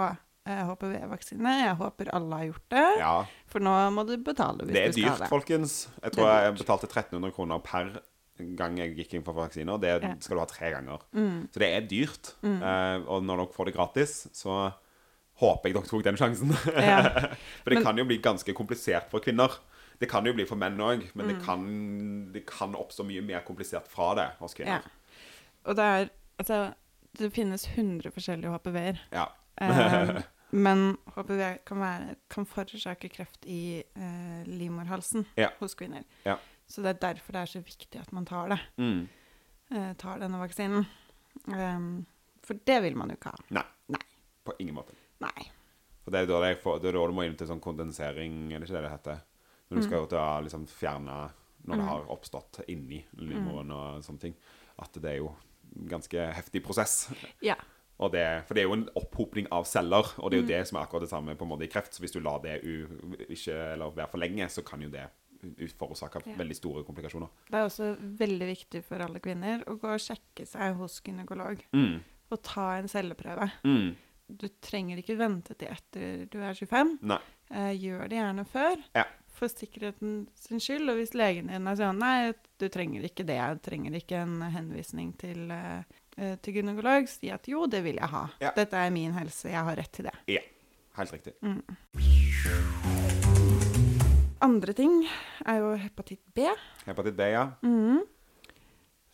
eh, 0.46 0.62
HPV-vaksine. 0.64 1.55
Jeg 1.66 1.77
håper 1.77 2.09
alle 2.16 2.37
har 2.40 2.46
gjort 2.48 2.68
det. 2.72 2.85
Ja, 3.03 3.14
For 3.46 3.61
nå 3.61 3.72
må 3.92 4.07
du 4.09 4.16
betale 4.16 4.64
hvis 4.64 4.77
er 4.77 4.87
du 4.87 4.92
skal 4.92 5.03
dyrt, 5.03 5.11
ha 5.11 5.18
det. 5.24 5.29
folkens. 5.29 5.74
Jeg 6.03 6.12
tror 6.14 6.29
er 6.33 6.44
jeg 6.48 6.55
betalte 6.62 6.88
1300 6.88 7.33
kroner 7.37 7.59
per 7.61 7.90
gang 8.57 8.77
jeg 8.79 8.94
gikk 8.96 9.14
inn 9.18 9.24
for 9.27 9.35
vaksiner. 9.35 9.81
Det 9.83 10.03
Ja. 10.03 10.14
skal 10.20 10.37
du 10.37 10.40
ha 10.40 10.46
tre 10.46 10.70
ganger. 10.72 11.01
Mm. 11.12 11.48
Så 11.53 11.59
det 11.59 11.68
er 11.74 11.81
dyrt. 11.90 12.35
Eh, 12.44 13.03
og 13.11 13.22
når 13.24 13.37
dere 13.44 13.53
får 13.53 13.64
det 13.66 13.74
gratis, 13.74 14.29
så 14.33 14.72
håper 15.40 15.68
jeg 15.68 15.74
dere 15.74 15.87
tok 15.90 16.05
den 16.05 16.16
sjansen. 16.16 16.51
Ja. 16.72 17.03
for 17.64 17.70
det 17.70 17.74
Men- 17.79 17.85
kan 17.85 17.96
jo 17.98 18.05
bli 18.05 18.18
ganske 18.18 18.55
komplisert 18.55 19.11
for 19.11 19.20
kvinner. 19.20 19.51
Det 20.01 20.09
kan 20.09 20.24
jo 20.24 20.33
bli 20.33 20.44
for 20.46 20.55
menn 20.57 20.79
òg, 20.79 21.11
men 21.14 21.27
Mm. 21.27 21.29
det, 21.35 21.44
kan, 21.44 22.33
det 22.33 22.46
kan 22.46 22.72
oppstå 22.74 23.05
mye 23.05 23.20
mer 23.27 23.40
komplisert 23.42 23.87
fra 23.88 24.14
det 24.14 24.31
hos 24.38 24.55
Ja. 24.57 24.64
kvinner. 24.64 24.83
Og 25.66 25.74
det 25.77 25.85
er 25.85 26.11
Altså, 26.38 26.72
det 27.18 27.31
finnes 27.35 27.64
100 27.74 28.11
forskjellige 28.14 28.51
HPV-er. 28.55 29.01
Ja. 29.12 29.27
Eh, 29.61 30.20
men 30.66 30.96
HPV 31.16 31.40
kan, 31.66 31.81
være, 31.83 32.14
kan 32.31 32.46
forårsake 32.46 33.09
kreft 33.12 33.46
i 33.51 33.81
eh, 33.83 34.44
livmorhalsen 34.46 35.27
Ja. 35.37 35.51
hos 35.61 35.74
kvinner. 35.74 36.05
Ja. 36.24 36.37
Så 36.68 36.83
det 36.85 36.90
er 36.96 37.03
derfor 37.09 37.33
det 37.33 37.40
er 37.42 37.51
så 37.55 37.62
viktig 37.64 38.01
at 38.01 38.12
man 38.12 38.27
tar 38.29 38.48
det. 38.53 38.59
Mm. 38.77 39.09
eh, 39.74 39.92
tar 39.98 40.18
denne 40.22 40.38
vaksinen. 40.40 40.87
Um, 41.46 42.07
for 42.44 42.55
det 42.66 42.81
vil 42.83 42.96
man 42.96 43.11
jo 43.11 43.16
ikke 43.18 43.31
ha. 43.33 43.42
Nei. 43.59 43.64
Nei. 43.94 44.01
På 44.44 44.53
ingen 44.61 44.74
måte. 44.77 44.94
Nei. 45.22 45.48
For 46.05 46.12
det 46.14 46.22
er 46.22 46.29
da, 46.31 46.38
det, 46.44 46.55
får, 46.62 46.79
det 46.83 46.88
er 46.92 46.96
da 46.98 47.07
du 47.09 47.12
må 47.16 47.24
inn 47.27 47.37
til 47.37 47.48
sånn 47.51 47.61
kondensering, 47.64 48.38
er 48.53 48.61
det 48.62 48.68
ikke 48.68 48.79
det 48.79 48.85
det 48.87 48.92
heter? 48.94 49.18
Når 49.68 49.77
du 49.83 49.85
skal 49.88 50.07
da 50.12 50.22
liksom 50.44 50.66
fjerne 50.70 51.18
når 51.68 51.74
det 51.74 51.83
Mm. 51.85 51.88
har 51.90 52.05
oppstått 52.14 52.61
inni 52.72 53.03
livmoren 53.20 53.70
og 53.74 54.05
sånne 54.07 54.20
ting. 54.22 54.35
At 54.81 54.94
det 55.03 55.11
er 55.11 55.16
jo 55.18 55.33
ganske 55.88 56.33
heftig 56.35 56.62
prosess. 56.64 57.11
Ja. 57.42 57.54
Det, 57.98 58.44
for 58.46 58.54
det 58.54 58.62
er 58.62 58.68
jo 58.68 58.74
en 58.76 58.88
opphopning 58.94 59.48
av 59.50 59.64
celler, 59.66 60.07
og 60.22 60.31
det 60.31 60.37
er 60.38 60.42
jo 60.42 60.46
Mm. 60.46 60.52
det 60.52 60.68
som 60.68 60.76
er 60.78 60.85
akkurat 60.87 61.00
det 61.02 61.11
samme 61.11 61.35
på 61.37 61.42
en 61.42 61.50
måte 61.50 61.64
i 61.64 61.66
kreft. 61.72 61.92
Så 61.94 62.00
hvis 62.00 62.12
du 62.12 62.20
lar 62.20 62.38
det 62.40 62.61
ikke, 62.62 63.72
eller 63.74 63.90
være 63.90 64.09
for 64.11 64.18
lenge, 64.18 64.46
så 64.48 64.62
kan 64.64 64.81
jo 64.81 64.88
det 64.88 65.09
forårsake 65.78 66.22
Ja. 66.26 66.35
veldig 66.37 66.54
store 66.57 66.85
komplikasjoner. 66.85 67.28
Det 67.50 67.54
er 67.59 67.64
også 67.66 67.96
veldig 68.18 68.46
viktig 68.57 68.85
for 68.85 68.96
alle 69.02 69.18
kvinner 69.20 69.64
å 69.66 69.78
gå 69.78 69.88
og 69.94 69.98
sjekke 70.00 70.46
seg 70.46 70.76
hos 70.76 71.00
gynekolog 71.00 71.61
Mm. 71.74 72.00
og 72.31 72.42
ta 72.42 72.78
en 72.78 72.87
celleprøve. 72.88 73.50
Mm. 73.64 73.96
Du 74.31 74.46
trenger 74.61 74.98
ikke 74.98 75.16
vente 75.16 75.54
til 75.57 75.68
etter 75.68 76.26
du 76.31 76.38
er 76.38 76.52
25. 76.54 76.98
Nei. 77.02 77.18
Eh, 77.50 77.72
gjør 77.78 78.09
det 78.09 78.18
gjerne 78.18 78.46
før. 78.46 78.76
Ja. 78.94 79.04
For 79.38 79.46
sikkerheten 79.53 80.27
sin 80.35 80.59
skyld. 80.62 80.90
Og 80.90 80.98
hvis 80.98 81.14
legen 81.14 81.46
din 81.53 81.66
er 81.70 81.77
sånn 81.79 81.98
Nei, 82.03 82.33
du 82.59 82.66
trenger 82.74 83.05
ikke 83.07 83.24
det. 83.29 83.38
Du 83.59 83.64
trenger 83.70 83.94
ikke 84.01 84.18
en 84.24 84.40
henvisning 84.55 85.12
til, 85.20 85.51
eh, 85.55 85.83
eh, 86.18 86.37
til 86.42 86.59
gynekolog. 86.59 87.07
Si 87.09 87.31
at 87.31 87.46
jo, 87.46 87.66
det 87.70 87.85
vil 87.87 88.01
jeg 88.01 88.11
ha. 88.11 88.24
Ja. 88.42 88.51
Dette 88.57 88.74
er 88.74 88.90
min 88.90 89.12
helse. 89.14 89.48
Jeg 89.53 89.62
har 89.62 89.77
rett 89.79 89.92
til 89.94 90.09
det. 90.11 90.14
Ja. 90.35 90.42
Helt 90.98 91.12
riktig. 91.14 91.37
Andre 94.42 94.72
ting 94.74 95.03
er 95.46 95.59
jo 95.62 95.72
hepatitt 95.79 96.22
B. 96.35 96.46
Hepatitt 96.87 97.16
B, 97.18 97.27
ja. 97.33 97.44
Mm. 97.62 98.03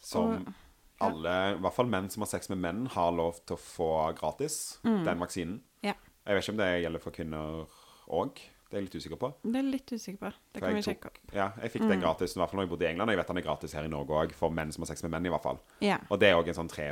Som 0.00 0.30
Og- 0.30 0.46
ja. 0.46 0.52
alle, 1.00 1.56
i 1.56 1.60
hvert 1.60 1.74
fall 1.74 1.86
menn 1.86 2.10
som 2.10 2.22
har 2.22 2.28
sex 2.28 2.48
med 2.48 2.58
menn, 2.58 2.86
har 2.86 3.12
lov 3.12 3.40
til 3.46 3.56
å 3.56 3.60
få 3.60 4.14
gratis. 4.16 4.78
Den 4.82 5.18
vaksinen. 5.18 5.60
Mm. 5.60 5.62
Ja. 5.82 5.94
Jeg 6.26 6.36
vet 6.36 6.44
ikke 6.44 6.52
om 6.52 6.56
det 6.56 6.82
gjelder 6.84 7.00
for 7.02 7.10
kvinner 7.10 7.66
òg. 8.08 8.38
Det 8.74 8.80
er 8.80 8.82
jeg 8.82 8.88
litt 8.88 8.96
usikker 8.98 9.18
på. 9.22 9.28
Det 9.46 9.58
er 9.60 9.66
litt 9.70 9.92
usikker 9.94 10.18
på. 10.18 10.28
Det 10.50 10.60
kan 10.64 10.72
vi 10.74 10.80
sjekke 10.82 11.06
opp. 11.12 11.18
Ja, 11.36 11.44
jeg 11.62 11.70
fikk 11.70 11.84
den 11.86 12.00
gratis 12.02 12.32
i 12.34 12.38
hvert 12.40 12.50
fall 12.50 12.58
når 12.58 12.64
jeg 12.66 12.70
bodde 12.72 12.86
i 12.86 12.88
England. 12.90 13.06
og 13.06 13.14
Jeg 13.14 13.20
vet 13.20 13.28
den 13.30 13.38
er 13.38 13.44
gratis 13.46 13.74
her 13.78 13.84
i 13.86 13.90
Norge 13.92 14.16
òg, 14.18 14.32
for 14.34 14.50
menn 14.50 14.72
som 14.74 14.82
har 14.82 14.88
sex 14.90 15.04
med 15.04 15.12
menn, 15.14 15.28
i 15.28 15.30
hvert 15.30 15.44
fall. 15.44 15.60
Ja. 15.84 15.98
Og 16.10 16.18
det 16.18 16.32
er 16.32 16.40
òg 16.40 16.50
en 16.50 16.56
sånn 16.58 16.70
tre, 16.72 16.88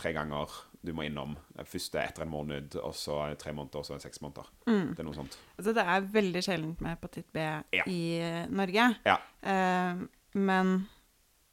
tre 0.00 0.12
ganger 0.16 0.54
du 0.86 0.94
må 0.96 1.04
innom. 1.04 1.34
Første 1.68 2.00
etter 2.00 2.24
en 2.24 2.32
måned, 2.32 2.78
og 2.80 2.94
så 2.96 3.18
tre 3.36 3.52
måneder, 3.52 3.82
og 3.82 3.84
så 3.84 4.00
seks 4.00 4.22
måneder. 4.24 4.48
Det 4.64 5.04
er 5.04 5.08
noe 5.10 5.18
sånt. 5.18 5.36
Altså, 5.58 5.76
det 5.76 5.84
er 5.84 6.08
veldig 6.16 6.42
sjeldent 6.48 6.80
med 6.80 6.96
hepatitt 6.96 7.28
B 7.36 7.44
Ja. 7.76 7.84
i 7.84 8.00
eh, 8.22 8.46
Norge. 8.48 8.88
Ja. 9.04 9.18
Eh, 9.44 10.02
men 10.40 10.74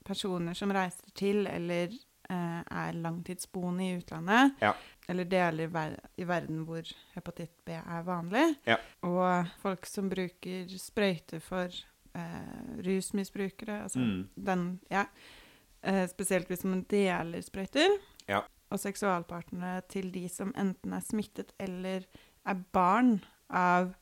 personer 0.07 0.55
som 0.55 0.71
reiser 0.75 1.11
til 1.15 1.43
eller 1.47 1.91
eh, 2.29 2.61
er 2.63 2.93
langtidsboende 3.03 3.83
i 3.89 3.97
utlandet, 3.99 4.55
Ja. 4.63 4.71
Eller 5.09 5.25
deler 5.25 5.67
ver 5.67 5.97
i 6.17 6.23
verden 6.27 6.65
hvor 6.65 6.83
hepatitt 7.15 7.51
B 7.65 7.71
er 7.75 8.03
vanlig, 8.03 8.55
Ja. 8.65 8.77
og 9.03 9.47
folk 9.61 9.85
som 9.85 10.09
bruker 10.09 10.67
sprøyter 10.79 11.41
for 11.41 11.67
eh, 12.15 12.77
rusmisbrukere, 12.85 13.83
altså 13.83 13.99
Mm. 13.99 14.29
den 14.35 14.79
Ja. 14.91 15.05
Eh, 15.83 16.07
spesielt 16.07 16.47
hvis 16.47 16.63
man 16.63 16.83
deler 16.83 17.41
sprøyter. 17.41 17.97
Ja. 18.29 18.41
Og 18.71 18.79
seksualpartnere 18.79 19.81
til 19.89 20.11
de 20.11 20.29
som 20.29 20.53
enten 20.55 20.93
er 20.93 21.01
smittet 21.01 21.51
eller 21.59 22.05
er 22.45 22.53
barn 22.71 23.21
av 23.49 23.95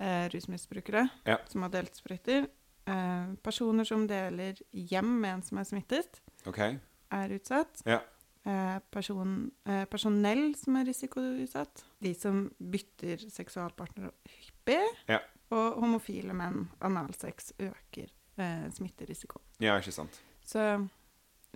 eh, 0.00 0.28
rusmisbrukere 0.28 1.08
Ja. 1.26 1.36
som 1.48 1.62
har 1.62 1.70
delt 1.70 1.96
sprøyter. 1.96 2.46
Eh, 2.86 3.34
personer 3.42 3.84
som 3.84 4.06
deler 4.06 4.54
hjem 4.72 5.20
med 5.20 5.34
en 5.34 5.42
som 5.42 5.58
er 5.58 5.64
smittet, 5.64 6.20
okay. 6.46 6.78
er 7.10 7.28
utsatt. 7.30 7.82
Ja. 7.86 7.98
Eh, 8.46 8.78
person, 8.90 9.50
eh, 9.66 9.84
personell 9.90 10.54
som 10.56 10.76
er 10.76 10.86
risikoutsatt. 10.88 11.84
De 12.00 12.14
som 12.14 12.46
bytter 12.58 13.26
seksualpartner 13.30 14.12
hyppig. 14.24 14.80
Ja. 15.08 15.18
Og 15.50 15.80
homofile 15.82 16.36
menn. 16.36 16.68
Analsex 16.84 17.52
øker 17.58 18.08
eh, 18.38 18.68
smitterisiko. 18.72 19.40
Ja, 19.60 19.76
ikke 19.80 19.92
sant. 19.92 20.20
Så 20.44 20.64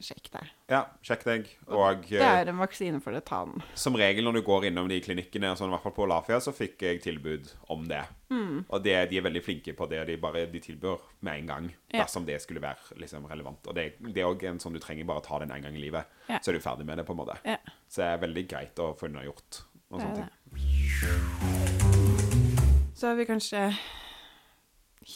sjekk 0.02 0.28
deg. 0.34 0.48
Ja, 0.72 0.80
sjekk 1.06 1.22
deg. 1.24 1.46
Og 1.68 2.02
Det 2.08 2.18
eh, 2.20 2.40
er 2.42 2.50
en 2.50 2.58
vaksine 2.60 3.00
for 3.02 3.14
det. 3.14 3.22
Ta 3.28 3.44
den. 3.48 3.62
som 3.78 3.94
regel 3.98 4.24
når 4.26 4.32
du 4.38 4.42
går 4.46 4.66
innom 4.68 4.88
de 4.90 4.98
klinikkene, 5.04 5.52
sånn, 5.58 5.70
i 5.70 5.74
hvert 5.76 5.84
fall 5.86 5.94
på 5.96 6.04
Olafia, 6.06 6.40
så 6.42 6.52
fikk 6.54 6.82
jeg 6.82 7.02
tilbud 7.04 7.48
om 7.72 7.86
det. 7.88 8.02
Mm. 8.32 8.64
Og 8.68 8.82
det, 8.84 8.96
de 9.10 9.18
er 9.20 9.26
veldig 9.26 9.42
flinke 9.44 9.74
på 9.78 9.86
det, 9.90 10.02
de 10.08 10.16
bare 10.20 10.46
de 10.50 10.60
tilbyr 10.64 10.98
med 11.20 11.32
en 11.42 11.46
gang 11.52 11.70
Ja. 11.92 12.02
dersom 12.02 12.24
det 12.26 12.40
skulle 12.42 12.60
være 12.64 12.96
liksom, 13.00 13.26
relevant. 13.30 13.66
Og 13.68 13.74
det, 13.76 13.92
det 14.00 14.22
er 14.22 14.30
òg 14.30 14.42
en 14.48 14.58
sånn 14.62 14.72
du 14.74 14.80
trenger 14.80 15.04
bare 15.08 15.22
ta 15.24 15.38
den 15.42 15.52
en 15.52 15.62
gang 15.62 15.76
i 15.76 15.82
livet, 15.86 16.04
Ja. 16.28 16.38
så 16.42 16.50
er 16.50 16.58
du 16.58 16.60
ferdig 16.64 16.86
med 16.88 16.98
det, 16.98 17.06
på 17.06 17.12
en 17.12 17.20
måte. 17.24 17.36
Ja. 17.44 17.58
Så 17.88 18.02
det 18.02 18.08
er 18.12 18.22
veldig 18.26 18.46
greit 18.48 18.78
å 18.82 18.92
få 18.98 19.06
unnagjort 19.10 19.62
og 19.92 20.00
sånne 20.00 20.14
ting. 20.22 20.30
Så 22.94 23.08
har 23.10 23.16
vi 23.18 23.24
kanskje 23.26 23.62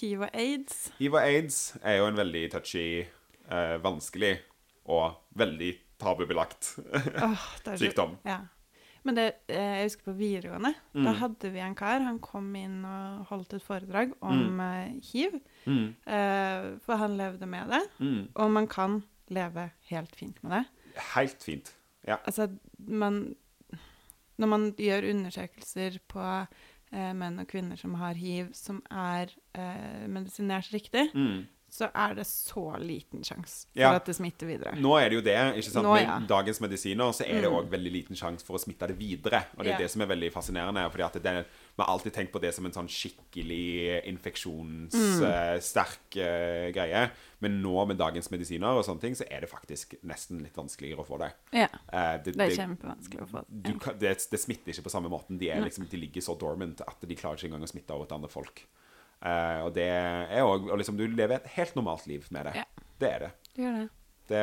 hiv 0.01 0.25
og 0.27 0.31
aids. 0.35 0.89
Hiv 0.99 1.15
og 1.15 1.23
aids 1.23 1.59
er 1.87 2.01
jo 2.01 2.09
en 2.11 2.17
veldig 2.19 2.45
touchy, 2.57 3.07
eh, 3.49 3.77
vanskelig 3.85 4.33
og 4.89 5.17
veldig 5.39 5.73
tabubelagt 6.01 6.75
oh, 7.25 7.47
sykdom. 7.77 8.17
Ja. 8.27 8.41
Men 9.07 9.15
det, 9.15 9.25
eh, 9.49 9.77
jeg 9.79 9.87
husker 9.87 10.09
på 10.09 10.17
videregående. 10.19 10.73
Da 10.97 11.13
Mm. 11.13 11.19
hadde 11.21 11.51
vi 11.55 11.61
en 11.63 11.77
kar. 11.79 12.01
Han 12.03 12.19
kom 12.19 12.49
inn 12.59 12.81
og 12.85 13.27
holdt 13.31 13.55
et 13.55 13.63
foredrag 13.63 14.13
om 14.21 14.41
mm. 14.59 15.01
hiv. 15.13 15.37
Mm. 15.65 15.95
Eh, 16.07 16.67
for 16.83 16.99
han 16.99 17.15
levde 17.17 17.47
med 17.47 17.71
det. 17.71 17.83
Mm. 18.03 18.23
Og 18.35 18.51
man 18.51 18.67
kan 18.67 19.05
leve 19.31 19.69
helt 19.93 20.17
fint 20.19 20.43
med 20.43 20.57
det. 20.57 20.65
Helt 21.15 21.43
fint. 21.43 21.71
Ja. 22.07 22.17
Altså, 22.27 22.49
man 22.79 23.37
Når 24.39 24.47
man 24.49 24.65
gjør 24.77 25.07
undersøkelser 25.15 25.95
på 26.13 26.21
eh, 26.93 27.13
menn 27.17 27.39
og 27.41 27.47
kvinner 27.49 27.79
som 27.81 27.95
har 27.97 28.15
hiv, 28.21 28.51
som 28.53 28.83
er 28.91 29.31
eh, 29.55 30.07
medisinert 30.13 30.69
riktig, 30.75 31.07
Mm. 31.15 31.47
Så 31.77 31.89
er 31.95 32.15
det 32.15 32.25
så 32.27 32.65
liten 32.81 33.21
sjanse 33.27 33.67
for 33.73 33.81
Ja. 33.81 33.91
at 33.95 34.05
det 34.09 34.17
smitter 34.17 34.47
videre. 34.49 34.73
Nå 34.81 34.95
er 34.99 35.09
det 35.11 35.15
jo 35.19 35.23
det. 35.27 35.37
ikke 35.61 35.71
sant? 35.71 35.85
Nå, 35.87 35.93
Med 35.95 36.27
dagens 36.29 36.61
medisiner 36.61 37.13
så 37.13 37.25
er 37.29 37.41
det 37.43 37.51
Mm. 37.53 37.69
veldig 37.71 37.93
liten 37.93 38.17
sjanse 38.17 38.43
for 38.45 38.57
å 38.57 38.61
smitte 38.65 38.87
det 38.89 38.97
videre. 38.99 39.45
Og 39.59 39.65
det 39.65 39.73
er 39.75 39.77
Ja. 39.77 39.79
det 39.85 39.91
som 39.91 40.01
er 40.03 40.07
veldig 40.07 40.33
fascinerende. 40.33 40.91
fordi 40.91 41.05
at 41.05 41.13
det, 41.23 41.47
Vi 41.77 41.83
har 41.85 41.93
alltid 41.93 42.13
tenkt 42.15 42.33
på 42.33 42.41
det 42.41 42.55
som 42.55 42.65
en 42.65 42.73
sånn 42.73 42.89
skikkelig 42.89 44.03
Mm. 44.03 44.17
infeksjonssterk 44.17 46.11
greie. 46.75 47.11
Men 47.41 47.63
nå 47.63 47.87
med 47.87 47.99
dagens 47.99 48.31
medisiner 48.33 48.67
og 48.79 48.85
sånne 48.85 49.01
ting, 49.03 49.15
så 49.15 49.25
er 49.31 49.41
det 49.45 49.51
faktisk 49.51 49.95
nesten 50.05 50.41
litt 50.43 50.55
vanskeligere 50.57 50.99
å 51.05 51.07
få 51.07 51.19
det. 51.19 51.33
Ja. 51.53 51.69
uh, 51.93 52.17
det, 52.23 52.33
Det 52.37 52.41
er 52.41 52.49
det- 52.49 52.59
kjempevanskelig 52.59 53.21
å 53.21 53.27
få. 53.29 53.45
du, 53.51 53.73
det, 53.99 54.27
det 54.31 54.41
smitter 54.41 54.73
ikke 54.73 54.83
på 54.85 54.91
samme 54.91 55.09
måten. 55.11 55.39
De, 55.39 55.51
er 55.51 55.61
liksom, 55.63 55.87
de 55.89 55.97
ligger 55.97 56.21
så 56.23 56.35
dormant 56.39 56.81
at 56.81 57.01
de 57.07 57.15
klarer 57.15 57.37
ikke 57.37 57.45
engang 57.53 57.63
å 57.63 57.69
smitte 57.71 57.91
over 57.91 58.07
til 58.07 58.15
andre 58.15 58.29
folk. 58.31 58.63
Eh, 59.25 59.61
og 59.65 59.73
det 59.77 59.87
er 59.89 60.45
òg 60.45 60.69
og 60.69 60.77
liksom, 60.79 60.99
Du 60.99 61.07
lever 61.09 61.39
et 61.39 61.47
helt 61.57 61.77
normalt 61.79 62.07
liv 62.07 62.27
med 62.31 62.51
det. 62.51 62.57
Ja. 62.61 62.65
Det 63.01 63.11
er 63.13 63.25
det. 63.27 63.31
Det 63.55 63.65
gjør 63.65 63.79
det. 63.81 63.87
Det, 64.27 64.41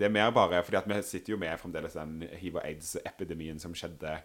det 0.00 0.06
er 0.08 0.10
mer 0.10 0.32
bare 0.34 0.58
fordi 0.66 0.80
at 0.80 0.88
vi 0.90 0.96
sitter 1.06 1.36
jo 1.36 1.38
med 1.38 1.60
fremdeles 1.60 1.94
den 1.94 2.16
hiv- 2.40 2.56
og 2.58 2.64
aids-epidemien 2.66 3.60
som 3.62 3.74
skjedde 3.78 4.16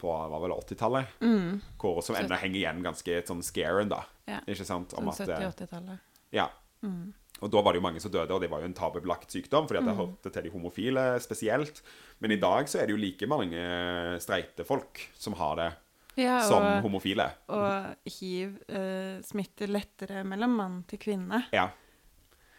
på 0.00 0.08
var 0.12 0.48
det, 0.48 0.56
80-tallet. 0.56 1.12
Mm. 1.20 1.60
Som 2.04 2.16
ennå 2.16 2.38
henger 2.40 2.60
igjen 2.60 2.82
ganske 2.84 3.20
sånn 3.28 3.44
scaren, 3.44 3.92
da. 3.92 4.02
Ja. 4.28 4.40
Ikke 4.48 4.66
sant? 4.68 4.92
Om 4.96 5.12
Sånn 5.12 5.30
eh, 5.30 5.46
70-80-tallet. 5.46 6.18
ja. 6.36 6.50
Mm. 6.84 7.14
Og 7.44 7.50
da 7.52 7.60
var 7.60 7.74
det 7.74 7.80
jo 7.82 7.84
mange 7.84 8.00
som 8.00 8.12
døde, 8.12 8.32
og 8.32 8.40
det 8.40 8.48
var 8.48 8.62
jo 8.62 8.68
en 8.70 8.76
tabubelagt 8.76 9.32
sykdom, 9.32 9.66
fordi 9.68 9.82
at 9.82 9.88
det 9.90 9.96
hørte 9.98 10.30
til 10.32 10.46
de 10.46 10.52
homofile 10.54 11.02
spesielt. 11.20 11.82
Men 12.24 12.32
i 12.32 12.38
dag 12.40 12.68
så 12.72 12.78
er 12.80 12.88
det 12.88 12.94
jo 12.94 13.00
like 13.02 13.28
mange 13.28 13.60
streite 14.24 14.64
folk 14.64 15.02
som 15.20 15.36
har 15.36 15.58
det 15.60 15.66
Ja, 16.16 16.40
som 16.48 16.62
og, 16.64 16.82
homofile. 16.86 17.30
og 17.52 17.96
hiv 18.18 18.56
eh, 18.68 19.18
smitter 19.26 19.68
lettere 19.68 20.24
mellom 20.24 20.56
mann 20.56 20.78
til 20.88 20.98
kvinne. 21.02 21.44
Ja. 21.52 21.68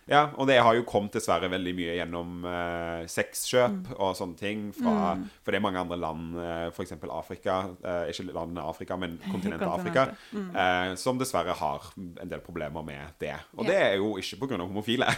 Ja, 0.07 0.29
og 0.39 0.47
det 0.47 0.55
har 0.63 0.71
jo 0.77 0.85
kommet 0.87 1.11
dessverre 1.17 1.49
veldig 1.51 1.73
mye 1.75 1.95
gjennom 1.97 2.45
eh, 2.47 3.01
sexkjøp 3.11 3.73
Mm. 3.89 3.95
og 3.99 4.13
sånne 4.15 4.37
ting. 4.39 4.61
Fra, 4.71 5.17
For 5.43 5.51
det 5.51 5.59
er 5.59 5.63
mange 5.65 5.81
andre 5.81 5.97
land, 5.99 6.37
eh, 6.39 6.69
f.eks. 6.71 6.93
Afrika 7.11 7.57
eh, 7.83 8.05
Ikke 8.13 8.23
landene 8.31 8.63
Afrika, 8.63 8.95
men 8.95 9.17
kontinentet 9.33 9.67
Afrika, 9.67 10.05
Mm. 10.31 10.55
eh, 10.55 10.95
som 10.95 11.19
dessverre 11.19 11.51
har 11.59 11.89
en 11.97 12.29
del 12.31 12.39
problemer 12.39 12.85
med 12.87 13.19
det. 13.19 13.33
Og 13.57 13.65
Ja. 13.65 13.69
det 13.73 13.81
er 13.81 13.95
jo 13.97 14.13
ikke 14.15 14.39
pga. 14.47 14.61
homofile. 14.63 15.09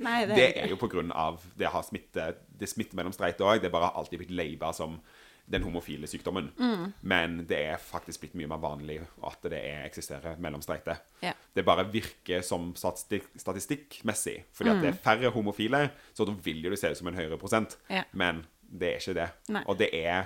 Nei, 0.00 0.24
det 0.30 0.32
er 0.32 0.36
det 0.36 0.56
er 0.64 0.68
jo 0.72 0.76
pga. 0.80 1.36
det 1.58 1.68
har 1.68 1.82
smitte 1.82 2.30
Det 2.60 2.68
smitter 2.68 2.96
mellom 2.96 3.12
streite 3.12 3.44
òg. 3.44 3.60
Det 3.60 3.70
bare 3.70 3.92
alltid 3.94 4.18
blitt 4.24 4.30
laba 4.30 4.72
som 4.72 5.02
den 5.50 5.62
homofile 5.66 6.06
sykdommen. 6.06 6.52
Mm. 6.58 6.92
Men 7.02 7.36
det 7.50 7.58
er 7.72 7.76
faktisk 7.82 8.20
blitt 8.22 8.34
mye 8.38 8.46
mer 8.52 8.60
vanlig 8.62 9.00
at 9.26 9.42
det 9.50 9.58
er, 9.58 9.80
eksisterer 9.88 10.38
mellom 10.38 10.62
streite. 10.62 10.94
Ja. 11.22 11.32
Det 11.54 11.64
bare 11.66 11.88
virker 11.90 12.40
som 12.46 12.68
statistikk, 12.78 13.26
statistikkmessig. 13.36 14.44
Fordi 14.54 14.70
Mm. 14.70 14.76
at 14.76 14.82
det 14.82 14.88
er 14.94 15.02
færre 15.04 15.30
homofile, 15.34 15.90
så 16.14 16.24
da 16.24 16.32
vil 16.32 16.62
jo 16.62 16.70
det 16.70 16.78
se 16.78 16.90
ut 16.90 16.96
som 16.96 17.08
en 17.08 17.14
høyere 17.18 17.38
prosent. 17.38 17.76
Ja. 17.90 18.04
Men 18.12 18.44
det 18.70 18.88
er 18.94 18.98
ikke 19.00 19.14
det. 19.18 19.28
Nei. 19.48 19.64
Og 19.66 19.78
det 19.78 19.90
er 19.94 20.24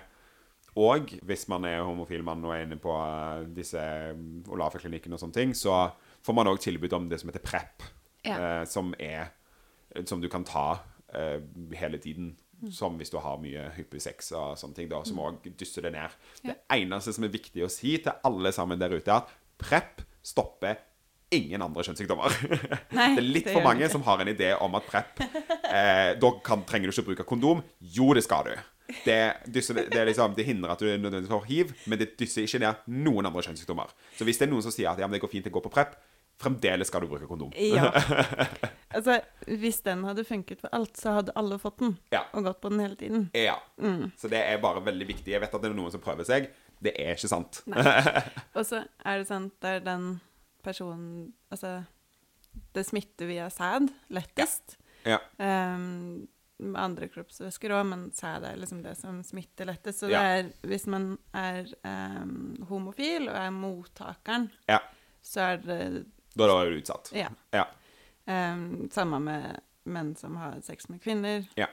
Og 0.76 1.06
hvis 1.22 1.46
man 1.48 1.64
er 1.64 1.84
homofil 1.86 2.24
mann 2.24 2.44
og 2.44 2.50
er 2.52 2.64
inne 2.64 2.76
på 2.82 2.90
eh, 2.90 3.44
disse 3.54 3.78
Olafia-klinikkene 4.50 5.14
og 5.14 5.20
sånne 5.22 5.36
ting, 5.36 5.52
så 5.54 5.92
får 6.26 6.34
man 6.34 6.46
òg 6.50 6.58
tilbud 6.64 6.92
om 6.96 7.08
det 7.08 7.20
som 7.20 7.30
heter 7.30 7.44
PREP. 7.44 7.84
Ja. 8.24 8.60
eh, 8.60 8.64
som 8.66 8.94
er 8.98 9.28
Som 10.06 10.20
du 10.20 10.28
kan 10.28 10.42
ta 10.44 10.80
eh, 11.14 11.38
hele 11.78 11.98
tiden. 11.98 12.36
Mm. 12.64 12.72
Som 12.72 12.96
hvis 12.96 13.12
du 13.12 13.18
har 13.20 13.40
mye 13.42 13.68
hyppig 13.76 14.00
sex 14.00 14.32
og 14.32 14.56
sånne 14.56 14.78
ting, 14.78 14.88
da, 14.88 15.02
som 15.04 15.20
òg 15.20 15.44
dysser 15.58 15.84
det 15.84 15.94
ned. 15.96 16.16
Det 16.40 16.56
eneste 16.72 17.12
som 17.12 17.26
er 17.26 17.34
viktig 17.34 17.64
å 17.66 17.70
si 17.72 17.98
til 18.00 18.24
alle 18.24 18.52
sammen 18.56 18.80
der 18.80 18.94
ute, 18.94 19.04
er 19.04 19.20
at 19.20 19.32
PREP 19.60 20.04
stopper 20.24 20.80
ingen 21.34 21.62
andre 21.64 21.84
kjønnssykdommer. 21.84 22.36
Nei, 22.96 23.08
det 23.16 23.22
er 23.22 23.26
litt 23.26 23.48
det 23.48 23.56
for 23.56 23.66
mange 23.66 23.88
som 23.92 24.04
har 24.06 24.22
en 24.22 24.30
idé 24.30 24.52
om 24.64 24.78
at 24.78 24.86
PREP 24.88 25.24
eh, 25.24 26.14
Da 26.20 26.30
kan, 26.46 26.64
trenger 26.68 26.88
du 26.88 26.94
ikke 26.94 27.10
bruke 27.10 27.28
kondom. 27.28 27.60
Jo, 27.80 28.12
det 28.16 28.24
skal 28.26 28.48
du. 28.48 28.54
Det, 29.04 29.18
dysser, 29.48 29.78
det, 29.88 29.96
er 29.96 30.08
liksom, 30.10 30.34
det 30.36 30.44
hindrer 30.46 30.74
at 30.74 30.80
du 30.80 30.88
er 30.88 30.98
nødvendigvis 31.00 31.32
får 31.32 31.46
hiv, 31.48 31.70
men 31.88 32.00
det 32.00 32.12
dysser 32.20 32.44
ikke 32.44 32.60
ned 32.62 32.90
noen 33.04 33.28
andre 33.28 33.44
kjønnssykdommer. 33.46 33.94
Så 34.16 34.28
hvis 34.28 34.40
det 34.40 34.48
er 34.48 34.52
noen 34.52 34.64
som 34.64 34.74
sier 34.74 34.92
at 34.92 35.00
ja, 35.00 35.08
det 35.10 35.22
går 35.22 35.32
fint 35.32 35.48
å 35.48 35.54
gå 35.54 35.64
på 35.64 35.72
PREP, 35.72 35.96
fremdeles 36.40 36.88
skal 36.90 37.00
du 37.04 37.08
bruke 37.12 37.26
kondom. 37.30 37.52
Ja. 37.56 37.90
Altså, 38.94 39.16
hvis 39.50 39.80
den 39.82 40.04
hadde 40.06 40.22
funket 40.22 40.60
for 40.62 40.70
alt, 40.76 40.94
så 41.00 41.16
hadde 41.16 41.32
alle 41.34 41.56
fått 41.58 41.80
den. 41.82 41.96
Ja. 42.14 42.20
Og 42.30 42.44
gått 42.46 42.60
på 42.62 42.70
den 42.70 42.78
hele 42.78 42.94
tiden. 42.94 43.24
Ja. 43.34 43.56
Mm. 43.82 44.12
Så 44.16 44.28
det 44.30 44.38
er 44.38 44.60
bare 44.62 44.84
veldig 44.86 45.08
viktig. 45.08 45.32
Jeg 45.32 45.42
vet 45.42 45.50
at 45.56 45.64
det 45.64 45.70
er 45.72 45.74
noen 45.74 45.90
som 45.90 45.98
prøver 46.04 46.22
seg. 46.28 46.46
Det 46.78 46.92
er 47.02 47.16
ikke 47.16 47.30
sant. 47.32 47.58
Og 48.54 48.62
så 48.68 48.84
er 49.02 49.18
det 49.18 49.26
sant, 49.26 49.56
det 49.64 49.72
er 49.80 49.82
den 49.88 50.06
personen 50.62 51.32
Altså, 51.50 51.72
det 52.78 52.86
smitter 52.86 53.26
via 53.32 53.48
sæd 53.50 53.90
lettest. 54.14 54.76
Ja. 55.10 55.18
Um, 55.42 56.28
med 56.62 56.78
andre 56.80 57.10
kroppsvæsker 57.10 57.74
òg, 57.74 57.82
men 57.90 58.06
sæd 58.14 58.46
er 58.46 58.62
liksom 58.62 58.84
det 58.86 58.94
som 59.02 59.24
smitter 59.26 59.66
lettest. 59.72 60.04
Så 60.04 60.06
det 60.06 60.14
Ja. 60.20 60.22
er, 60.38 60.52
hvis 60.70 60.86
man 60.86 61.16
er 61.34 61.66
um, 61.82 62.62
homofil 62.70 63.26
og 63.26 63.34
er 63.42 63.50
mottakeren, 63.50 64.52
Ja. 64.70 64.78
så 65.20 65.40
er 65.50 65.56
det 65.66 65.82
Da 66.34 66.50
er 66.50 66.70
du 66.70 66.78
utsatt. 66.80 67.10
Ja. 67.14 67.28
Ja. 67.54 67.66
Um, 68.26 68.88
samme 68.92 69.20
med 69.20 69.60
menn 69.84 70.14
som 70.16 70.36
har 70.40 70.56
sex 70.64 70.88
med 70.88 71.02
kvinner. 71.04 71.44
Ja. 71.60 71.68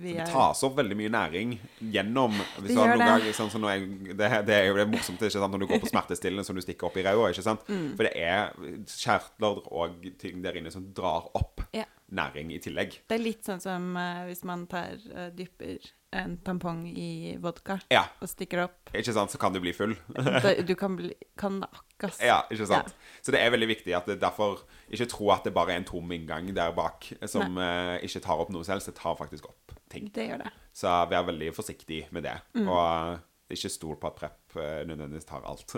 Vi 0.00 0.12
Det 0.16 0.26
tas 0.32 0.62
opp 0.64 0.78
veldig 0.78 0.96
mye 0.96 1.10
næring 1.12 1.50
gjennom 1.92 2.32
Det 2.62 2.72
gjør 2.72 2.94
det. 2.94 3.04
ganger, 3.04 3.34
sånn 3.36 3.66
jeg, 3.68 4.14
det, 4.16 4.28
det 4.48 4.54
er 4.54 4.68
jo 4.70 4.76
det 4.78 4.86
morsomt 4.88 5.20
ikke 5.20 5.34
sant, 5.34 5.52
når 5.52 5.60
du 5.64 5.66
går 5.68 5.82
på 5.82 5.90
smertestillende 5.90 6.44
som 6.46 6.56
du 6.56 6.62
stikker 6.64 6.88
opp 6.88 6.96
i 6.96 7.04
ræva. 7.04 7.26
Mm. 7.68 7.88
For 7.98 8.06
det 8.06 8.12
er 8.16 8.54
kjertler 8.86 9.60
og 9.68 10.06
ting 10.22 10.40
der 10.46 10.56
inne 10.60 10.72
som 10.72 10.86
drar 10.96 11.28
opp 11.36 11.66
Ja. 11.76 11.84
næring 12.16 12.54
i 12.54 12.60
tillegg. 12.62 13.00
Det 13.10 13.18
er 13.18 13.24
litt 13.24 13.44
sånn 13.44 13.60
som 13.60 13.90
uh, 13.98 14.24
hvis 14.30 14.44
man 14.48 14.64
tar, 14.70 14.96
uh, 15.12 15.28
dypper 15.36 15.76
en 16.16 16.38
tampong 16.46 16.86
i 16.88 17.36
vodka 17.42 17.80
Ja, 17.92 18.06
og 18.22 18.30
stikker 18.30 18.64
opp. 18.64 18.94
ikke 18.94 19.12
sant, 19.14 19.34
så 19.34 19.38
kan 19.42 19.52
du 19.52 19.60
bli 19.60 19.74
full. 19.76 19.98
Du 20.68 20.74
kan 20.78 20.96
bli 20.96 21.12
kan 21.36 21.60
nakkes. 22.00 22.20
Ja, 22.24 22.42
ikke 22.50 22.66
sant? 22.66 22.94
Ja. 22.94 23.20
Så 23.22 23.32
det 23.32 23.40
er 23.40 23.52
veldig 23.52 23.68
viktig 23.68 23.94
at 23.96 24.08
det 24.08 24.20
derfor 24.20 24.64
ikke 24.90 25.08
tro 25.10 25.30
at 25.34 25.44
det 25.44 25.54
bare 25.54 25.74
er 25.74 25.82
en 25.82 25.88
tom 25.88 26.12
inngang 26.12 26.50
der 26.56 26.72
bak 26.72 27.12
som 27.28 27.58
uh, 27.58 27.96
ikke 28.02 28.20
tar 28.24 28.40
opp 28.40 28.50
noe 28.50 28.64
selv. 28.64 28.84
Det 28.84 28.96
tar 28.98 29.16
faktisk 29.18 29.48
opp 29.50 29.74
ting. 29.90 30.10
Det 30.14 30.28
gjør 30.30 30.44
det. 30.44 30.52
Så 30.72 30.88
vær 31.10 31.26
veldig 31.28 31.54
forsiktig 31.54 32.06
med 32.10 32.24
det. 32.24 32.36
Mm. 32.54 32.68
Og 32.68 32.80
eh, 32.80 33.56
ikke 33.56 33.72
stol 33.72 33.96
på 34.00 34.10
at 34.10 34.18
prep 34.18 34.56
uh, 34.56 34.82
nødvendigvis 34.86 35.28
tar 35.28 35.44
alt. 35.44 35.74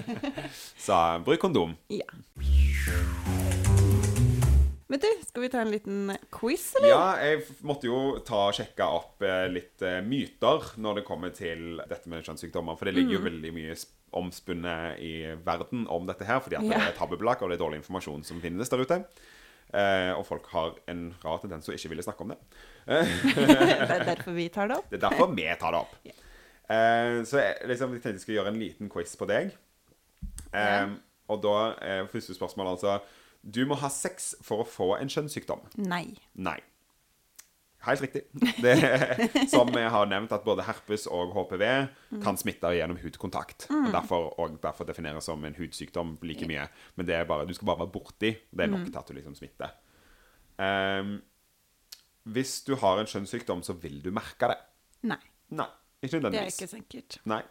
så 0.86 1.02
bruk 1.24 1.40
kondom. 1.40 1.76
Ja. 1.92 2.08
Men 4.86 5.00
du, 5.02 5.06
skal 5.26 5.42
vi 5.42 5.48
ta 5.50 5.60
en 5.64 5.70
liten 5.72 6.12
quiz, 6.30 6.68
eller? 6.78 6.92
Ja, 6.92 7.06
jeg 7.18 7.40
måtte 7.66 7.88
jo 7.88 7.96
ta 8.26 8.44
og 8.48 8.54
sjekke 8.54 8.86
opp 8.86 9.22
eh, 9.26 9.48
litt 9.50 9.82
eh, 9.82 9.98
myter 10.06 10.68
når 10.78 11.00
det 11.00 11.06
kommer 11.08 11.32
til 11.34 11.80
dette 11.90 12.06
med 12.12 12.22
kjønnssykdommer. 12.26 12.78
For 12.78 12.86
det 12.86 12.94
ligger 12.94 13.16
jo 13.16 13.22
Mm. 13.24 13.26
veldig 13.30 13.50
mye 13.56 13.74
omspunnet 14.16 15.00
i 15.02 15.14
verden 15.44 15.88
om 15.92 16.06
dette 16.06 16.24
her, 16.24 16.38
fordi 16.40 16.56
at 16.60 16.68
det 16.70 16.78
er 16.78 16.94
tabubelagt 16.96 17.42
og 17.42 17.50
det 17.50 17.58
er 17.58 17.64
dårlig 17.64 17.80
informasjon 17.82 18.22
som 18.24 18.38
finnes 18.40 18.70
der 18.70 18.84
ute. 18.86 19.00
Eh, 19.74 20.12
og 20.14 20.22
folk 20.28 20.46
har 20.54 20.76
en 20.88 21.08
rar 21.24 21.42
tendens 21.42 21.66
til 21.66 21.74
å 21.74 21.76
ikke 21.80 21.90
ville 21.90 22.06
snakke 22.06 22.22
om 22.22 22.30
det. 22.30 22.38
det 22.86 23.90
er 23.90 24.06
derfor 24.12 24.38
vi 24.38 24.46
tar 24.54 24.70
det 24.70 24.78
opp. 24.78 24.86
Det 24.92 25.00
er 25.00 25.04
derfor 25.08 25.34
vi 25.34 25.48
tar 25.58 25.74
det 25.74 25.82
opp. 25.82 25.98
Eh, 26.06 27.18
så 27.26 27.42
jeg, 27.42 27.58
liksom, 27.74 27.98
jeg 27.98 28.04
tenkte 28.06 28.14
jeg 28.20 28.22
skulle 28.22 28.38
gjøre 28.38 28.54
en 28.54 28.62
liten 28.62 28.88
quiz 28.94 29.18
på 29.18 29.26
deg. 29.34 29.50
Eh. 30.54 30.86
Og 31.26 31.42
da 31.42 31.56
er 31.82 32.06
første 32.10 32.36
spørsmål 32.38 32.76
altså 32.76 33.00
Du 33.46 33.62
må 33.68 33.76
ha 33.78 33.90
sex 33.92 34.32
for 34.42 34.64
å 34.64 34.66
få 34.66 34.96
en 34.98 35.10
kjønnssykdom. 35.12 35.62
Nei. 35.86 36.16
Nei. 36.34 36.58
Helt 37.86 38.02
riktig. 38.02 38.24
Det, 38.62 38.72
som 39.52 39.68
vi 39.70 39.84
har 39.86 40.08
nevnt, 40.10 40.32
at 40.34 40.42
både 40.46 40.64
herpes 40.66 41.04
og 41.06 41.30
HPV 41.36 41.62
kan 42.24 42.38
smitte 42.40 42.72
gjennom 42.74 42.98
hudkontakt. 42.98 43.68
Og 43.70 43.92
derfor, 43.94 44.32
og 44.42 44.56
derfor 44.62 44.88
defineres 44.88 45.28
som 45.30 45.44
en 45.46 45.54
hudsykdom 45.54 46.16
like 46.26 46.48
mye. 46.50 46.66
Men 46.98 47.06
det 47.06 47.14
er 47.14 47.28
bare, 47.30 47.46
du 47.46 47.54
skal 47.54 47.70
bare 47.70 47.84
være 47.84 47.94
borti. 47.94 48.32
Det 48.50 48.66
er 48.66 48.72
nok 48.72 48.88
til 48.88 48.98
at 48.98 49.12
du 49.12 49.14
liksom 49.20 49.38
smitter. 49.38 49.76
Um, 50.58 51.18
hvis 52.34 52.58
du 52.66 52.74
har 52.80 52.98
en 52.98 53.06
kjønnssykdom, 53.06 53.62
så 53.62 53.76
vil 53.78 54.00
du 54.02 54.10
merke 54.14 54.50
det. 54.50 54.58
Nei. 55.06 55.20
Nei, 55.54 55.68
ikke 56.02 56.18
Det 56.24 56.40
er 56.40 56.50
ikke 56.50 56.66
sikkert. 56.72 57.20
Nei. 57.30 57.44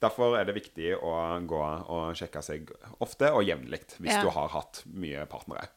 Derfor 0.00 0.36
er 0.38 0.44
det 0.46 0.54
viktig 0.54 0.92
å 1.02 1.12
gå 1.50 1.58
og 1.90 2.14
sjekke 2.18 2.42
seg 2.44 2.70
ofte 3.02 3.32
og 3.34 3.42
jevnlig 3.48 3.80
hvis 3.98 4.12
Ja. 4.14 4.22
du 4.22 4.30
har 4.30 4.48
hatt 4.48 4.82
mye 4.86 5.24
partnere. 5.26 5.68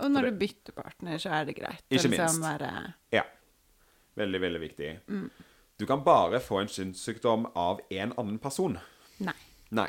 Og 0.00 0.10
når 0.10 0.30
du 0.30 0.38
bytter 0.38 0.72
partner, 0.72 1.18
så 1.18 1.32
er 1.40 1.44
det 1.48 1.56
greit. 1.58 1.82
Ikke 1.90 2.08
liksom 2.08 2.10
minst. 2.14 2.40
Være, 2.42 2.94
Ja. 3.12 3.22
Veldig, 4.16 4.40
veldig 4.40 4.60
viktig. 4.60 5.00
Mm. 5.08 5.30
Du 5.78 5.86
kan 5.86 6.02
bare 6.04 6.38
få 6.40 6.60
en 6.60 6.66
kjønnssykdom 6.68 7.50
av 7.56 7.80
en 7.90 8.12
annen 8.18 8.38
person. 8.38 8.78
nei. 9.20 9.34
Nei. 9.72 9.88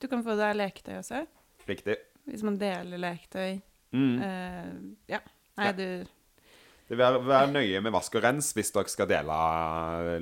Du 0.00 0.06
kan 0.08 0.22
få 0.24 0.36
det 0.36 0.44
av 0.50 0.56
leketøy 0.56 0.98
også. 0.98 1.26
Riktig. 1.66 1.96
Hvis 2.26 2.42
man 2.42 2.56
deler 2.58 2.98
leketøy. 2.98 3.60
Mm. 3.92 4.18
Uh, 4.20 4.96
ja. 5.08 5.18
Nei, 5.56 5.66
Ja. 5.66 5.72
du 5.72 6.06
Vær, 6.90 7.18
vær 7.20 7.46
nøye 7.52 7.82
med 7.82 7.92
vask 7.92 8.14
og 8.16 8.22
rens 8.22 8.54
hvis 8.54 8.70
dere 8.72 8.88
skal 8.88 9.06
dele 9.06 9.34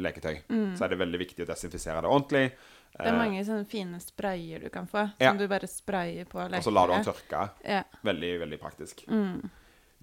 leketøy. 0.03 0.41
Så 0.76 0.82
er 0.84 0.89
det 0.89 0.99
veldig 0.99 1.18
viktig 1.20 1.45
å 1.45 1.47
desinfisere 1.47 2.01
det 2.03 2.11
ordentlig. 2.11 2.53
Det 2.97 3.07
er 3.07 3.12
Eh, 3.12 3.18
mange 3.18 3.43
sånne 3.45 3.66
fine 3.68 3.99
sprayer 4.01 4.61
du 4.61 4.68
kan 4.70 4.87
få, 4.87 5.11
Ja. 5.20 5.30
som 5.30 5.39
du 5.39 5.47
bare 5.49 5.66
sprayer 5.66 6.24
på 6.24 6.39
leketøyet. 6.39 6.59
og 6.59 6.64
så 6.64 6.72
lar 6.72 6.87
du 6.87 6.93
den 6.95 7.05
tørke. 7.05 7.51
Ja. 7.64 7.82
Veldig, 8.05 8.41
veldig 8.41 8.59
praktisk. 8.61 9.05
Mm. 9.09 9.51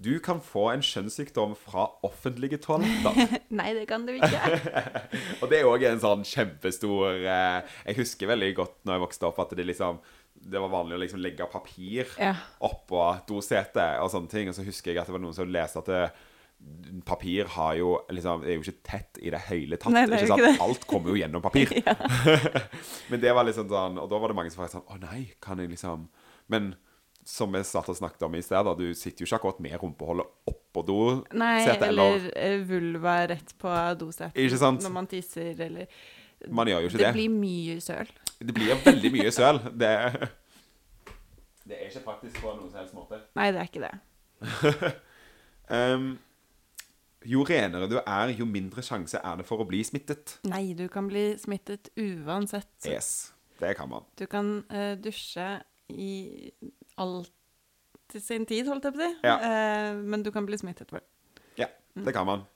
Du 0.01 0.19
kan 0.19 0.39
få 0.41 0.71
en 0.73 0.81
kjønnssykdom 0.81 1.55
fra 1.55 1.87
offentlige 2.03 2.57
toaletter. 2.59 3.39
Nei, 3.51 3.73
det 3.73 3.87
kan 3.87 4.05
du 4.05 4.13
ikke. 4.13 4.41
Og 5.41 5.49
det 5.49 5.59
er 5.59 5.65
òg 5.69 5.83
en 5.85 5.99
sånn 6.01 6.23
kjempestor 6.25 7.13
eh, 7.21 7.61
Jeg 7.85 7.95
husker 7.97 8.27
veldig 8.27 8.55
godt 8.55 8.75
når 8.85 8.93
jeg 8.97 9.03
vokste 9.07 9.27
opp, 9.29 9.39
at 9.39 9.55
det 9.55 9.65
liksom 9.69 9.99
det 10.43 10.59
var 10.59 10.67
vanlig 10.73 10.97
å 10.97 10.99
liksom 10.99 11.21
legge 11.21 11.45
papir 11.47 12.05
Ja. 12.19 12.33
oppå 12.59 13.03
dosetet 13.29 14.01
og 14.01 14.09
sånne 14.11 14.29
ting. 14.29 14.49
Og 14.49 14.55
så 14.57 14.65
husker 14.65 14.91
jeg 14.91 14.97
at 14.99 15.07
det 15.07 15.13
var 15.13 15.21
noen 15.23 15.33
som 15.37 15.47
leste 15.47 15.77
at 15.79 15.85
det, 15.85 16.11
papir 17.05 17.49
har 17.55 17.75
jo 17.75 17.95
liksom, 18.13 18.43
er 18.45 18.57
jo 18.57 18.63
ikke 18.63 18.83
tett 18.85 19.19
i 19.21 19.31
det 19.33 19.41
hele 19.49 19.77
tatt. 19.81 19.93
Nei, 19.95 20.05
det 20.07 20.21
ikke 20.21 20.29
sant? 20.31 20.41
ikke 20.43 20.51
det. 20.53 20.63
Alt 20.67 20.87
kommer 20.89 21.13
jo 21.13 21.19
gjennom 21.19 21.43
papir. 21.43 21.73
Men 23.11 23.23
det 23.23 23.33
var 23.35 23.47
liksom 23.47 23.67
sånn 23.71 23.99
Og 23.99 24.09
da 24.11 24.19
var 24.21 24.31
det 24.31 24.37
mange 24.37 24.53
som 24.53 24.63
var 24.63 24.71
sånn 24.71 24.85
Å 24.87 24.99
nei, 25.01 25.25
kan 25.43 25.59
jeg 25.59 25.71
liksom 25.73 26.07
Men 26.53 26.73
som 27.25 27.51
vi 27.55 27.63
snakket 27.63 28.25
om 28.27 28.35
i 28.35 28.41
sted, 28.43 28.65
da, 28.67 28.73
du 28.75 28.89
sitter 28.99 29.23
jo 29.23 29.27
ikke 29.29 29.37
akkurat 29.39 29.59
med 29.63 29.77
rumpeholdet 29.79 30.49
oppå 30.51 30.81
dosetet. 30.83 31.37
Nei, 31.39 31.61
eller 31.87 32.25
eller 32.35 32.65
vulva 32.67 33.13
rett 33.31 33.53
på 33.61 33.75
dosetet 34.01 34.65
når 34.83 34.91
man 34.91 35.07
tisser, 35.07 35.53
eller 35.55 35.87
Man 36.51 36.67
gjør 36.67 36.83
jo 36.83 36.89
ikke 36.91 36.99
Det 36.99 37.05
det. 37.07 37.13
blir 37.15 37.31
mye 37.31 37.77
søl. 37.79 38.11
Det 38.43 38.55
blir 38.57 38.75
veldig 38.83 39.11
mye 39.15 39.31
søl. 39.39 39.61
Det, 39.71 39.93
det 41.63 41.77
er 41.79 41.87
ikke 41.87 42.03
praktisk 42.09 42.41
på 42.43 42.51
noen 42.57 42.67
som 42.67 42.81
helst 42.81 42.97
måte. 42.97 43.21
Nei, 43.39 43.47
det 43.55 43.63
er 43.63 43.71
ikke 43.71 43.87
det. 43.87 44.93
Um, 45.71 46.09
jo 47.29 47.43
renere 47.47 47.89
du 47.91 47.97
er, 47.99 48.33
jo 48.37 48.47
mindre 48.49 48.83
sjanse 48.85 49.19
er 49.19 49.39
det 49.39 49.45
for 49.47 49.63
å 49.63 49.67
bli 49.67 49.81
smittet. 49.85 50.37
Nei, 50.49 50.73
du 50.77 50.85
kan 50.91 51.07
bli 51.09 51.33
smittet 51.41 51.91
uansett. 51.99 52.73
Yes, 52.89 53.33
det 53.61 53.75
kan 53.79 53.91
man. 53.91 54.07
Du 54.19 54.25
kan 54.29 54.55
uh, 54.71 54.93
dusje 54.99 55.47
i 55.93 56.51
alt 57.01 57.31
til 58.13 58.23
sin 58.23 58.47
tid, 58.49 58.67
holdt 58.69 58.87
jeg 58.87 58.95
på 58.95 59.01
å 59.01 59.05
si. 59.05 59.13
Ja. 59.25 59.37
Uh, 59.41 60.01
men 60.03 60.25
du 60.25 60.31
kan 60.35 60.47
bli 60.47 60.59
smittet 60.59 60.91
for 60.91 61.01
det. 61.01 61.43
Ja, 61.59 61.69
det 61.99 62.15
kan 62.15 62.27
man. 62.29 62.47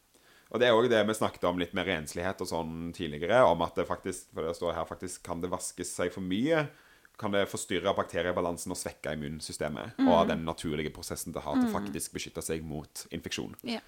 Og 0.48 0.62
det 0.62 0.70
er 0.70 0.78
òg 0.78 0.88
det 0.92 1.00
vi 1.04 1.16
snakket 1.18 1.44
om 1.50 1.60
litt 1.60 1.74
med 1.76 1.88
renslighet 1.90 2.40
og 2.44 2.50
sånn 2.50 2.92
tidligere, 2.96 3.42
om 3.50 3.64
at 3.66 3.76
det 3.76 3.88
faktisk 3.88 4.30
For 4.32 4.48
det 4.48 4.56
står 4.56 4.78
her 4.78 4.88
faktisk 4.88 5.26
kan 5.28 5.42
det 5.44 5.52
vaskes 5.52 5.92
seg 6.00 6.14
for 6.14 6.24
mye. 6.24 6.68
Kan 7.20 7.34
det 7.34 7.48
forstyrre 7.50 7.96
bakteriebalansen 7.98 8.72
og 8.72 8.78
svekke 8.78 9.16
immunsystemet 9.18 9.98
og 10.06 10.28
den 10.30 10.44
naturlige 10.46 10.92
prosessen 10.94 11.34
det 11.34 11.42
har 11.42 11.58
til 11.58 11.72
faktisk 11.74 12.14
beskytte 12.14 12.44
seg 12.46 12.62
mot 12.62 13.08
infeksjon. 13.10 13.56
Ja. 13.66 13.82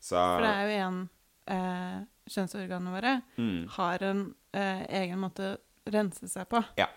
Så 0.00 0.16
For 0.16 0.44
det 0.44 0.50
er 0.52 0.66
jo 0.70 0.78
en 0.86 0.98
eh, 1.46 1.98
Kjønnsorganene 2.26 2.92
våre 2.94 3.12
mm, 3.38 3.60
har 3.76 4.02
en 4.02 4.22
eh, 4.52 4.82
egen 5.02 5.20
måte 5.22 5.52
å 5.54 5.92
rense 5.94 6.26
seg 6.28 6.48
på. 6.50 6.62
Ja. 6.78 6.88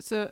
Så 0.00 0.24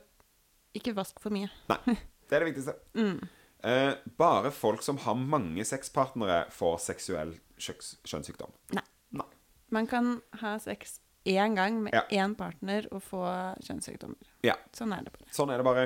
ikke 0.73 0.95
vask 0.97 1.19
for 1.21 1.33
mye. 1.35 1.49
Nei. 1.69 1.97
Det 2.27 2.37
er 2.37 2.45
det 2.45 2.51
viktigste. 2.53 2.77
Mm. 3.01 3.19
Eh, 3.63 3.93
bare 4.17 4.49
folk 4.49 4.81
som 4.81 4.97
har 5.03 5.13
mange 5.13 5.61
sexpartnere, 5.69 6.47
får 6.49 6.79
seksuell 6.81 7.35
kjønnssykdom. 7.61 8.49
Nei. 8.73 8.81
Nei. 9.13 9.27
Man 9.69 9.85
kan 9.87 10.15
ha 10.41 10.55
sex 10.59 10.97
én 11.29 11.53
gang 11.55 11.77
med 11.83 11.93
Ja. 11.93 12.01
én 12.09 12.33
partner 12.35 12.87
og 12.91 13.03
få 13.05 13.21
kjønnssykdommer. 13.61 14.17
Ja. 14.41 14.55
Sånn 14.73 14.95
er 14.97 15.05
det 15.05 15.13
bare. 15.13 15.29
Sånn 15.31 15.53
er 15.53 15.61
det 15.61 15.67
bare. 15.67 15.85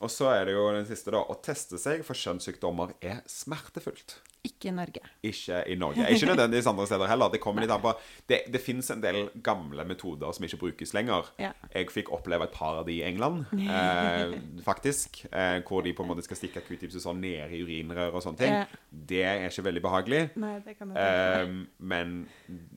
Og 0.00 0.08
så 0.10 0.30
er 0.32 0.46
det 0.48 0.54
jo 0.56 0.64
den 0.72 0.86
siste, 0.88 1.12
da. 1.12 1.20
Å 1.20 1.36
teste 1.44 1.76
seg 1.78 2.00
for 2.08 2.16
kjønnssykdommer 2.16 2.94
er 3.04 3.20
smertefullt. 3.28 4.16
Ikke 4.42 4.72
i 4.72 4.74
Norge. 4.74 5.00
Ikke 5.22 5.60
i 5.70 5.74
Norge. 5.78 6.02
Ikke 6.10 6.26
nødvendigvis 6.26 6.66
andre 6.66 6.86
steder 6.90 7.06
heller. 7.06 7.30
Det 7.30 7.38
kommer 7.40 7.62
litt 7.62 7.70
an 7.70 7.82
på 7.82 7.92
Det, 8.26 8.40
det 8.50 8.60
fins 8.60 8.90
en 8.90 9.02
del 9.02 9.28
gamle 9.44 9.84
metoder 9.86 10.34
som 10.34 10.46
ikke 10.46 10.58
brukes 10.64 10.94
lenger. 10.96 11.28
Ja. 11.38 11.52
Jeg 11.70 11.92
fikk 11.94 12.10
oppleve 12.14 12.48
et 12.48 12.56
par 12.56 12.80
av 12.80 12.88
de 12.88 12.96
i 12.96 13.04
England, 13.06 13.44
eh, 13.54 14.34
faktisk. 14.66 15.22
Eh, 15.30 15.60
hvor 15.68 15.86
de 15.86 15.94
på 15.94 16.02
en 16.02 16.10
måte 16.10 16.26
skal 16.26 16.40
stikke 16.40 16.64
q-tipset 16.66 17.04
sånn 17.04 17.22
ned 17.22 17.54
i 17.54 17.62
urinrør 17.62 18.18
og 18.18 18.26
sånne 18.26 18.42
ting. 18.42 18.56
Ja. 18.58 18.66
Det 18.90 19.22
er 19.22 19.46
ikke 19.46 19.68
veldig 19.70 19.86
behagelig. 19.86 20.22
Nei, 20.42 20.56
det 20.66 20.76
kan 20.78 20.90
det. 20.90 21.06
Eh, 21.06 21.56
men 21.78 22.18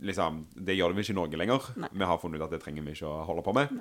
liksom, 0.05 0.43
det 0.53 0.78
gjør 0.78 0.93
det 0.93 1.07
ikke 1.07 1.18
i 1.18 1.22
Norge 1.24 1.43
lenger. 1.45 1.72
Nei. 1.82 1.93
Vi 1.97 2.11
har 2.13 2.22
funnet 2.22 2.41
ut 2.41 2.45
at 2.45 2.53
det 2.53 2.61
trenger 2.61 2.86
vi 2.86 2.93
ikke 2.93 3.09
å 3.09 3.26
holde 3.26 3.45
på 3.45 3.57
med. 3.57 3.74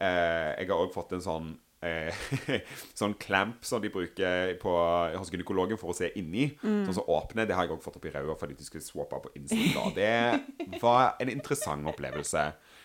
Eh, 0.00 0.50
jeg 0.58 0.66
har 0.72 0.80
òg 0.82 0.94
fått 0.96 1.14
en 1.14 1.22
sånn 1.22 1.50
sånn 3.00 3.14
clamp 3.20 3.64
som 3.64 3.80
de 3.82 3.90
bruker 3.92 4.54
på, 4.60 4.72
hos 5.16 5.30
gynekologen 5.32 5.78
for 5.80 5.92
å 5.92 5.96
se 5.96 6.10
inni. 6.20 6.50
Mm. 6.62 6.82
Sånn 6.88 6.98
som 7.00 7.08
åpner. 7.12 7.48
Det 7.48 7.56
har 7.56 7.66
jeg 7.68 7.76
òg 7.76 7.82
fått 7.84 7.96
opp 8.00 8.08
i 8.10 8.12
ræva 8.14 8.36
fordi 8.40 8.58
de 8.58 8.66
skulle 8.66 8.84
swappe 8.84 9.20
på 9.24 9.32
innsiden. 9.38 9.94
Det 9.96 10.78
var 10.82 11.16
en 11.20 11.32
interessant 11.32 11.88
opplevelse. 11.90 12.44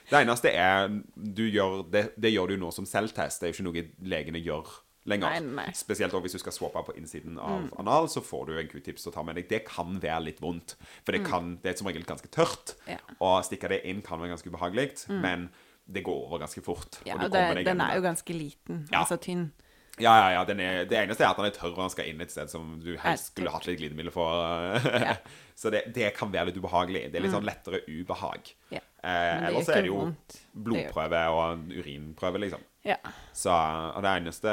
Det 0.09 0.21
eneste 0.21 0.51
er 0.53 0.89
du 1.15 1.45
gjør, 1.49 1.83
det, 1.91 2.07
det 2.21 2.31
gjør 2.35 2.53
du 2.53 2.57
nå 2.61 2.71
som 2.75 2.85
selvtest. 2.87 3.41
Det 3.41 3.47
er 3.49 3.53
jo 3.53 3.57
ikke 3.59 3.69
noe 3.69 3.85
legene 4.15 4.41
gjør 4.45 4.73
lenger. 5.05 5.35
Nei, 5.37 5.53
nei. 5.59 5.67
Spesielt 5.77 6.13
hvis 6.17 6.33
du 6.33 6.41
skal 6.41 6.53
swappe 6.55 6.81
på 6.87 6.95
innsiden 6.97 7.35
av 7.37 7.59
Mm. 7.65 7.67
anal, 7.83 8.07
så 8.09 8.23
får 8.25 8.47
du 8.47 8.53
en 8.57 8.67
q-tips 8.71 9.05
å 9.05 9.13
ta 9.13 9.21
med 9.25 9.35
deg. 9.37 9.45
Det 9.51 9.59
kan 9.67 9.99
være 10.01 10.23
litt 10.31 10.39
vondt, 10.41 10.73
for 11.05 11.13
Mm. 11.13 11.17
det, 11.17 11.21
kan, 11.29 11.51
det 11.61 11.71
er 11.71 11.77
som 11.77 11.87
regel 11.87 12.03
ganske 12.09 12.29
tørt. 12.33 12.73
Ja. 12.89 12.97
Og 13.21 13.43
stikke 13.45 13.69
det 13.69 13.83
inn 13.85 14.01
kan 14.01 14.17
være 14.19 14.33
ganske 14.33 14.49
ubehagelig, 14.49 14.87
men 15.09 15.49
det 15.85 16.01
går 16.05 16.25
over 16.27 16.41
ganske 16.41 16.63
fort. 16.65 16.99
Ja, 17.05 17.17
og 17.19 17.27
og 17.27 17.35
det, 17.35 17.65
den 17.67 17.81
er 17.81 17.95
jo 17.97 18.03
ganske 18.05 18.33
liten. 18.33 18.87
Ja. 18.91 19.03
Altså 19.03 19.17
tynn. 19.21 19.51
Ja, 19.95 20.11
ja, 20.19 20.31
ja. 20.35 20.43
Den 20.47 20.59
er, 20.59 20.83
det 20.89 20.97
eneste 20.99 21.23
er 21.23 21.31
at 21.31 21.39
den 21.39 21.47
er 21.47 21.55
tørr, 21.55 21.71
og 21.71 21.85
den 21.85 21.93
skal 21.93 22.09
inn 22.11 22.23
et 22.23 22.33
sted 22.33 22.51
som 22.51 22.73
du 22.83 22.95
helst 22.99 23.31
skulle 23.31 23.53
hatt 23.53 23.67
litt 23.69 23.79
glidemiddel 23.79 24.11
for. 24.11 24.79
Ja. 24.83 25.15
Så 25.61 25.71
det, 25.71 25.85
det 25.95 26.09
kan 26.17 26.33
være 26.33 26.49
litt 26.49 26.59
ubehagelig. 26.59 27.05
Det 27.11 27.19
er 27.19 27.23
litt 27.23 27.35
sånn 27.35 27.47
lettere 27.47 27.79
ubehag. 27.87 28.51
Ja. 28.73 28.81
Eh, 29.05 29.47
ellers 29.49 29.69
er 29.69 29.85
det 29.85 29.91
jo 29.91 29.99
vondt. 30.01 30.39
Blodprøve 30.65 31.21
og 31.35 31.67
urinprøve, 31.75 32.41
liksom. 32.41 32.63
Ja. 32.85 32.97
Så 33.33 33.53
og 33.53 34.03
det 34.05 34.11
eneste 34.19 34.51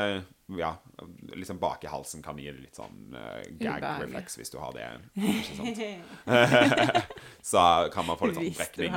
Ja, 0.52 0.74
liksom 1.32 1.56
bak 1.60 1.84
i 1.84 1.88
halsen 1.88 2.20
kan 2.24 2.36
gi 2.36 2.50
litt 2.52 2.76
sånn 2.76 3.14
uh, 3.16 3.38
gag 3.60 3.84
reflex 4.02 4.36
hvis 4.36 4.52
du 4.52 4.58
har 4.60 4.74
det. 4.76 4.88
Ikke 5.16 5.54
sant? 5.60 7.14
så 7.40 7.62
kan 7.94 8.04
man 8.08 8.18
få 8.20 8.28
litt 8.28 8.36
sånn 8.40 8.58
brekning. 8.58 8.92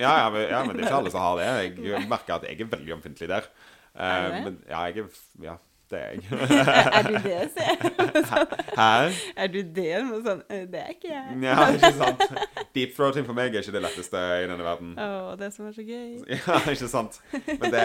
Ja, 0.00 0.14
ja, 0.22 0.30
men, 0.32 0.46
ja, 0.48 0.62
men 0.64 0.78
det 0.78 0.84
er 0.84 0.88
ikke 0.88 1.02
alle 1.02 1.12
som 1.12 1.26
har 1.26 1.42
det. 1.42 1.50
Jeg 1.84 2.08
merker 2.14 2.38
at 2.38 2.48
jeg 2.48 2.56
er 2.64 2.72
veldig 2.72 2.96
omfintlig 2.96 3.28
der. 3.34 3.50
Uh, 3.92 4.30
men 4.46 4.58
ja, 4.70 4.86
jeg 4.88 5.04
er 5.04 5.20
Ja, 5.44 5.58
jeg. 6.00 6.20
Er 6.98 7.06
du 7.08 7.14
det, 7.24 7.38
se? 7.54 7.66
Hæ? 8.78 9.12
Er 9.36 9.50
du 9.52 9.58
det? 9.76 9.90
Noe 10.08 10.20
sånn, 10.24 10.42
«Eh, 10.50 10.64
Det 10.70 10.80
er 10.80 10.92
ikke 10.94 11.10
jeg. 11.12 11.38
Ja, 11.44 11.68
ikke 11.74 11.90
sant? 11.98 12.24
Deep 12.74 12.94
throating 12.96 13.26
for 13.28 13.36
meg 13.38 13.54
er 13.54 13.62
ikke 13.64 13.74
det 13.76 13.82
letteste 13.84 14.22
i 14.42 14.46
denne 14.50 14.66
verden. 14.66 14.94
Å, 14.98 15.34
det 15.40 15.50
som 15.54 15.68
er 15.68 15.76
så 15.76 15.84
gøy. 15.86 16.22
Ja, 16.34 16.60
ikke 16.72 16.88
sant? 16.90 17.20
Men 17.32 17.66
det, 17.70 17.84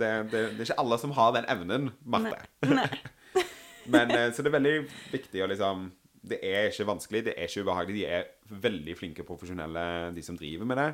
det, 0.00 0.10
det, 0.30 0.30
det 0.32 0.42
er 0.64 0.68
ikke 0.68 0.80
alle 0.82 1.00
som 1.02 1.14
har 1.18 1.32
den 1.38 1.48
evnen, 1.52 1.90
Marte. 2.04 2.38
Men, 3.90 4.10
eh, 4.14 4.28
så 4.32 4.42
det 4.44 4.50
er 4.52 4.58
veldig 4.58 4.74
viktig 5.10 5.40
å 5.42 5.48
liksom 5.50 5.88
Det 6.30 6.36
er 6.44 6.68
ikke 6.68 6.84
vanskelig, 6.90 7.22
det 7.30 7.34
er 7.36 7.48
ikke 7.48 7.64
ubehagelig. 7.64 7.96
De 7.96 8.06
er 8.06 8.26
veldig 8.50 8.96
flinke 8.98 9.24
profesjonelle, 9.26 9.84
de 10.14 10.22
som 10.26 10.36
driver 10.38 10.66
med 10.66 10.80
det. 10.80 10.88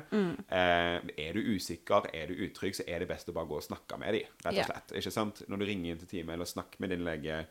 Eh, 0.53 1.11
er 1.27 1.33
du 1.33 1.41
usikker, 1.55 2.07
er 2.13 2.27
du 2.31 2.33
utrygg, 2.47 2.75
så 2.77 2.85
er 2.87 2.99
det 3.03 3.09
best 3.09 3.29
å 3.29 3.35
bare 3.35 3.49
gå 3.49 3.57
og 3.59 3.65
snakke 3.65 3.99
med 3.99 4.13
dem, 4.13 4.31
rett 4.45 4.61
og 4.61 4.69
slett. 4.71 4.95
Ikke 5.01 5.13
sant? 5.13 5.43
Når 5.49 5.61
du 5.63 5.65
ringer 5.65 5.91
inn 5.91 6.01
til 6.03 6.07
time 6.07 6.33
eller 6.37 6.45
snakker 6.49 6.79
med 6.83 6.89
din 6.93 7.05
lege, 7.07 7.45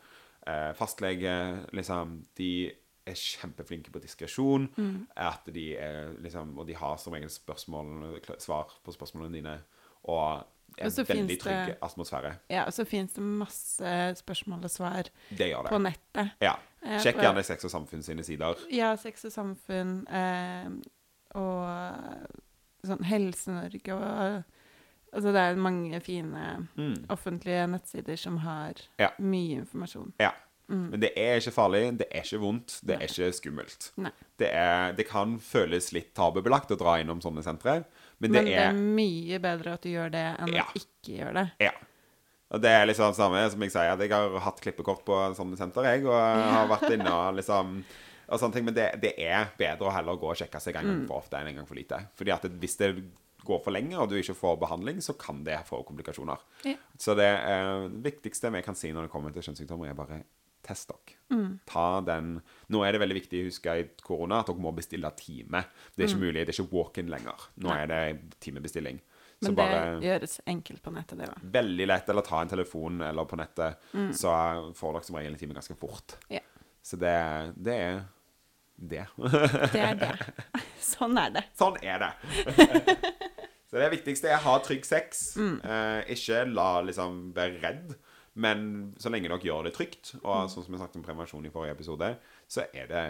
eh, 0.47 0.73
fastlege, 0.79 1.37
liksom 1.73 2.27
De 2.37 2.73
er 3.07 3.15
kjempeflinke 3.15 3.93
på 3.95 4.01
diskresjon. 4.03 4.69
At 5.17 5.47
de 5.55 5.77
er 5.77 6.13
liksom 6.23 6.59
Og 6.59 6.67
de 6.67 6.75
har 6.75 6.97
som 6.99 7.13
regel 7.13 7.31
spørsmål, 7.31 8.21
svar 8.39 8.73
på 8.85 8.93
spørsmålene 8.93 9.33
dine. 9.33 9.59
Og 10.05 10.45
en 10.79 10.91
veldig 10.91 11.39
trygg 11.41 11.77
atmosfære. 11.81 12.35
Ja, 12.51 12.65
og 12.67 12.73
så 12.73 12.85
fins 12.85 13.15
det 13.17 13.23
masse 13.23 13.93
spørsmål 14.21 14.65
og 14.65 14.71
svar 14.71 15.09
Det 15.31 15.39
det. 15.39 15.55
på 15.69 15.79
nettet. 15.79 16.31
Ja. 16.43 16.57
Eh, 16.87 17.01
Sjekk 17.03 17.19
gjerne 17.25 17.43
Sex 17.45 17.65
og 17.67 17.71
Samfunn 17.73 18.03
sine 18.07 18.23
sider. 18.27 18.55
Ja, 18.71 18.93
Sex 18.97 19.25
og 19.27 19.33
Samfunn 19.35 20.07
eh, 20.09 20.69
og 21.35 22.87
sånn 22.87 23.03
Helse-Norge 23.05 23.97
og 23.97 24.45
Altså 25.17 25.31
det 25.33 25.41
er 25.41 25.55
mange 25.57 25.99
fine 26.05 26.67
Mm. 26.77 27.07
offentlige 27.09 27.67
nettsider 27.71 28.17
som 28.19 28.37
har 28.39 28.75
Ja. 28.99 29.09
mye 29.19 29.61
informasjon. 29.63 30.13
Ja. 30.21 30.33
Men 30.69 30.99
det 31.01 31.13
er 31.17 31.37
ikke 31.39 31.53
farlig, 31.55 31.97
det 31.97 32.09
er 32.11 32.23
ikke 32.23 32.41
vondt, 32.43 32.81
det 32.85 32.97
er 32.97 33.07
ikke 33.07 33.33
skummelt. 33.33 33.93
Det, 34.37 34.51
er, 34.53 34.93
det 34.93 35.07
kan 35.09 35.39
føles 35.39 35.93
litt 35.95 36.13
tabubelagt 36.13 36.71
å 36.75 36.77
dra 36.77 36.99
innom 37.01 37.21
sånne 37.23 37.43
sentre, 37.43 37.85
men 38.19 38.33
det 38.33 38.43
Men 38.43 38.45
det 38.45 38.55
er 38.59 38.69
er 38.69 38.73
mye 38.75 39.39
bedre 39.41 39.73
at 39.75 39.83
du 39.83 39.89
gjør 39.89 40.11
det 40.11 40.37
enn 40.41 40.53
Ja. 40.55 40.65
å 40.65 40.75
ikke 40.75 41.17
gjøre 41.19 41.35
det. 41.35 41.51
Ja. 41.61 41.71
Og 42.55 42.61
det 42.63 42.71
er 42.71 42.87
liksom 42.87 43.15
samme 43.17 43.41
som 43.51 43.63
jeg 43.65 43.73
sier, 43.75 43.91
at 43.93 44.01
jeg 44.05 44.11
har 44.15 44.37
hatt 44.45 44.61
klippekort 44.63 45.01
på 45.05 45.17
sånne 45.35 45.57
senter, 45.59 45.83
jeg, 45.91 46.05
og 46.07 46.15
har 46.15 46.69
vært 46.71 46.93
inne 46.95 47.11
og 47.11 47.35
liksom 47.41 47.81
og 48.29 48.41
sånne 48.43 48.55
ting, 48.57 48.65
Men 48.67 48.75
det, 48.75 48.85
det 49.03 49.13
er 49.23 49.53
bedre 49.59 49.87
å 49.87 49.93
heller 49.95 50.17
gå 50.19 50.27
og 50.33 50.37
sjekke 50.39 50.59
seg 50.61 50.75
en 50.77 50.85
Mm. 50.87 50.91
gang 50.97 51.07
for 51.09 51.17
ofte 51.23 51.39
enn 51.39 51.47
en 51.47 51.57
gang 51.61 51.67
for 51.67 51.79
lite. 51.79 51.99
Fordi 52.19 52.33
at 52.35 52.43
hvis 52.59 52.77
det 52.81 52.89
går 53.47 53.61
for 53.63 53.71
lenge, 53.71 53.95
og 53.99 54.09
du 54.11 54.17
ikke 54.19 54.35
får 54.35 54.57
behandling, 54.59 54.99
så 55.03 55.15
kan 55.19 55.45
det 55.47 55.61
få 55.69 55.85
komplikasjoner. 55.87 56.39
Ja. 56.67 56.75
Så 56.99 57.15
det 57.15 57.29
eh, 57.31 57.87
viktigste 58.03 58.51
vi 58.51 58.63
kan 58.67 58.75
si 58.75 58.91
når 58.91 59.07
det 59.07 59.13
kommer 59.13 59.31
til 59.33 59.43
kjønnssykdommer, 59.47 59.91
er 59.91 59.95
bare 59.95 60.23
test 60.67 60.89
dere. 60.91 61.15
Mm. 61.31 61.61
Ta 61.71 62.01
den 62.03 62.41
Nå 62.75 62.83
er 62.83 62.93
det 62.97 63.01
veldig 63.05 63.15
viktig 63.21 63.43
å 63.45 63.47
huske 63.47 63.77
i 63.79 63.85
korona 64.03 64.41
at 64.43 64.47
dere 64.51 64.59
må 64.59 64.75
bestille 64.75 65.11
time. 65.15 65.63
Det 65.95 66.03
er 66.03 66.11
ikke 66.11 66.25
mulig, 66.27 66.43
det 66.47 66.51
er 66.51 66.59
ikke 66.65 66.73
walk-in 66.75 67.07
lenger. 67.15 67.47
Nå 67.63 67.69
Mm. 67.71 67.71
Nei. 67.71 67.83
er 67.83 67.87
det 67.87 68.41
timebestilling. 68.43 68.99
Men 69.45 69.57
bare 69.59 69.79
det 70.01 70.09
gjøres 70.09 70.39
enkelt 70.49 70.83
på 70.83 70.91
nettet, 70.95 71.19
det 71.21 71.27
òg. 71.29 71.41
veldig 71.53 71.87
lett, 71.91 72.09
eller 72.09 72.25
ta 72.25 72.41
en 72.41 72.49
telefon 72.49 73.03
eller 73.05 73.29
på 73.29 73.37
nettet, 73.37 73.83
så 74.17 74.33
får 74.79 74.97
dere 74.97 75.09
som 75.09 75.19
regel 75.19 75.35
en 75.35 75.41
time 75.41 75.57
ganske 75.59 75.77
fort. 75.77 76.17
Ja. 76.33 76.41
Så 76.87 76.97
det, 76.97 77.17
det 77.57 77.75
er 77.75 78.01
det. 78.77 79.05
Det 79.73 79.81
er 79.81 79.97
det. 80.01 80.13
Sånn 80.87 81.17
er 81.19 81.33
det. 81.35 81.43
sånn 81.59 81.77
er 81.83 82.03
det. 82.03 82.11
så 83.71 83.81
det 83.81 83.89
viktigste 83.97 84.31
er 84.31 84.39
å 84.39 84.45
ha 84.45 84.57
trygg 84.65 84.85
sex. 84.87 85.29
Eh, 85.41 86.01
ikke 86.15 86.45
la 86.49 86.69
liksom 86.87 87.33
være 87.37 87.61
redd, 87.65 87.97
men 88.37 88.67
så 89.01 89.11
lenge 89.13 89.31
dere 89.33 89.49
gjør 89.49 89.67
det 89.67 89.75
trygt, 89.77 90.13
og 90.23 90.51
sånn 90.53 90.67
som 90.67 90.77
vi 90.77 90.81
snakket 90.81 91.01
om 91.01 91.07
prevensjon 91.07 91.49
i 91.49 91.53
forrige 91.53 91.79
episode, 91.79 92.13
så 92.49 92.69
er 92.69 92.91
det 92.93 93.07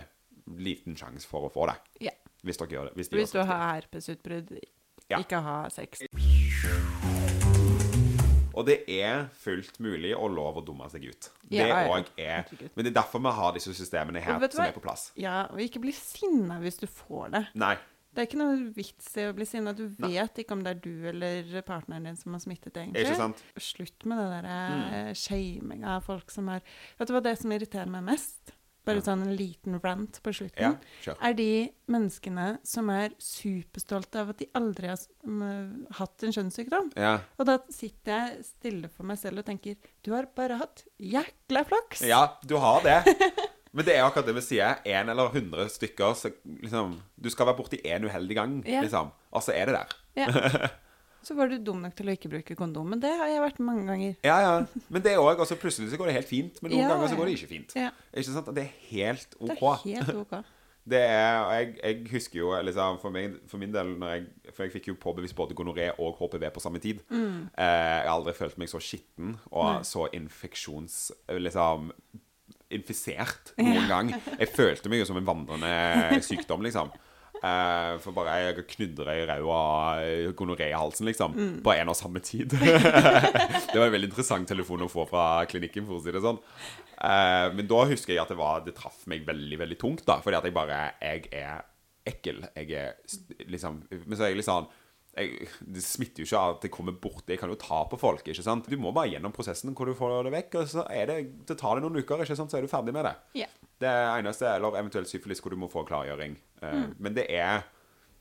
liten 0.62 0.94
sjanse 0.98 1.26
for 1.28 1.48
å 1.48 1.52
få 1.52 1.66
det. 1.70 1.76
Ja. 2.06 2.14
Hvis 2.46 2.60
dere 2.62 2.76
gjør 2.76 2.88
det. 2.88 2.96
Hvis, 3.00 3.10
de 3.10 3.18
Hvis 3.18 3.34
du 3.34 3.40
har 3.42 3.62
herpesutbrudd, 3.74 4.54
Ja. 5.10 5.20
ikke 5.22 5.38
ha 5.38 5.58
sex. 5.70 6.02
Og 8.56 8.64
det 8.64 8.78
er 8.88 9.26
fullt 9.36 9.76
mulig 9.84 10.14
og 10.16 10.32
lov 10.32 10.62
å 10.62 10.62
dumme 10.64 10.88
seg 10.90 11.04
ut. 11.10 11.28
Det 11.44 11.60
Ja, 11.60 11.82
ja. 11.84 11.98
er 12.16 12.48
Men 12.74 12.86
det 12.86 12.90
er 12.90 13.02
derfor 13.02 13.20
vi 13.20 13.34
har 13.36 13.52
disse 13.52 13.74
systemene 13.76 14.18
her 14.18 14.40
som 14.40 14.62
hva? 14.62 14.68
er 14.68 14.72
på 14.72 14.80
plass. 14.80 15.12
Ja, 15.14 15.46
og 15.52 15.60
ikke 15.60 15.82
bli 15.84 15.92
sinna 15.92 16.58
hvis 16.58 16.80
du 16.80 16.86
får 16.86 17.30
det. 17.36 17.44
Nei. 17.54 17.76
Det 18.16 18.22
er 18.22 18.28
ikke 18.30 18.40
noe 18.40 18.56
vits 18.72 19.10
i 19.20 19.26
å 19.28 19.34
bli 19.36 19.44
sinna. 19.44 19.74
Du 19.76 19.90
vet 20.00 20.38
ikke 20.40 20.56
om 20.56 20.62
det 20.64 20.70
er 20.72 20.80
du 20.80 21.08
eller 21.10 21.62
partneren 21.68 22.08
din 22.08 22.16
som 22.16 22.32
har 22.32 22.40
smittet, 22.40 22.72
egentlig. 22.72 23.04
Ikke 23.04 23.18
sant? 23.18 23.42
Slutt 23.60 24.06
med 24.08 24.22
det 24.22 24.38
der 24.40 24.46
mm. 24.48 25.14
shaminga 25.20 25.98
av 25.98 26.06
folk 26.06 26.32
som 26.32 26.48
er 26.48 26.64
Vet 26.96 27.10
du 27.10 27.12
hva 27.12 27.20
det 27.20 27.36
som 27.36 27.52
irriterer 27.52 27.92
meg 27.92 28.06
mest? 28.08 28.56
Bare 28.86 29.02
sånn 29.04 29.24
en 29.26 29.34
liten 29.36 29.80
rant 29.82 30.20
på 30.22 30.32
slutten, 30.32 30.76
kjør. 31.04 31.16
er 31.28 31.34
de 31.38 31.48
menneskene 31.92 32.46
som 32.66 32.88
er 32.94 33.10
superstolte 33.22 34.22
av 34.22 34.30
at 34.32 34.38
de 34.40 34.48
aldri 34.58 34.88
har 34.92 35.02
hatt 35.98 36.22
en 36.26 36.32
kjønnssykdom. 36.36 36.92
Ja. 36.96 37.16
Og 37.38 37.48
da 37.50 37.58
sitter 37.74 38.12
jeg 38.14 38.46
stille 38.46 38.88
for 38.92 39.08
meg 39.10 39.18
selv 39.20 39.42
og 39.42 39.48
tenker 39.50 39.76
Du 40.06 40.12
har 40.14 40.28
bare 40.38 40.56
hatt 40.62 40.84
jækla 41.02 41.64
flaks. 41.68 42.02
ja, 42.06 42.22
du 42.46 42.56
har 42.62 42.80
det. 42.86 43.00
Men 43.76 43.84
det 43.84 43.92
er 43.92 43.98
jo 44.00 44.06
akkurat 44.08 44.24
det 44.30 44.34
vi 44.38 44.40
sier. 44.46 44.78
Én 44.88 45.10
eller 45.12 45.28
hundre 45.34 45.66
stykker. 45.68 46.14
Så 46.16 46.30
liksom, 46.62 46.94
du 47.20 47.28
skal 47.28 47.50
være 47.50 47.58
borti 47.58 47.80
én 47.84 48.06
uheldig 48.08 48.36
gang, 48.38 48.54
Ja. 48.64 48.80
liksom. 48.86 49.10
Og 49.36 49.42
så 49.44 49.52
er 49.52 49.66
det 49.68 49.74
der. 49.76 49.96
Ja. 50.16 50.70
Så 51.24 51.34
var 51.38 51.50
du 51.50 51.56
dum 51.62 51.80
nok 51.82 51.94
til 51.98 52.10
å 52.10 52.14
ikke 52.14 52.30
bruke 52.30 52.56
kondom. 52.58 52.90
Men 52.92 53.00
det 53.02 53.12
har 53.18 53.30
jeg 53.30 53.42
vært 53.42 53.62
mange 53.64 53.86
ganger. 53.88 54.18
Ja, 54.26 54.36
ja. 54.44 54.82
Men 54.92 55.04
det 55.04 55.16
òg 55.18 55.40
altså, 55.40 55.56
Plutselig 55.60 55.90
så 55.92 55.98
går 56.00 56.10
det 56.12 56.18
helt 56.20 56.28
fint, 56.30 56.60
men 56.62 56.74
noen 56.74 56.84
Ja, 56.84 56.90
ganger 56.92 57.10
så 57.10 57.18
går 57.18 57.30
det 57.30 57.38
ikke 57.38 57.50
fint. 57.54 57.78
Ja, 57.78 57.88
Ikke 58.12 58.34
sant? 58.34 58.52
Det 58.54 58.66
er 58.66 58.76
helt 58.90 59.40
OK. 59.40 59.56
det 59.56 59.96
er 59.96 60.04
helt 60.04 60.22
OK. 60.26 60.36
Det 60.86 61.00
er, 61.02 61.40
jeg, 61.50 61.70
jeg 61.82 62.10
husker 62.12 62.38
jo 62.38 62.52
liksom, 62.62 63.00
for, 63.02 63.10
meg, 63.10 63.32
for 63.50 63.58
min 63.58 63.72
del 63.74 63.88
når 63.98 64.12
jeg, 64.12 64.52
For 64.54 64.62
jeg 64.62 64.74
fikk 64.76 64.84
jo 64.92 64.94
påbevist 65.02 65.34
både 65.34 65.56
gonoré 65.58 65.88
og 65.98 66.14
HPV 66.20 66.44
på 66.54 66.62
samme 66.62 66.78
tid. 66.78 67.00
Mm. 67.10 67.48
Eh, 67.58 67.64
jeg 67.66 68.06
har 68.06 68.12
aldri 68.12 68.36
følt 68.38 68.54
meg 68.62 68.70
så 68.70 68.78
skitten 68.78 69.34
og 69.50 69.82
så 69.88 70.06
infeksjons... 70.14 71.08
Liksom 71.42 71.90
infisert 72.74 73.52
noen 73.60 73.84
gang. 73.86 74.08
Jeg 74.40 74.48
følte 74.50 74.90
meg 74.90 74.98
jo 75.02 75.08
som 75.10 75.18
en 75.20 75.26
vandrende 75.26 75.68
sykdom, 76.26 76.64
liksom. 76.66 76.90
Eh, 77.46 77.92
for 78.02 78.16
bare 78.16 78.36
jeg 78.40 78.64
knudre 78.72 79.14
i 79.20 79.24
ræva 79.28 79.58
og 80.30 80.34
gonoré 80.38 80.70
i 80.70 80.76
halsen, 80.76 81.06
liksom. 81.08 81.36
Mm. 81.36 81.54
På 81.66 81.74
en 81.74 81.92
og 81.92 81.98
samme 81.98 82.22
tid. 82.24 82.56
det 83.70 83.76
var 83.76 83.86
en 83.86 83.94
veldig 83.94 84.10
interessant 84.10 84.48
telefon 84.48 84.86
å 84.86 84.90
få 84.90 85.06
fra 85.10 85.44
klinikken, 85.50 85.86
for 85.88 85.98
å 85.98 86.04
si 86.04 86.14
det 86.14 86.24
sånn. 86.24 86.40
Eh, 86.96 87.46
men 87.56 87.68
da 87.70 87.82
husker 87.90 88.14
jeg 88.14 88.22
at 88.24 88.32
det, 88.32 88.38
var, 88.40 88.64
det 88.66 88.76
traff 88.78 89.04
meg 89.10 89.26
veldig, 89.28 89.60
veldig 89.64 89.80
tungt, 89.80 90.06
da. 90.08 90.18
Fordi 90.24 90.40
at 90.40 90.48
jeg 90.48 90.56
bare 90.56 90.80
Jeg 91.02 91.28
er 91.36 91.64
ekkel. 92.06 92.42
Jeg 92.56 92.72
er 92.78 93.48
liksom 93.50 93.82
Men 93.90 94.14
så 94.14 94.26
er 94.26 94.34
jeg 94.34 94.40
litt 94.40 94.48
sånn 94.48 94.68
jeg, 95.16 95.48
det 95.60 95.82
smitter 95.84 96.22
jo 96.22 96.26
ikke 96.28 96.40
av 96.40 96.54
at 96.56 96.64
det 96.66 96.70
kommer 96.74 96.92
borti. 97.00 97.30
Jeg 97.32 97.40
kan 97.40 97.48
jo 97.52 97.56
ta 97.60 97.78
på 97.88 97.98
folk. 98.00 98.26
ikke 98.28 98.44
sant? 98.44 98.66
Du 98.68 98.76
må 98.80 98.92
bare 98.92 99.08
gjennom 99.14 99.32
prosessen 99.32 99.72
hvor 99.74 99.88
du 99.88 99.94
får 99.96 100.18
det 100.28 100.32
vekk. 100.34 100.58
Og 100.60 100.68
så 100.74 100.84
er 100.92 101.06
det, 101.10 101.16
det 101.48 101.56
tar 101.60 101.78
det 101.78 101.84
noen 101.86 101.96
uker, 102.02 102.20
ikke 102.24 102.36
sant? 102.36 102.52
så 102.52 102.58
er 102.60 102.66
du 102.66 102.68
ferdig 102.72 102.92
med 102.96 103.08
det. 103.08 103.14
Yeah. 103.42 103.54
Det 103.80 103.88
er 103.88 104.18
eneste, 104.20 104.48
eller 104.56 104.76
eventuelt 104.80 105.08
syfilis 105.10 105.40
hvor 105.44 105.52
du 105.52 105.58
må 105.60 105.68
få 105.72 105.84
klargjøring. 105.88 106.36
Eh, 106.62 106.76
Mm. 106.76 106.94
Men 106.98 107.14
det 107.16 107.26
er, 107.32 107.64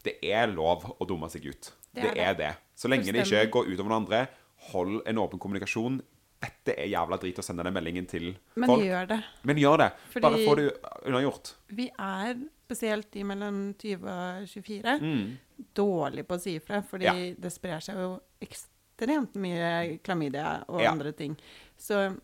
det 0.03 0.17
er 0.23 0.47
lov 0.51 0.83
å 0.99 1.05
dumme 1.07 1.27
seg 1.31 1.45
ut. 1.47 1.71
Det 1.95 2.01
Det, 2.03 2.11
er 2.17 2.31
er 2.31 2.33
det. 2.39 2.51
Så 2.75 2.87
lenge 2.91 3.11
det 3.11 3.23
ikke 3.27 3.45
går 3.51 3.69
utover 3.71 3.89
noen 3.89 4.01
andre, 4.03 4.27
hold 4.71 5.01
en 5.07 5.17
åpen 5.21 5.39
kommunikasjon. 5.39 6.01
Dette 6.41 6.75
er 6.77 6.87
jævla 6.91 7.17
drit 7.21 7.37
å 7.39 7.43
sende 7.43 7.63
den 7.63 7.73
meldingen 7.73 8.05
til 8.07 8.35
Men 8.55 8.67
folk. 8.69 8.83
gjør 8.83 9.07
det. 9.07 9.23
Men 9.43 9.55
gjør 9.57 9.77
det. 9.77 9.91
Fordi- 10.11 10.21
Bare 10.21 10.45
få 10.45 10.55
det 10.55 10.65
unnagjort. 11.07 11.53
Vi 11.69 11.89
er, 11.97 12.35
spesielt 12.67 13.11
de 13.11 13.23
mellom 13.23 13.73
20 13.77 14.07
og 14.07 14.47
24, 14.47 14.99
Mm. 14.99 15.37
dårlige 15.75 16.23
på 16.25 16.35
å 16.35 16.39
si 16.41 16.55
ifra. 16.59 16.83
Fordi 16.83 17.03
Ja. 17.05 17.13
det 17.39 17.51
sprer 17.53 17.79
seg 17.81 17.95
jo 17.95 18.21
ekstremt 18.41 19.33
mye 19.35 19.99
klamydia 20.03 20.65
og 20.67 20.81
Ja. 20.81 20.91
andre 20.91 21.11
ting. 21.13 21.37
Så 21.77 22.15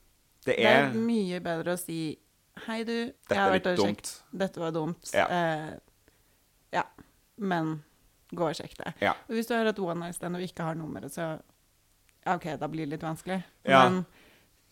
Det 0.46 0.58
det 0.58 0.66
er 0.66 0.86
er 0.90 0.94
mye 0.94 1.40
bedre 1.40 1.74
å 1.74 1.80
si 1.80 2.18
Hei, 2.68 2.84
du. 2.84 3.06
Dette 3.06 3.16
jeg 3.30 3.38
har 3.38 3.50
er 3.56 3.60
vært 3.60 3.68
og 3.72 3.78
dumt. 3.78 3.98
sjekket. 4.02 4.22
Dette 4.38 4.58
var 4.60 4.72
dumt. 4.72 5.12
Ja. 5.14 5.26
Eh, 5.28 5.80
ja. 6.74 6.84
Men 7.38 7.84
gå 8.36 8.42
og 8.50 8.54
sjekk 8.56 8.76
det. 8.78 8.94
Og 9.30 9.36
hvis 9.36 9.48
du 9.48 9.54
har 9.56 9.66
et 9.66 9.80
one 9.80 10.00
night 10.00 10.16
stand 10.16 10.36
og 10.36 10.42
ikke 10.42 10.60
har 10.64 10.76
nummeret, 10.76 11.12
så 11.12 11.42
OK, 12.26 12.46
da 12.60 12.68
blir 12.70 12.86
det 12.86 12.96
litt 12.98 13.04
vanskelig. 13.06 13.40
Ja. 13.66 13.90
Men, 13.90 14.04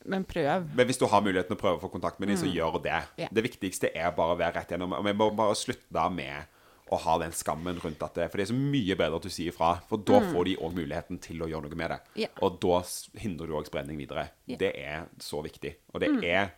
men 0.05 0.25
prøv. 0.29 0.69
Men 0.75 0.87
hvis 0.89 0.99
du 1.01 1.07
har 1.09 1.23
muligheten 1.25 1.55
å 1.57 1.59
prøve 1.59 1.79
å 1.79 1.83
få 1.83 1.89
kontakt 1.93 2.19
med 2.21 2.29
dem, 2.29 2.37
så 2.37 2.49
gjør 2.49 2.77
det. 2.83 3.01
Yeah. 3.17 3.33
Det 3.33 3.43
viktigste 3.45 3.91
er 3.95 4.13
bare 4.15 4.35
å 4.35 4.39
være 4.39 4.59
rett 4.59 4.71
gjennom. 4.75 4.93
Og 4.99 5.05
vi 5.07 5.15
må 5.17 5.31
bare 5.37 5.57
slutte 5.57 6.05
med 6.13 6.55
å 6.89 6.97
ha 7.03 7.17
den 7.21 7.33
skammen 7.37 7.77
rundt 7.83 8.01
at 8.01 8.15
det 8.17 8.29
For 8.31 8.41
det 8.41 8.47
er 8.47 8.49
så 8.49 8.57
mye 8.57 8.95
bedre 8.97 9.19
at 9.19 9.25
du 9.27 9.29
sier 9.29 9.51
ifra, 9.51 9.75
for 9.89 10.01
da 10.01 10.21
får 10.31 10.47
de 10.47 10.55
òg 10.57 10.77
muligheten 10.77 11.19
til 11.21 11.43
å 11.45 11.49
gjøre 11.51 11.67
noe 11.67 11.77
med 11.81 11.93
det. 11.93 11.99
Yeah. 12.25 12.33
Og 12.45 12.57
da 12.63 12.79
hindrer 13.21 13.49
du 13.51 13.57
òg 13.59 13.69
spredning 13.69 13.99
videre. 14.01 14.29
Yeah. 14.47 14.61
Det 14.61 14.71
er 14.77 15.05
så 15.21 15.43
viktig. 15.45 15.75
Og 15.93 16.01
det 16.05 16.13
er 16.25 16.55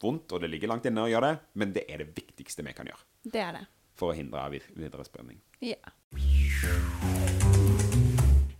vondt, 0.00 0.32
og 0.32 0.40
det 0.44 0.52
ligger 0.52 0.70
langt 0.72 0.86
inne 0.88 1.04
å 1.04 1.10
gjøre 1.10 1.32
det, 1.32 1.44
men 1.58 1.74
det 1.74 1.84
er 1.90 2.04
det 2.04 2.12
viktigste 2.16 2.62
vi 2.62 2.76
kan 2.76 2.86
gjøre 2.86 3.32
Det 3.34 3.42
er 3.42 3.56
det. 3.58 3.64
for 3.98 4.12
å 4.12 4.16
hindre 4.16 4.44
videre 4.54 5.04
spredning. 5.08 5.40
Ja. 5.58 5.80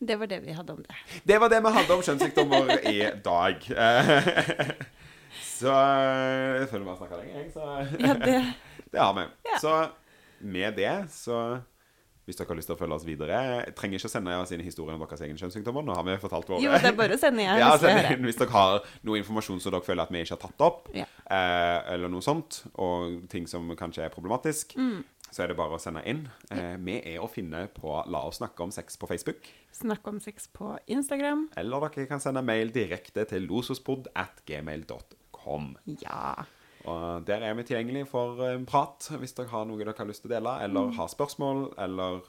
Det 0.09 0.17
var 0.21 0.27
det 0.31 0.39
vi 0.47 0.53
hadde 0.57 0.73
om 0.73 0.83
det. 0.83 0.97
Det 1.29 1.39
var 1.43 1.53
det 1.53 1.61
vi 1.65 1.73
hadde 1.79 1.95
om 1.99 2.03
kjønnssykdommer 2.07 2.75
i 2.89 2.99
dag. 3.25 3.61
Så 5.59 5.73
Jeg 5.73 6.69
føler 6.71 6.85
vi 6.85 6.93
har 6.93 7.01
snakka 7.01 7.19
lenge, 7.19 7.41
jeg. 7.43 7.51
Så 7.55 7.65
Ja, 8.01 8.15
det 8.15 8.39
Det 8.93 9.01
har 9.03 9.13
vi. 9.19 9.25
Ja. 9.45 9.59
Så 9.61 9.73
med 10.41 10.77
det, 10.79 10.93
så 11.13 11.59
hvis 12.29 12.37
dere 12.39 12.49
har 12.53 12.57
lyst 12.59 12.69
til 12.69 12.77
å 12.77 12.79
følge 12.79 12.95
oss 12.99 13.05
videre 13.09 13.37
jeg 13.41 13.73
Trenger 13.77 13.99
ikke 13.99 14.09
å 14.09 14.13
sende 14.13 14.35
oss 14.37 14.51
inn 14.53 14.61
historien 14.65 14.97
om 14.99 15.03
deres 15.05 15.23
egne 15.25 15.37
kjønnssykdommer. 15.41 15.85
Nå 15.85 15.95
har 15.97 16.05
vi 16.07 16.15
fortalt 16.23 16.49
våre. 16.53 16.61
Jo, 16.65 16.73
det 16.77 16.91
er 16.93 16.97
bare 16.97 17.17
å 17.17 17.21
sende 17.21 17.41
igjen. 17.45 17.59
ja, 17.61 17.71
send 17.81 18.25
hvis 18.29 18.39
dere 18.41 18.53
har 18.55 18.89
noe 19.09 19.21
informasjon 19.21 19.61
som 19.65 19.73
dere 19.75 19.85
føler 19.87 20.05
at 20.05 20.13
vi 20.15 20.23
ikke 20.25 20.37
har 20.37 20.43
tatt 20.47 20.65
opp, 20.69 20.89
Ja. 20.97 21.05
eh, 21.29 21.93
eller 21.95 22.09
noe 22.13 22.25
sånt, 22.25 22.63
og 22.77 23.29
ting 23.33 23.47
som 23.51 23.69
kanskje 23.77 24.05
er 24.07 24.13
problematisk, 24.15 24.77
Mm. 24.77 25.05
Så 25.31 25.43
er 25.45 25.51
det 25.53 25.57
bare 25.59 25.77
å 25.77 25.81
sende 25.83 26.03
inn. 26.09 26.23
Eh, 26.51 26.77
vi 26.81 26.97
er 27.01 27.19
å 27.25 27.29
finne 27.31 27.67
på 27.75 27.99
La 28.09 28.23
oss 28.29 28.39
snakke 28.41 28.63
om 28.65 28.71
sex 28.75 28.97
på 29.01 29.09
Facebook. 29.11 29.49
Snakk 29.73 30.07
om 30.09 30.21
sex 30.21 30.49
på 30.53 30.77
Instagram. 30.91 31.49
Eller 31.57 31.85
dere 31.89 32.07
kan 32.11 32.21
sende 32.21 32.43
mail 32.43 32.71
direkte 32.75 33.25
til 33.29 33.47
losospod 33.51 34.09
at 34.17 34.41
gmail.com. 34.49 35.77
Ja. 36.03 36.45
Og 36.89 37.27
der 37.29 37.43
er 37.45 37.55
vi 37.59 37.67
tilgjengelig 37.69 38.07
for 38.09 38.41
en 38.49 38.65
prat 38.69 39.11
hvis 39.21 39.35
dere 39.37 39.51
har 39.53 39.67
noe 39.69 39.79
dere 39.83 39.95
har 39.99 40.09
lyst 40.09 40.23
til 40.25 40.31
å 40.33 40.37
dele, 40.39 40.57
eller 40.65 40.93
har 40.97 41.09
spørsmål, 41.13 41.67
eller 41.79 42.23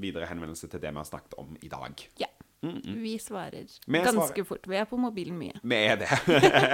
videre 0.00 0.26
henvendelse 0.30 0.68
til 0.70 0.80
det 0.82 0.90
vi 0.90 1.00
har 1.02 1.08
snakket 1.08 1.34
om 1.38 1.56
i 1.62 1.68
dag. 1.72 2.06
ja. 2.18 2.26
Vi 2.60 3.14
svarer 3.16 3.64
Vi 3.88 3.98
ganske 4.04 4.12
svarer. 4.12 4.44
fort. 4.44 4.66
Vi 4.68 4.76
er 4.76 4.84
på 4.84 4.98
mobilen 5.00 5.38
mye. 5.40 5.54
Vi 5.64 5.76
er 5.80 5.96
det. 5.96 6.08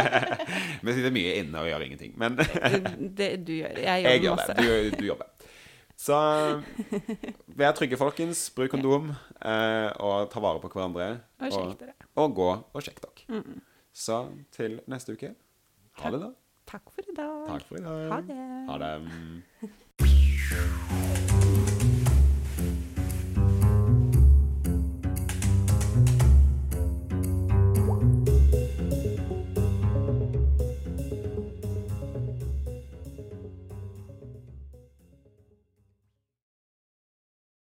vi 0.83 0.95
sitter 0.97 1.13
mye 1.15 1.35
inne 1.39 1.61
og 1.63 1.69
gjør 1.71 1.85
ingenting. 1.87 2.17
Men 2.19 2.35
Det 2.41 3.29
du 3.47 3.53
gjør. 3.55 3.79
Jeg 3.85 4.03
jeg 4.09 4.25
jobber 4.25 4.25
gjør 4.25 4.41
masse. 4.41 4.57
det. 4.59 4.65
Du, 4.67 4.97
du 4.99 5.07
jobber. 5.13 5.31
Så 5.97 6.13
vær 7.57 7.73
trygge, 7.77 7.97
folkens. 7.97 8.51
Bruk 8.57 8.71
kondom. 8.75 9.05
Eh, 9.41 9.91
og 10.05 10.29
ta 10.33 10.39
vare 10.45 10.61
på 10.61 10.69
hverandre. 10.75 11.07
Og 11.41 11.49
sjekk 11.55 11.79
dere. 11.81 11.95
og 12.21 12.29
gå 12.37 12.51
og 12.53 12.81
sjekk 12.85 12.99
dere. 13.05 13.15
Så 13.97 14.17
til 14.53 14.73
neste 14.93 15.13
uke. 15.17 15.31
Ha 16.03 16.07
det, 16.13 16.21
da. 16.21 16.29
Takk 16.69 16.85
for 16.93 17.01
i 17.01 17.15
dag. 17.17 17.49
Takk 17.49 17.65
for 17.71 17.77
i 17.81 17.83
dag. 17.87 18.13
Ha 18.13 18.19
det. 18.29 18.37
Ha 18.69 18.75
det. 18.85 18.93